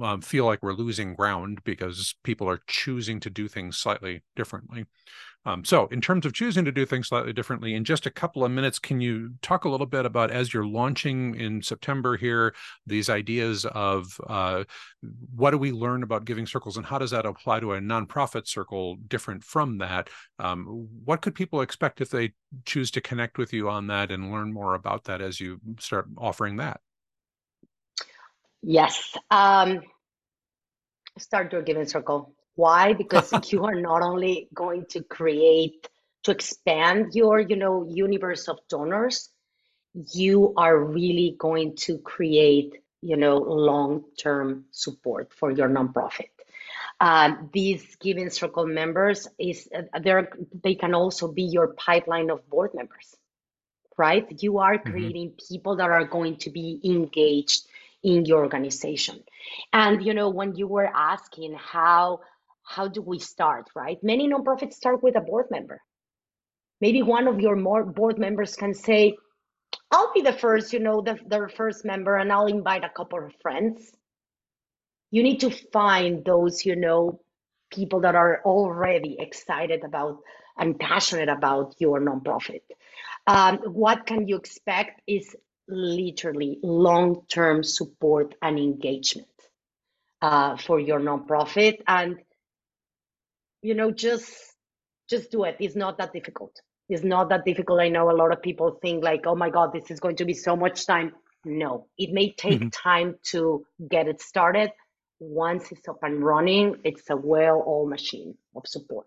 um, 0.00 0.20
feel 0.20 0.44
like 0.46 0.62
we're 0.62 0.72
losing 0.72 1.14
ground 1.14 1.60
because 1.64 2.14
people 2.22 2.48
are 2.48 2.60
choosing 2.66 3.20
to 3.20 3.30
do 3.30 3.48
things 3.48 3.76
slightly 3.76 4.22
differently. 4.36 4.86
Um, 5.44 5.64
so, 5.64 5.86
in 5.86 6.00
terms 6.00 6.26
of 6.26 6.34
choosing 6.34 6.64
to 6.66 6.72
do 6.72 6.84
things 6.84 7.08
slightly 7.08 7.32
differently, 7.32 7.74
in 7.74 7.84
just 7.84 8.06
a 8.06 8.10
couple 8.10 8.44
of 8.44 8.50
minutes, 8.50 8.78
can 8.78 9.00
you 9.00 9.32
talk 9.40 9.64
a 9.64 9.68
little 9.68 9.86
bit 9.86 10.04
about 10.04 10.30
as 10.30 10.52
you're 10.52 10.66
launching 10.66 11.36
in 11.36 11.62
September 11.62 12.16
here, 12.16 12.54
these 12.86 13.08
ideas 13.08 13.64
of 13.64 14.20
uh, 14.26 14.64
what 15.34 15.52
do 15.52 15.58
we 15.58 15.72
learn 15.72 16.02
about 16.02 16.26
giving 16.26 16.46
circles 16.46 16.76
and 16.76 16.84
how 16.84 16.98
does 16.98 17.12
that 17.12 17.24
apply 17.24 17.60
to 17.60 17.72
a 17.72 17.80
nonprofit 17.80 18.46
circle 18.46 18.96
different 19.06 19.42
from 19.42 19.78
that? 19.78 20.10
Um, 20.38 20.88
what 21.04 21.22
could 21.22 21.34
people 21.34 21.62
expect 21.62 22.00
if 22.00 22.10
they 22.10 22.32
choose 22.66 22.90
to 22.90 23.00
connect 23.00 23.38
with 23.38 23.52
you 23.52 23.70
on 23.70 23.86
that 23.86 24.10
and 24.10 24.30
learn 24.30 24.52
more 24.52 24.74
about 24.74 25.04
that 25.04 25.22
as 25.22 25.40
you 25.40 25.60
start 25.78 26.08
offering 26.18 26.56
that? 26.56 26.80
Yes. 28.62 29.16
Um, 29.30 29.80
start 31.18 31.52
your 31.52 31.62
giving 31.62 31.86
circle. 31.86 32.34
Why? 32.54 32.92
Because 32.92 33.32
you 33.52 33.64
are 33.64 33.74
not 33.74 34.02
only 34.02 34.48
going 34.54 34.86
to 34.90 35.02
create 35.02 35.88
to 36.24 36.30
expand 36.32 37.14
your, 37.14 37.40
you 37.40 37.56
know, 37.56 37.86
universe 37.88 38.48
of 38.48 38.58
donors, 38.68 39.30
you 40.12 40.54
are 40.56 40.76
really 40.78 41.36
going 41.38 41.76
to 41.76 41.98
create, 41.98 42.74
you 43.00 43.16
know, 43.16 43.38
long-term 43.38 44.64
support 44.70 45.32
for 45.32 45.50
your 45.50 45.68
nonprofit. 45.68 46.30
Um, 47.00 47.50
these 47.52 47.96
giving 47.96 48.28
circle 48.28 48.66
members 48.66 49.28
is 49.38 49.68
uh, 49.74 50.00
there. 50.00 50.30
They 50.64 50.74
can 50.74 50.94
also 50.94 51.30
be 51.30 51.44
your 51.44 51.74
pipeline 51.74 52.28
of 52.28 52.48
board 52.50 52.72
members, 52.74 53.16
right? 53.96 54.26
You 54.42 54.58
are 54.58 54.78
mm-hmm. 54.78 54.90
creating 54.90 55.28
mm-hmm. 55.28 55.54
people 55.54 55.76
that 55.76 55.90
are 55.90 56.04
going 56.04 56.38
to 56.38 56.50
be 56.50 56.80
engaged 56.84 57.66
in 58.02 58.24
your 58.24 58.42
organization. 58.42 59.22
And 59.72 60.04
you 60.04 60.14
know, 60.14 60.30
when 60.30 60.54
you 60.54 60.66
were 60.66 60.90
asking 60.94 61.54
how 61.58 62.20
how 62.68 62.86
do 62.86 63.00
we 63.00 63.18
start, 63.18 63.66
right? 63.74 63.98
Many 64.02 64.28
nonprofits 64.28 64.74
start 64.74 65.02
with 65.02 65.16
a 65.16 65.20
board 65.20 65.46
member. 65.50 65.80
Maybe 66.80 67.02
one 67.02 67.26
of 67.26 67.40
your 67.40 67.56
more 67.56 67.84
board 67.84 68.18
members 68.18 68.54
can 68.54 68.74
say, 68.74 69.16
I'll 69.90 70.12
be 70.12 70.20
the 70.20 70.34
first, 70.34 70.72
you 70.72 70.78
know, 70.78 71.00
the, 71.00 71.18
the 71.26 71.48
first 71.56 71.84
member, 71.84 72.16
and 72.16 72.30
I'll 72.30 72.46
invite 72.46 72.84
a 72.84 72.90
couple 72.90 73.24
of 73.24 73.32
friends. 73.40 73.90
You 75.10 75.22
need 75.22 75.40
to 75.40 75.50
find 75.50 76.24
those, 76.24 76.64
you 76.66 76.76
know, 76.76 77.20
people 77.70 78.00
that 78.00 78.14
are 78.14 78.42
already 78.44 79.16
excited 79.18 79.82
about 79.82 80.18
and 80.58 80.78
passionate 80.78 81.30
about 81.30 81.74
your 81.78 82.00
nonprofit. 82.00 82.62
Um, 83.26 83.58
what 83.58 84.06
can 84.06 84.28
you 84.28 84.36
expect 84.36 85.00
is 85.06 85.34
literally 85.68 86.58
long-term 86.62 87.62
support 87.62 88.34
and 88.42 88.58
engagement 88.58 89.28
uh, 90.22 90.56
for 90.56 90.80
your 90.80 91.00
nonprofit. 91.00 91.80
And 91.86 92.18
you 93.62 93.74
know 93.74 93.90
just 93.90 94.32
just 95.08 95.30
do 95.30 95.44
it. 95.44 95.56
It's 95.58 95.76
not 95.76 95.98
that 95.98 96.12
difficult. 96.12 96.60
It's 96.88 97.02
not 97.02 97.28
that 97.30 97.44
difficult. 97.44 97.80
I 97.80 97.88
know 97.88 98.10
a 98.10 98.12
lot 98.12 98.32
of 98.32 98.42
people 98.42 98.78
think 98.82 99.04
like 99.04 99.26
oh 99.26 99.34
my 99.34 99.50
god 99.50 99.72
this 99.72 99.90
is 99.90 100.00
going 100.00 100.16
to 100.16 100.24
be 100.24 100.34
so 100.34 100.56
much 100.56 100.86
time. 100.86 101.12
No 101.44 101.86
it 101.98 102.12
may 102.12 102.32
take 102.32 102.60
mm-hmm. 102.60 102.68
time 102.68 103.16
to 103.30 103.64
get 103.90 104.08
it 104.08 104.20
started. 104.20 104.70
Once 105.20 105.72
it's 105.72 105.88
up 105.88 105.98
and 106.02 106.24
running 106.24 106.76
it's 106.84 107.10
a 107.10 107.16
well-oiled 107.16 107.90
machine 107.90 108.36
of 108.54 108.62
support 108.66 109.06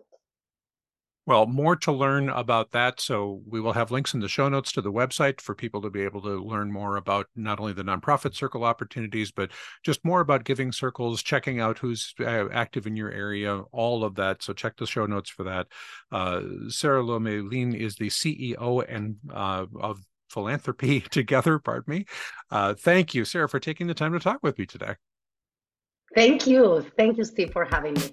well, 1.24 1.46
more 1.46 1.76
to 1.76 1.92
learn 1.92 2.28
about 2.30 2.72
that. 2.72 3.00
So 3.00 3.42
we 3.46 3.60
will 3.60 3.72
have 3.72 3.92
links 3.92 4.12
in 4.12 4.20
the 4.20 4.28
show 4.28 4.48
notes 4.48 4.72
to 4.72 4.80
the 4.80 4.92
website 4.92 5.40
for 5.40 5.54
people 5.54 5.80
to 5.82 5.90
be 5.90 6.02
able 6.02 6.20
to 6.22 6.42
learn 6.42 6.72
more 6.72 6.96
about 6.96 7.26
not 7.36 7.60
only 7.60 7.72
the 7.72 7.84
nonprofit 7.84 8.34
circle 8.34 8.64
opportunities, 8.64 9.30
but 9.30 9.50
just 9.84 10.04
more 10.04 10.20
about 10.20 10.44
giving 10.44 10.72
circles, 10.72 11.22
checking 11.22 11.60
out 11.60 11.78
who's 11.78 12.12
uh, 12.20 12.48
active 12.52 12.88
in 12.88 12.96
your 12.96 13.12
area, 13.12 13.60
all 13.70 14.02
of 14.02 14.16
that. 14.16 14.42
So 14.42 14.52
check 14.52 14.76
the 14.76 14.86
show 14.86 15.06
notes 15.06 15.30
for 15.30 15.44
that. 15.44 15.68
Uh, 16.10 16.42
Sara 16.68 17.02
Lomelin 17.02 17.74
is 17.74 17.94
the 17.94 18.08
CEO 18.08 18.84
and 18.88 19.16
uh, 19.32 19.66
of 19.80 20.00
Philanthropy 20.28 21.00
Together. 21.10 21.60
Pardon 21.60 21.94
me. 21.94 22.06
Uh, 22.50 22.74
thank 22.74 23.14
you, 23.14 23.24
Sara, 23.24 23.48
for 23.48 23.60
taking 23.60 23.86
the 23.86 23.94
time 23.94 24.12
to 24.12 24.20
talk 24.20 24.40
with 24.42 24.58
me 24.58 24.66
today. 24.66 24.96
Thank 26.16 26.48
you. 26.48 26.84
Thank 26.98 27.16
you, 27.16 27.24
Steve, 27.24 27.52
for 27.52 27.64
having 27.64 27.94
me. 27.94 28.12